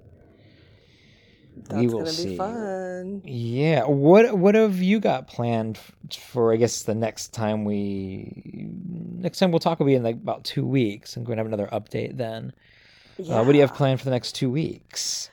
That's 1.63 1.79
we 1.79 1.87
will 1.87 1.99
gonna 1.99 2.11
see. 2.11 2.29
be 2.29 2.37
fun. 2.37 3.21
Yeah. 3.25 3.85
What 3.85 4.37
what 4.37 4.55
have 4.55 4.81
you 4.81 4.99
got 4.99 5.27
planned 5.27 5.79
for? 6.19 6.53
I 6.53 6.57
guess 6.57 6.83
the 6.83 6.95
next 6.95 7.33
time 7.33 7.65
we 7.65 8.69
next 9.17 9.39
time 9.39 9.51
we'll 9.51 9.59
talk 9.59 9.79
will 9.79 9.85
be 9.85 9.95
in 9.95 10.03
like 10.03 10.15
about 10.15 10.43
two 10.43 10.65
weeks. 10.65 11.15
I'm 11.17 11.23
going 11.23 11.37
to 11.37 11.43
have 11.43 11.47
another 11.47 11.69
update 11.71 12.17
then. 12.17 12.53
Uh, 13.19 13.43
what 13.43 13.47
do 13.51 13.53
you 13.53 13.61
have 13.61 13.73
planned 13.73 13.99
for 13.99 14.05
the 14.05 14.11
next 14.11 14.33
two 14.33 14.49
weeks? 14.49 15.29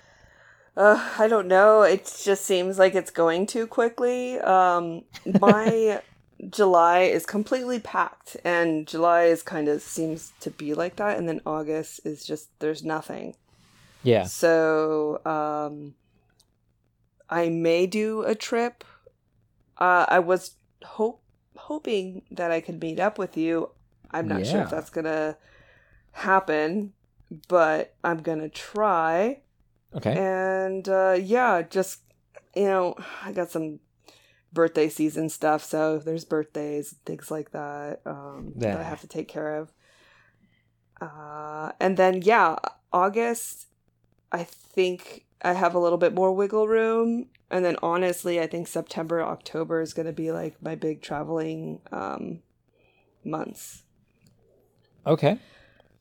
Uh, 0.76 1.12
I 1.18 1.28
don't 1.28 1.46
know. 1.46 1.82
It 1.82 2.10
just 2.24 2.44
seems 2.44 2.78
like 2.78 2.94
it's 2.94 3.10
going 3.10 3.46
too 3.46 3.66
quickly. 3.66 4.38
Um, 4.40 5.04
my 5.40 6.02
July 6.50 7.00
is 7.02 7.26
completely 7.26 7.78
packed, 7.78 8.36
and 8.44 8.86
July 8.86 9.24
is 9.24 9.42
kind 9.42 9.68
of 9.68 9.82
seems 9.82 10.32
to 10.40 10.50
be 10.50 10.74
like 10.74 10.96
that, 10.96 11.16
and 11.16 11.28
then 11.28 11.40
August 11.46 12.00
is 12.04 12.24
just 12.24 12.48
there's 12.58 12.82
nothing. 12.82 13.36
Yeah. 14.02 14.24
So, 14.24 15.20
um, 15.24 15.94
I 17.28 17.48
may 17.48 17.86
do 17.86 18.22
a 18.22 18.34
trip. 18.34 18.84
Uh, 19.78 20.06
I 20.08 20.18
was 20.18 20.52
hope 20.84 21.22
hoping 21.56 22.22
that 22.30 22.50
I 22.50 22.60
could 22.60 22.80
meet 22.80 23.00
up 23.00 23.18
with 23.18 23.36
you. 23.36 23.70
I'm 24.10 24.28
not 24.28 24.46
sure 24.46 24.62
if 24.62 24.70
that's 24.70 24.90
gonna 24.90 25.36
happen, 26.12 26.92
but 27.48 27.94
I'm 28.04 28.18
gonna 28.18 28.48
try. 28.48 29.40
Okay. 29.94 30.16
And 30.16 30.88
uh, 30.88 31.16
yeah, 31.20 31.62
just 31.62 32.00
you 32.54 32.64
know, 32.64 32.96
I 33.22 33.32
got 33.32 33.50
some 33.50 33.80
birthday 34.52 34.88
season 34.88 35.28
stuff, 35.28 35.64
so 35.64 35.98
there's 35.98 36.24
birthdays, 36.24 36.94
things 37.04 37.30
like 37.30 37.50
that 37.50 38.00
um, 38.06 38.52
that 38.56 38.78
I 38.78 38.84
have 38.84 39.00
to 39.00 39.08
take 39.08 39.28
care 39.28 39.56
of. 39.56 39.72
Uh, 41.00 41.72
and 41.80 41.96
then 41.96 42.22
yeah, 42.22 42.56
August, 42.92 43.66
I 44.34 44.44
think 44.44 45.24
I 45.42 45.52
have 45.52 45.74
a 45.74 45.78
little 45.78 45.98
bit 45.98 46.12
more 46.12 46.32
wiggle 46.32 46.66
room. 46.66 47.26
And 47.50 47.64
then 47.64 47.76
honestly, 47.82 48.40
I 48.40 48.48
think 48.48 48.66
September, 48.66 49.22
October 49.22 49.80
is 49.80 49.94
going 49.94 50.06
to 50.06 50.12
be 50.12 50.32
like 50.32 50.60
my 50.60 50.74
big 50.74 51.02
traveling 51.02 51.80
um, 51.92 52.40
months. 53.24 53.84
Okay. 55.06 55.38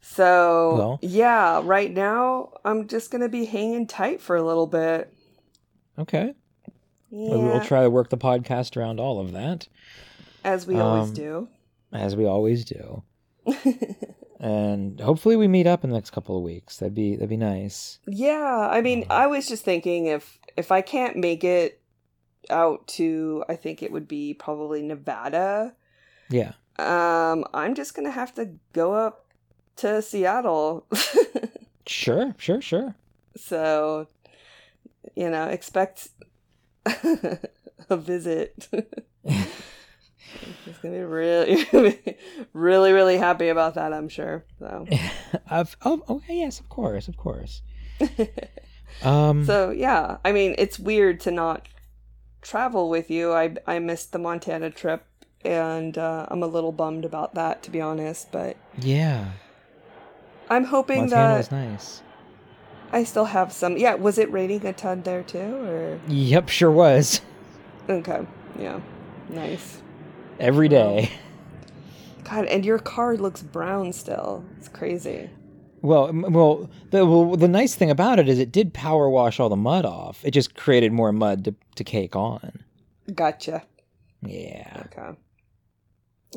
So 0.02 0.76
Well- 0.76 1.00
yeah, 1.02 1.62
right 1.64 1.92
now 1.92 2.54
I'm 2.66 2.88
just 2.88 3.12
gonna 3.12 3.30
be 3.30 3.46
hanging 3.46 3.88
tight 3.88 4.20
for 4.20 4.36
a 4.36 4.44
little 4.44 4.68
bit. 4.68 5.14
Okay. 5.98 6.34
Yeah, 7.10 7.36
Well, 7.36 7.66
try 7.66 7.84
to 7.84 7.90
work 7.90 8.10
the 8.10 8.18
podcast 8.18 8.76
around 8.76 9.00
all 9.00 9.20
of 9.22 9.32
that, 9.34 9.68
as 10.44 10.66
we 10.66 10.80
always 10.80 11.10
um, 11.10 11.14
do. 11.14 11.48
as 11.92 12.16
we 12.16 12.26
always 12.26 12.66
do. 12.66 13.04
And 14.44 15.00
hopefully 15.00 15.38
we 15.38 15.48
meet 15.48 15.68
up 15.68 15.86
in 15.86 15.90
the 15.90 15.96
next 15.96 16.10
couple 16.10 16.36
of 16.36 16.44
weeks. 16.44 16.78
That'd 16.78 16.94
be 16.94 17.16
that'd 17.16 17.30
be 17.30 17.38
nice. 17.38 18.00
yeah, 18.06 18.68
I 18.70 18.82
mean, 18.82 19.06
I 19.10 19.26
was 19.28 19.48
just 19.48 19.64
thinking 19.64 20.08
if 20.08 20.38
if 20.58 20.70
I 20.70 20.82
can't 20.82 21.16
make 21.16 21.46
it 21.46 21.80
out 22.50 22.86
to, 22.88 23.46
I 23.48 23.56
think 23.56 23.82
it 23.82 23.92
would 23.94 24.06
be 24.08 24.34
probably 24.34 24.82
Nevada. 24.82 25.74
Yeah. 26.30 26.54
Um, 26.78 27.46
I'm 27.54 27.74
just 27.74 27.96
gonna 27.96 28.12
have 28.12 28.34
to 28.36 28.50
go 28.74 28.94
up 28.94 29.28
to 29.78 30.02
Seattle. 30.02 30.86
Sure. 31.86 32.34
Sure. 32.38 32.62
Sure. 32.62 32.96
so, 33.36 34.08
you 35.16 35.30
know, 35.30 35.48
expect 35.48 36.08
a 36.86 37.98
visit. 37.98 38.70
Gonna 40.84 40.98
be 40.98 41.04
really, 41.04 41.66
really, 42.54 42.92
really 42.92 43.18
happy 43.18 43.48
about 43.48 43.76
that. 43.76 43.94
I'm 43.94 44.10
sure. 44.10 44.44
So, 44.60 44.86
I've, 45.50 45.78
oh, 45.86 46.04
okay. 46.10 46.40
Yes. 46.40 46.60
Of 46.60 46.68
course. 46.68 47.08
Of 47.08 47.18
course. 47.18 47.62
Um. 49.02 49.44
so 49.46 49.72
yeah. 49.72 50.18
I 50.24 50.32
mean, 50.32 50.54
it's 50.60 50.78
weird 50.78 51.20
to 51.22 51.32
not 51.32 51.68
travel 52.44 52.90
with 52.90 53.10
you. 53.10 53.34
I 53.34 53.56
I 53.66 53.80
missed 53.80 54.12
the 54.12 54.20
Montana 54.20 54.70
trip, 54.70 55.04
and 55.44 55.98
uh, 55.98 56.28
I'm 56.30 56.44
a 56.44 56.48
little 56.48 56.72
bummed 56.72 57.04
about 57.04 57.34
that, 57.34 57.64
to 57.64 57.72
be 57.72 57.82
honest. 57.82 58.32
But 58.32 58.56
yeah. 58.78 59.32
I'm 60.48 60.66
hoping 60.66 61.00
Montana 61.02 61.28
that 61.28 61.38
was 61.38 61.52
nice. 61.52 62.02
I 62.92 63.04
still 63.04 63.26
have 63.26 63.52
some. 63.52 63.78
Yeah, 63.78 63.96
was 63.96 64.20
it 64.20 64.32
raining 64.32 64.64
a 64.68 64.74
ton 64.74 65.02
there 65.02 65.24
too, 65.24 65.40
or 65.40 66.00
Yep. 66.08 66.50
Sure 66.50 66.72
was. 66.72 67.22
okay? 67.90 68.28
Yeah, 68.60 68.80
nice. 69.30 69.82
Every 70.40 70.68
day. 70.68 71.12
God, 72.24 72.46
and 72.46 72.66
your 72.66 72.80
car 72.80 73.16
looks 73.18 73.42
brown 73.42 73.94
still. 73.94 74.44
It's 74.58 74.68
crazy. 74.70 75.30
Well, 75.82 76.10
well, 76.14 76.70
the 76.92 77.06
well, 77.06 77.36
the 77.36 77.48
nice 77.50 77.76
thing 77.76 77.90
about 77.92 78.18
it 78.20 78.30
is 78.30 78.40
it 78.40 78.52
did 78.52 78.74
power 78.74 79.10
wash 79.10 79.40
all 79.40 79.50
the 79.50 79.56
mud 79.58 79.86
off. 79.86 80.24
It 80.24 80.32
just 80.32 80.56
created 80.56 80.92
more 80.94 81.12
mud 81.12 81.44
to 81.46 81.56
to 81.76 81.84
cake 81.84 82.16
on. 82.16 82.64
Gotcha. 83.14 83.64
Yeah. 84.22 84.84
Okay. 84.86 85.18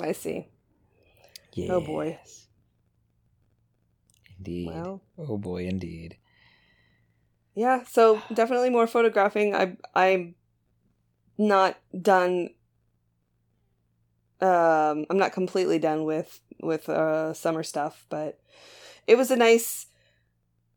I 0.03 0.13
see. 0.13 0.49
yeah. 1.55 1.73
Oh 1.73 1.81
boy. 1.81 2.19
Indeed. 4.39 4.67
Well, 4.69 5.03
Oh 5.19 5.39
boy, 5.39 5.67
indeed. 5.67 6.17
yeah. 7.55 7.85
So 7.85 8.21
definitely 8.35 8.71
more 8.71 8.87
photographing. 8.89 9.55
I 9.55 9.77
I'm 9.95 10.35
not 11.39 11.77
done. 12.03 12.51
Um, 14.41 15.07
I'm 15.09 15.19
not 15.19 15.33
completely 15.33 15.79
done 15.79 16.05
with 16.05 16.41
with 16.63 16.89
uh 16.89 17.33
summer 17.35 17.63
stuff, 17.63 18.05
but 18.09 18.39
it 19.07 19.17
was 19.17 19.31
a 19.31 19.37
nice, 19.37 19.87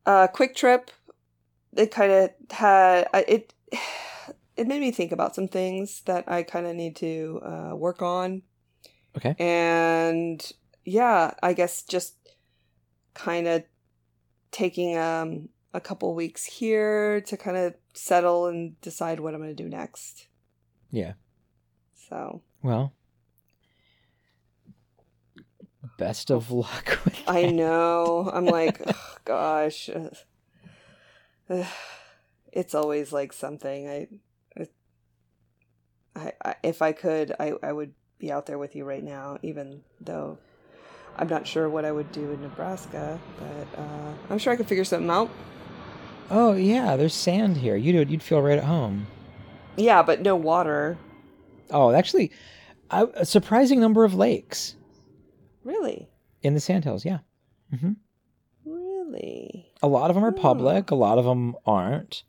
uh, 0.05 0.27
quick 0.27 0.55
trip. 0.55 0.91
It 1.75 1.91
kind 1.91 2.11
of 2.11 2.29
had 2.51 3.07
it. 3.13 3.53
It 4.57 4.67
made 4.67 4.81
me 4.81 4.91
think 4.91 5.13
about 5.13 5.35
some 5.35 5.47
things 5.47 6.01
that 6.01 6.25
I 6.29 6.43
kind 6.43 6.67
of 6.67 6.75
need 6.75 6.97
to 6.97 7.39
uh, 7.45 7.75
work 7.77 8.01
on. 8.01 8.41
Okay. 9.15 9.33
and 9.39 10.51
yeah 10.85 11.33
i 11.41 11.51
guess 11.53 11.81
just 11.83 12.15
kind 13.13 13.47
of 13.47 13.63
taking 14.51 14.97
um 14.97 15.49
a 15.73 15.79
couple 15.81 16.13
weeks 16.13 16.45
here 16.45 17.21
to 17.21 17.35
kind 17.37 17.57
of 17.57 17.73
settle 17.93 18.47
and 18.47 18.79
decide 18.81 19.19
what 19.19 19.33
i'm 19.33 19.41
going 19.41 19.55
to 19.55 19.63
do 19.63 19.69
next 19.69 20.27
Yeah. 20.91 21.13
so 22.09 22.41
Well, 22.61 22.93
best 25.99 26.31
of 26.31 26.49
luck 26.63 26.99
with 27.05 27.21
i 27.27 27.43
that. 27.43 27.53
know 27.53 28.29
i'm 28.33 28.45
like 28.45 28.81
ugh, 28.87 28.95
gosh 29.25 29.89
it's 32.51 32.73
always 32.73 33.11
like 33.11 33.33
something 33.33 33.87
I, 33.89 34.07
I 36.15 36.31
i 36.43 36.55
if 36.63 36.81
i 36.81 36.91
could 36.91 37.33
i 37.39 37.53
i 37.61 37.71
would 37.71 37.93
be 38.17 38.31
out 38.31 38.45
there 38.45 38.57
with 38.57 38.75
you 38.75 38.85
right 38.85 39.03
now 39.03 39.37
even 39.43 39.81
though 40.01 40.37
i'm 41.17 41.27
not 41.27 41.45
sure 41.47 41.69
what 41.69 41.85
i 41.85 41.91
would 41.91 42.11
do 42.11 42.31
in 42.31 42.41
nebraska 42.41 43.19
but 43.39 43.79
uh 43.79 44.13
i'm 44.29 44.37
sure 44.37 44.53
i 44.53 44.55
could 44.55 44.67
figure 44.67 44.83
something 44.83 45.09
out 45.09 45.29
Oh 46.31 46.53
yeah, 46.53 46.95
there's 46.95 47.13
sand 47.15 47.57
here. 47.57 47.75
You'd 47.75 48.09
you'd 48.09 48.21
feel 48.21 48.41
right 48.41 48.57
at 48.57 48.65
home. 48.65 49.07
Yeah, 49.75 50.03
but 50.03 50.21
no 50.21 50.35
water. 50.35 50.97
Oh, 51.71 51.91
actually, 51.91 52.31
a 52.91 53.25
surprising 53.25 53.79
number 53.79 54.03
of 54.03 54.13
lakes 54.13 54.75
Really? 55.69 56.07
in 56.41 56.53
the 56.55 56.59
Sandhills. 56.59 57.05
Yeah, 57.05 57.19
hmm 57.77 57.93
Really? 58.65 59.67
a 59.83 59.87
lot 59.87 60.09
of 60.09 60.15
them 60.15 60.23
are 60.25 60.31
Hmm. 60.31 60.41
public. 60.41 60.89
A 60.91 60.95
lot 60.95 61.17
of 61.17 61.25
them 61.25 61.55
aren't. 61.65 62.23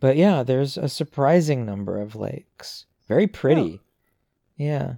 But 0.00 0.16
yeah, 0.16 0.42
there's 0.42 0.76
a 0.78 0.88
surprising 0.88 1.66
number 1.66 2.00
of 2.00 2.16
lakes. 2.16 2.86
Very 3.06 3.26
pretty. 3.26 3.80
Yeah. 4.56 4.94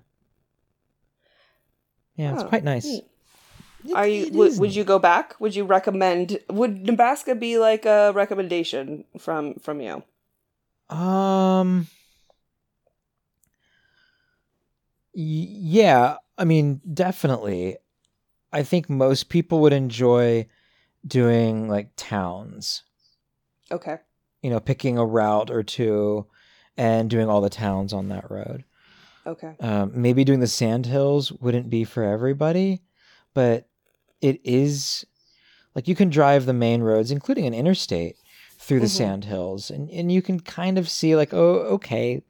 Yeah, 2.16 2.34
it's 2.34 2.42
Oh, 2.44 2.48
quite 2.48 2.62
nice. 2.64 2.84
neat. 2.84 3.04
Are 3.94 4.06
you 4.06 4.30
would, 4.32 4.58
would 4.58 4.74
you 4.76 4.84
go 4.84 4.98
back? 5.00 5.34
Would 5.40 5.56
you 5.56 5.64
recommend 5.64 6.38
would 6.48 6.82
Nebraska 6.86 7.34
be 7.34 7.58
like 7.58 7.84
a 7.84 8.12
recommendation 8.14 9.04
from 9.18 9.54
from 9.58 9.80
you? 9.80 10.02
Um. 10.88 11.88
Yeah, 15.14 16.16
I 16.42 16.44
mean, 16.44 16.80
definitely. 16.92 17.76
I 18.52 18.64
think 18.64 18.90
most 18.90 19.28
people 19.28 19.60
would 19.60 19.72
enjoy 19.72 20.48
doing 21.06 21.68
like 21.68 21.90
towns. 21.94 22.82
Okay. 23.70 23.98
You 24.42 24.50
know, 24.50 24.58
picking 24.58 24.98
a 24.98 25.06
route 25.06 25.52
or 25.52 25.62
two, 25.62 26.26
and 26.76 27.08
doing 27.08 27.28
all 27.28 27.40
the 27.40 27.48
towns 27.48 27.92
on 27.92 28.08
that 28.08 28.28
road. 28.28 28.64
Okay. 29.24 29.54
Um, 29.60 29.92
maybe 29.94 30.24
doing 30.24 30.40
the 30.40 30.48
sand 30.48 30.86
hills 30.86 31.30
wouldn't 31.30 31.70
be 31.70 31.84
for 31.84 32.02
everybody, 32.02 32.82
but 33.34 33.68
it 34.20 34.40
is 34.42 35.06
like 35.76 35.86
you 35.86 35.94
can 35.94 36.10
drive 36.10 36.44
the 36.44 36.52
main 36.52 36.82
roads, 36.82 37.12
including 37.12 37.46
an 37.46 37.54
interstate, 37.54 38.16
through 38.58 38.80
the 38.80 38.86
Mhm. 38.86 38.96
sand 38.96 39.24
hills, 39.26 39.70
and 39.70 39.88
and 39.90 40.10
you 40.10 40.22
can 40.22 40.40
kind 40.40 40.76
of 40.76 40.90
see 40.90 41.14
like, 41.14 41.32
oh, 41.32 41.54
okay, 41.76 42.24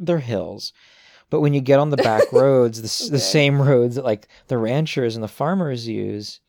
they're 0.00 0.18
hills. 0.18 0.72
But 1.32 1.40
when 1.40 1.54
you 1.54 1.62
get 1.62 1.78
on 1.80 1.88
the 1.88 1.96
back 1.96 2.30
roads, 2.32 2.82
the, 2.82 2.84
s 2.84 3.08
the 3.08 3.18
same 3.18 3.60
roads 3.60 3.94
that 3.94 4.04
like 4.04 4.28
the 4.48 4.58
ranchers 4.58 5.14
and 5.16 5.24
the 5.24 5.28
farmers 5.28 5.88
use, 5.88 6.40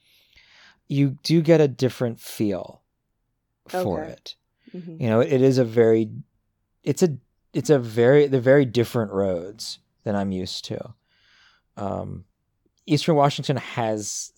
you 0.89 1.17
do 1.23 1.41
get 1.41 1.61
a 1.61 1.69
different 1.69 2.19
feel 2.19 2.81
for 3.69 4.01
Okay. 4.03 4.11
it. 4.11 4.35
Hmm 4.73 4.97
you 4.99 5.07
know 5.07 5.21
it 5.21 5.41
is 5.41 5.57
a 5.57 5.63
very 5.63 6.09
it's 6.83 7.01
a 7.01 7.17
it's 7.53 7.69
a 7.69 7.79
very 7.79 8.27
they're 8.27 8.41
very 8.41 8.65
different 8.65 9.11
roads 9.11 9.79
than 10.03 10.15
i'm 10.15 10.31
used 10.33 10.65
to. 10.65 10.93
Um 11.77 12.25
eastern 12.85 13.15
washington 13.15 13.55
has 13.57 14.33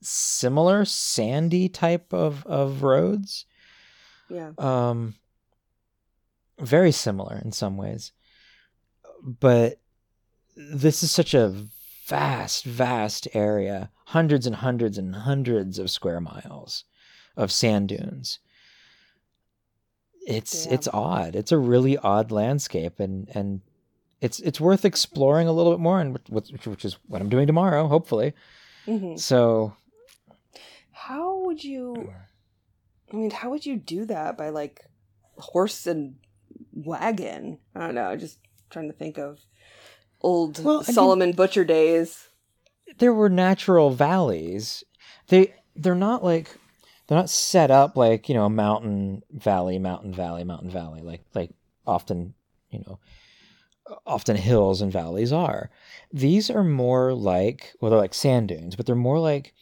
similar 0.00 0.84
sandy 0.86 1.68
type 1.68 2.14
of 2.14 2.46
of 2.46 2.82
roads. 2.82 3.44
Yeah. 4.30 4.52
um 4.56 5.16
very 6.60 6.92
similar 6.92 7.36
in 7.44 7.52
some 7.52 7.76
ways. 7.76 8.12
But 9.22 9.80
this 10.56 11.02
is 11.02 11.10
such 11.10 11.34
a 11.34 11.66
vast 12.06 12.64
vast 12.64 13.28
area 13.34 13.90
hundreds 14.06 14.46
and 14.46 14.56
hundreds 14.56 14.98
and 14.98 15.14
hundreds 15.14 15.78
of 15.78 15.90
square 15.90 16.20
miles 16.20 16.84
of 17.36 17.50
sand 17.50 17.88
dunes 17.88 18.38
it's 20.26 20.66
Yeah. 20.66 20.74
it's 20.74 20.88
odd 20.92 21.34
it's 21.34 21.52
a 21.52 21.58
really 21.58 21.96
odd 21.98 22.30
landscape 22.30 23.00
and 23.00 23.28
and 23.34 23.60
it's 24.20 24.38
it's 24.40 24.60
worth 24.60 24.84
exploring 24.84 25.48
a 25.48 25.52
little 25.52 25.72
bit 25.72 25.80
more 25.80 26.00
and 26.00 26.18
which, 26.28 26.50
which 26.66 26.84
is 26.84 26.96
what 27.08 27.20
i'm 27.20 27.28
doing 27.28 27.46
tomorrow 27.46 27.88
hopefully 27.88 28.34
hmm 28.84 29.16
so 29.16 29.74
How 30.92 31.38
would 31.44 31.62
you? 31.64 32.12
I 33.12 33.16
mean, 33.16 33.30
how 33.30 33.50
would 33.50 33.66
you 33.66 33.76
do 33.76 34.04
that 34.06 34.36
by 34.38 34.48
like 34.50 34.80
horse 35.36 35.86
and 35.86 36.16
wagon? 36.72 37.58
I 37.74 37.80
don't 37.80 37.94
know. 37.94 38.16
Just 38.16 38.38
trying 38.70 38.90
to 38.90 38.96
think 38.96 39.18
of 39.18 39.38
old 40.22 40.62
Well, 40.64 40.78
mean- 40.78 40.84
Solomon 40.84 41.32
Butcher 41.32 41.64
days. 41.64 42.28
there 42.98 43.12
were 43.14 43.28
natural 43.28 43.90
valleys. 43.90 44.84
They 45.28 45.54
they're 45.76 45.94
not 45.94 46.22
like 46.24 46.56
they're 47.06 47.18
not 47.18 47.30
set 47.30 47.70
up 47.70 47.96
like 47.96 48.28
you 48.28 48.34
know 48.34 48.44
a 48.44 48.50
mountain 48.50 49.22
valley, 49.30 49.78
mountain 49.78 50.12
valley, 50.14 50.44
mountain 50.44 50.70
valley 50.70 51.00
like 51.02 51.22
like 51.34 51.50
often 51.86 52.34
you 52.70 52.80
know 52.86 52.98
often 54.06 54.36
hills 54.36 54.80
and 54.80 54.92
valleys 54.92 55.32
are. 55.32 55.70
These 56.12 56.50
are 56.50 56.64
more 56.64 57.12
like 57.14 57.74
well 57.80 57.90
they're 57.90 57.98
like 58.00 58.14
sand 58.14 58.48
dunes, 58.48 58.76
but 58.76 58.86
they're 58.86 58.94
more 58.94 59.18
like 59.18 59.54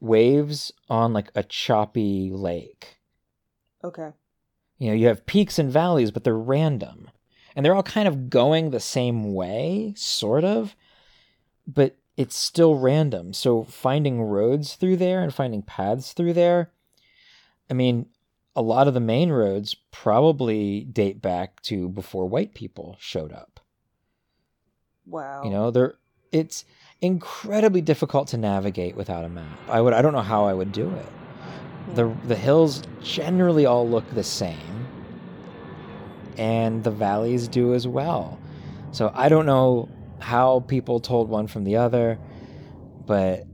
waves 0.00 0.72
on 0.88 1.12
like 1.12 1.30
a 1.34 1.42
choppy 1.42 2.30
lake. 2.32 2.96
Okay. 3.84 4.10
You 4.78 4.88
know, 4.88 4.94
you 4.94 5.08
have 5.08 5.26
peaks 5.26 5.58
and 5.58 5.70
valleys, 5.72 6.10
but 6.12 6.22
they're 6.24 6.38
random. 6.38 7.10
And 7.56 7.64
they're 7.64 7.74
all 7.74 7.82
kind 7.82 8.08
of 8.08 8.30
going 8.30 8.70
the 8.70 8.80
same 8.80 9.34
way, 9.34 9.94
sort 9.96 10.44
of, 10.44 10.76
but 11.66 11.96
it's 12.16 12.36
still 12.36 12.74
random. 12.74 13.32
So 13.32 13.64
finding 13.64 14.22
roads 14.22 14.74
through 14.74 14.96
there 14.96 15.22
and 15.22 15.32
finding 15.32 15.62
paths 15.62 16.12
through 16.12 16.32
there, 16.34 16.70
I 17.70 17.74
mean, 17.74 18.06
a 18.56 18.62
lot 18.62 18.88
of 18.88 18.94
the 18.94 19.00
main 19.00 19.30
roads 19.30 19.76
probably 19.92 20.80
date 20.80 21.22
back 21.22 21.62
to 21.62 21.88
before 21.88 22.26
white 22.26 22.54
people 22.54 22.96
showed 22.98 23.32
up. 23.32 23.60
Wow. 25.06 25.44
You 25.44 25.50
know, 25.50 25.70
they're 25.70 25.94
it's 26.32 26.64
incredibly 27.00 27.80
difficult 27.80 28.28
to 28.28 28.36
navigate 28.36 28.96
without 28.96 29.24
a 29.24 29.28
map. 29.28 29.58
I 29.68 29.80
would 29.80 29.94
I 29.94 30.02
don't 30.02 30.12
know 30.12 30.20
how 30.20 30.44
I 30.44 30.54
would 30.54 30.72
do 30.72 30.90
it. 30.90 31.06
The 31.94 32.12
the 32.26 32.36
hills 32.36 32.82
generally 33.00 33.64
all 33.64 33.88
look 33.88 34.08
the 34.10 34.24
same. 34.24 34.67
And 36.38 36.84
the 36.84 36.90
valleys 36.90 37.48
do 37.48 37.74
as 37.74 37.86
well. 37.86 38.38
So 38.92 39.10
I 39.14 39.28
don't 39.28 39.46
know 39.46 39.88
how 40.20 40.60
people 40.60 41.00
told 41.00 41.28
one 41.28 41.46
from 41.46 41.64
the 41.64 41.76
other, 41.76 42.18
but 43.06 43.44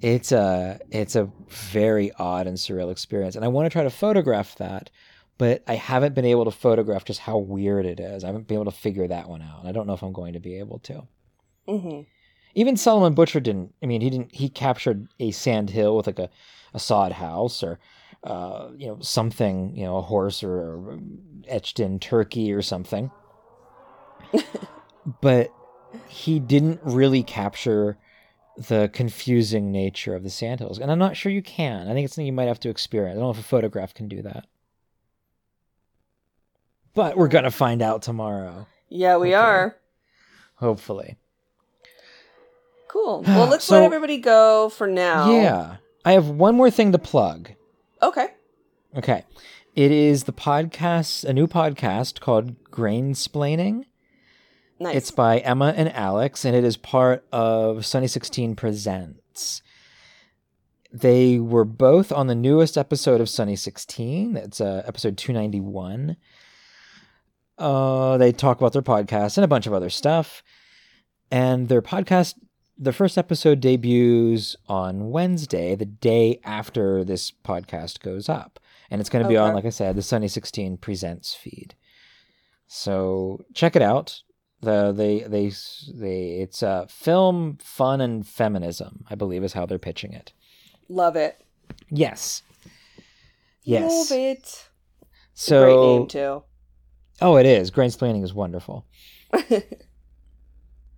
it's 0.00 0.32
a 0.32 0.78
it's 0.90 1.16
a 1.16 1.30
very 1.48 2.12
odd 2.18 2.46
and 2.46 2.56
surreal 2.56 2.90
experience. 2.90 3.36
And 3.36 3.44
I 3.44 3.48
want 3.48 3.66
to 3.66 3.70
try 3.70 3.82
to 3.82 3.90
photograph 3.90 4.56
that, 4.56 4.90
but 5.38 5.62
I 5.66 5.74
haven't 5.74 6.14
been 6.14 6.24
able 6.24 6.44
to 6.44 6.50
photograph 6.50 7.04
just 7.04 7.20
how 7.20 7.38
weird 7.38 7.86
it 7.86 8.00
is. 8.00 8.22
I 8.24 8.28
haven't 8.28 8.46
been 8.46 8.56
able 8.56 8.70
to 8.70 8.76
figure 8.76 9.08
that 9.08 9.28
one 9.28 9.42
out. 9.42 9.64
I 9.64 9.72
don't 9.72 9.86
know 9.86 9.94
if 9.94 10.02
I'm 10.02 10.12
going 10.12 10.34
to 10.34 10.40
be 10.40 10.58
able 10.58 10.78
to 10.80 11.06
Mm-hmm. 11.66 12.02
even 12.54 12.76
Solomon 12.76 13.14
Butcher 13.14 13.40
didn't. 13.40 13.74
I 13.82 13.86
mean, 13.86 14.02
he 14.02 14.10
didn't. 14.10 14.34
He 14.34 14.50
captured 14.50 15.08
a 15.18 15.30
sand 15.30 15.70
hill 15.70 15.96
with 15.96 16.06
like 16.06 16.18
a, 16.18 16.28
a 16.74 16.78
sod 16.78 17.12
house 17.12 17.62
or, 17.62 17.78
uh, 18.24 18.70
you 18.76 18.86
know, 18.88 18.98
something. 19.00 19.76
You 19.76 19.84
know, 19.84 19.96
a 19.98 20.02
horse 20.02 20.42
or, 20.42 20.98
etched 21.46 21.78
in 21.78 21.98
turkey 22.00 22.52
or 22.52 22.62
something. 22.62 23.10
but 25.20 25.50
he 26.08 26.40
didn't 26.40 26.80
really 26.82 27.22
capture 27.22 27.98
the 28.56 28.88
confusing 28.92 29.70
nature 29.70 30.14
of 30.14 30.22
the 30.22 30.30
sandhills, 30.30 30.78
and 30.78 30.90
I'm 30.90 30.98
not 30.98 31.16
sure 31.16 31.30
you 31.30 31.42
can. 31.42 31.88
I 31.88 31.92
think 31.92 32.04
it's 32.06 32.14
something 32.14 32.26
you 32.26 32.32
might 32.32 32.48
have 32.48 32.60
to 32.60 32.68
experience. 32.70 33.12
I 33.16 33.20
don't 33.20 33.24
know 33.24 33.30
if 33.30 33.38
a 33.38 33.42
photograph 33.42 33.94
can 33.94 34.08
do 34.08 34.22
that, 34.22 34.46
but 36.94 37.16
we're 37.16 37.28
gonna 37.28 37.50
find 37.50 37.82
out 37.82 38.02
tomorrow, 38.02 38.66
Yeah, 38.88 39.16
we 39.16 39.28
Okay. 39.28 39.34
are. 39.34 39.76
hopefully. 40.56 41.16
Cool. 42.88 43.22
Well, 43.26 43.46
let's 43.48 43.64
So- 43.64 43.74
let 43.74 43.82
everybody 43.84 44.18
go 44.18 44.68
for 44.68 44.86
now. 44.86 45.30
Yeah, 45.32 45.76
I 46.04 46.12
have 46.12 46.28
one 46.30 46.54
more 46.54 46.70
thing 46.70 46.92
to 46.92 46.98
plug. 46.98 47.50
Okay. 48.04 48.26
Okay. 48.94 49.24
It 49.74 49.90
is 49.90 50.24
the 50.24 50.32
podcast, 50.32 51.24
a 51.24 51.32
new 51.32 51.46
podcast 51.46 52.20
called 52.20 52.62
Grainsplaining. 52.64 53.86
Nice. 54.78 54.96
It's 54.96 55.10
by 55.10 55.38
Emma 55.38 55.72
and 55.74 55.90
Alex, 55.90 56.44
and 56.44 56.54
it 56.54 56.64
is 56.64 56.76
part 56.76 57.24
of 57.32 57.86
Sunny 57.86 58.06
16 58.06 58.56
Presents. 58.56 59.62
They 60.92 61.38
were 61.38 61.64
both 61.64 62.12
on 62.12 62.26
the 62.26 62.34
newest 62.34 62.76
episode 62.76 63.22
of 63.22 63.30
Sunny 63.30 63.56
16. 63.56 64.36
It's 64.36 64.60
uh, 64.60 64.82
episode 64.86 65.16
291. 65.16 66.18
Uh, 67.56 68.18
they 68.18 68.32
talk 68.32 68.58
about 68.58 68.74
their 68.74 68.82
podcast 68.82 69.38
and 69.38 69.46
a 69.46 69.48
bunch 69.48 69.66
of 69.66 69.72
other 69.72 69.88
stuff. 69.88 70.42
And 71.30 71.70
their 71.70 71.80
podcast, 71.80 72.34
the 72.78 72.92
first 72.92 73.16
episode 73.18 73.60
debuts 73.60 74.56
on 74.68 75.10
Wednesday, 75.10 75.74
the 75.74 75.84
day 75.84 76.40
after 76.44 77.04
this 77.04 77.30
podcast 77.30 78.00
goes 78.00 78.28
up. 78.28 78.58
And 78.90 79.00
it's 79.00 79.10
going 79.10 79.22
to 79.22 79.28
be 79.28 79.36
on, 79.36 79.54
like 79.54 79.64
I 79.64 79.70
said, 79.70 79.96
the 79.96 80.02
Sunny 80.02 80.28
16 80.28 80.76
Presents 80.76 81.34
feed. 81.34 81.74
So 82.66 83.44
check 83.54 83.76
it 83.76 83.82
out. 83.82 84.22
The 84.60 84.92
they 84.92 85.20
they 85.20 85.50
they 85.94 86.40
it's 86.40 86.62
uh 86.62 86.86
film 86.88 87.58
fun 87.60 88.00
and 88.00 88.26
feminism 88.26 89.04
i 89.10 89.14
believe 89.14 89.44
is 89.44 89.52
how 89.52 89.66
they're 89.66 89.78
pitching 89.78 90.14
it 90.14 90.32
Love 90.88 91.16
it. 91.16 91.38
yes 91.90 92.42
yes 93.62 94.10
Love 94.10 94.18
it. 94.18 94.68
so 95.34 95.64
Great 95.64 95.76
name 95.98 96.08
too. 96.08 96.42
oh 97.20 97.36
it 97.36 97.44
is 97.44 97.70
grainsplaining 97.70 98.24
is 98.24 98.32
wonderful 98.32 98.86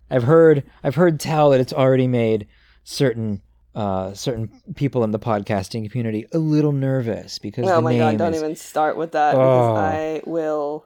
i've 0.09 0.23
heard 0.23 0.63
i've 0.83 0.95
heard 0.95 1.19
tell 1.19 1.51
that 1.51 1.59
it's 1.59 1.73
already 1.73 2.07
made 2.07 2.47
certain 2.83 3.41
uh 3.75 4.13
certain 4.13 4.49
people 4.75 5.03
in 5.03 5.11
the 5.11 5.19
podcasting 5.19 5.89
community 5.89 6.25
a 6.33 6.37
little 6.37 6.71
nervous 6.71 7.39
because 7.39 7.67
oh 7.69 7.81
my 7.81 7.97
god! 7.97 8.17
Don't 8.17 8.33
is, 8.33 8.41
even 8.41 8.55
start 8.55 8.97
with 8.97 9.11
that 9.11 9.35
Oh. 9.35 9.39
because 9.39 9.77
I 9.77 10.21
will 10.25 10.85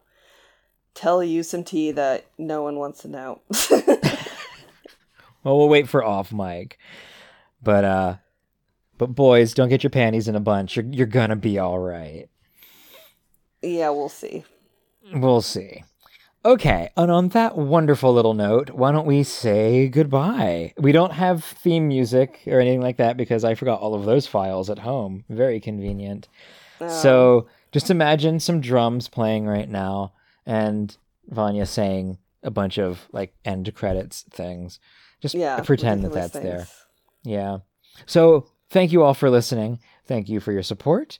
tell 0.94 1.24
you 1.24 1.44
some 1.44 1.64
tea 1.64 1.92
that 1.92 2.26
no 2.38 2.64
one 2.64 2.78
wants 2.78 3.02
to 3.04 3.08
know. 3.08 3.42
well 5.44 5.58
we'll 5.58 5.70
wait 5.70 5.88
for 5.88 6.04
off 6.04 6.32
mic 6.34 6.78
but 7.64 7.84
uh 7.84 8.16
but 8.98 9.08
boys 9.08 9.54
don't 9.54 9.70
get 9.70 9.84
your 9.84 9.90
panties 9.90 10.28
in 10.28 10.36
a 10.36 10.40
bunch 10.40 10.76
you're, 10.76 10.86
you're 10.86 11.08
gonna 11.08 11.36
be 11.36 11.58
all 11.58 11.80
right 11.80 12.28
yeah, 13.62 13.90
we'll 13.90 14.10
see. 14.10 14.44
We'll 15.14 15.42
see. 15.42 15.84
Okay, 16.44 16.90
and 16.98 17.12
on 17.12 17.28
that 17.30 17.56
wonderful 17.56 18.12
little 18.14 18.34
note, 18.34 18.72
why 18.72 18.92
don't 18.92 19.06
we 19.06 19.22
say 19.22 19.88
goodbye? 19.90 20.74
We 20.78 20.92
don't 20.92 21.14
have 21.14 21.44
theme 21.44 21.88
music 21.88 22.40
or 22.48 22.60
anything 22.60 22.82
like 22.82 22.98
that 22.98 23.16
because 23.16 23.44
I 23.44 23.54
forgot 23.54 23.80
all 23.80 23.94
of 23.94 24.06
those 24.06 24.26
files 24.26 24.70
at 24.72 24.80
home. 24.80 25.24
Very 25.30 25.60
convenient. 25.60 26.28
Um, 26.80 26.90
So 26.90 27.48
just 27.72 27.92
imagine 27.92 28.40
some 28.40 28.60
drums 28.60 29.08
playing 29.08 29.46
right 29.46 29.70
now 29.70 30.14
and 30.46 30.98
Vanya 31.30 31.68
saying 31.68 32.18
a 32.42 32.50
bunch 32.50 32.80
of 32.80 33.08
like 33.12 33.36
end 33.46 33.72
credits 33.76 34.24
things. 34.32 34.80
Just 35.22 35.36
yeah, 35.36 35.60
pretend 35.62 36.04
that 36.06 36.14
that's 36.14 36.34
there. 36.34 36.68
Yeah. 37.24 37.60
So 38.08 38.48
thank 38.72 38.92
you 38.92 39.04
all 39.04 39.14
for 39.14 39.30
listening. 39.30 39.80
Thank 40.08 40.28
you 40.28 40.40
for 40.40 40.52
your 40.52 40.64
support. 40.64 41.20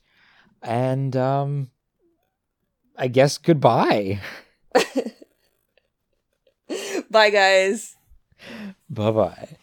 And 0.62 1.14
um 1.14 1.70
I 2.96 3.06
guess 3.06 3.38
goodbye. 3.38 4.20
Bye, 7.10 7.30
guys. 7.30 7.96
Bye 8.88 9.10
bye. 9.10 9.56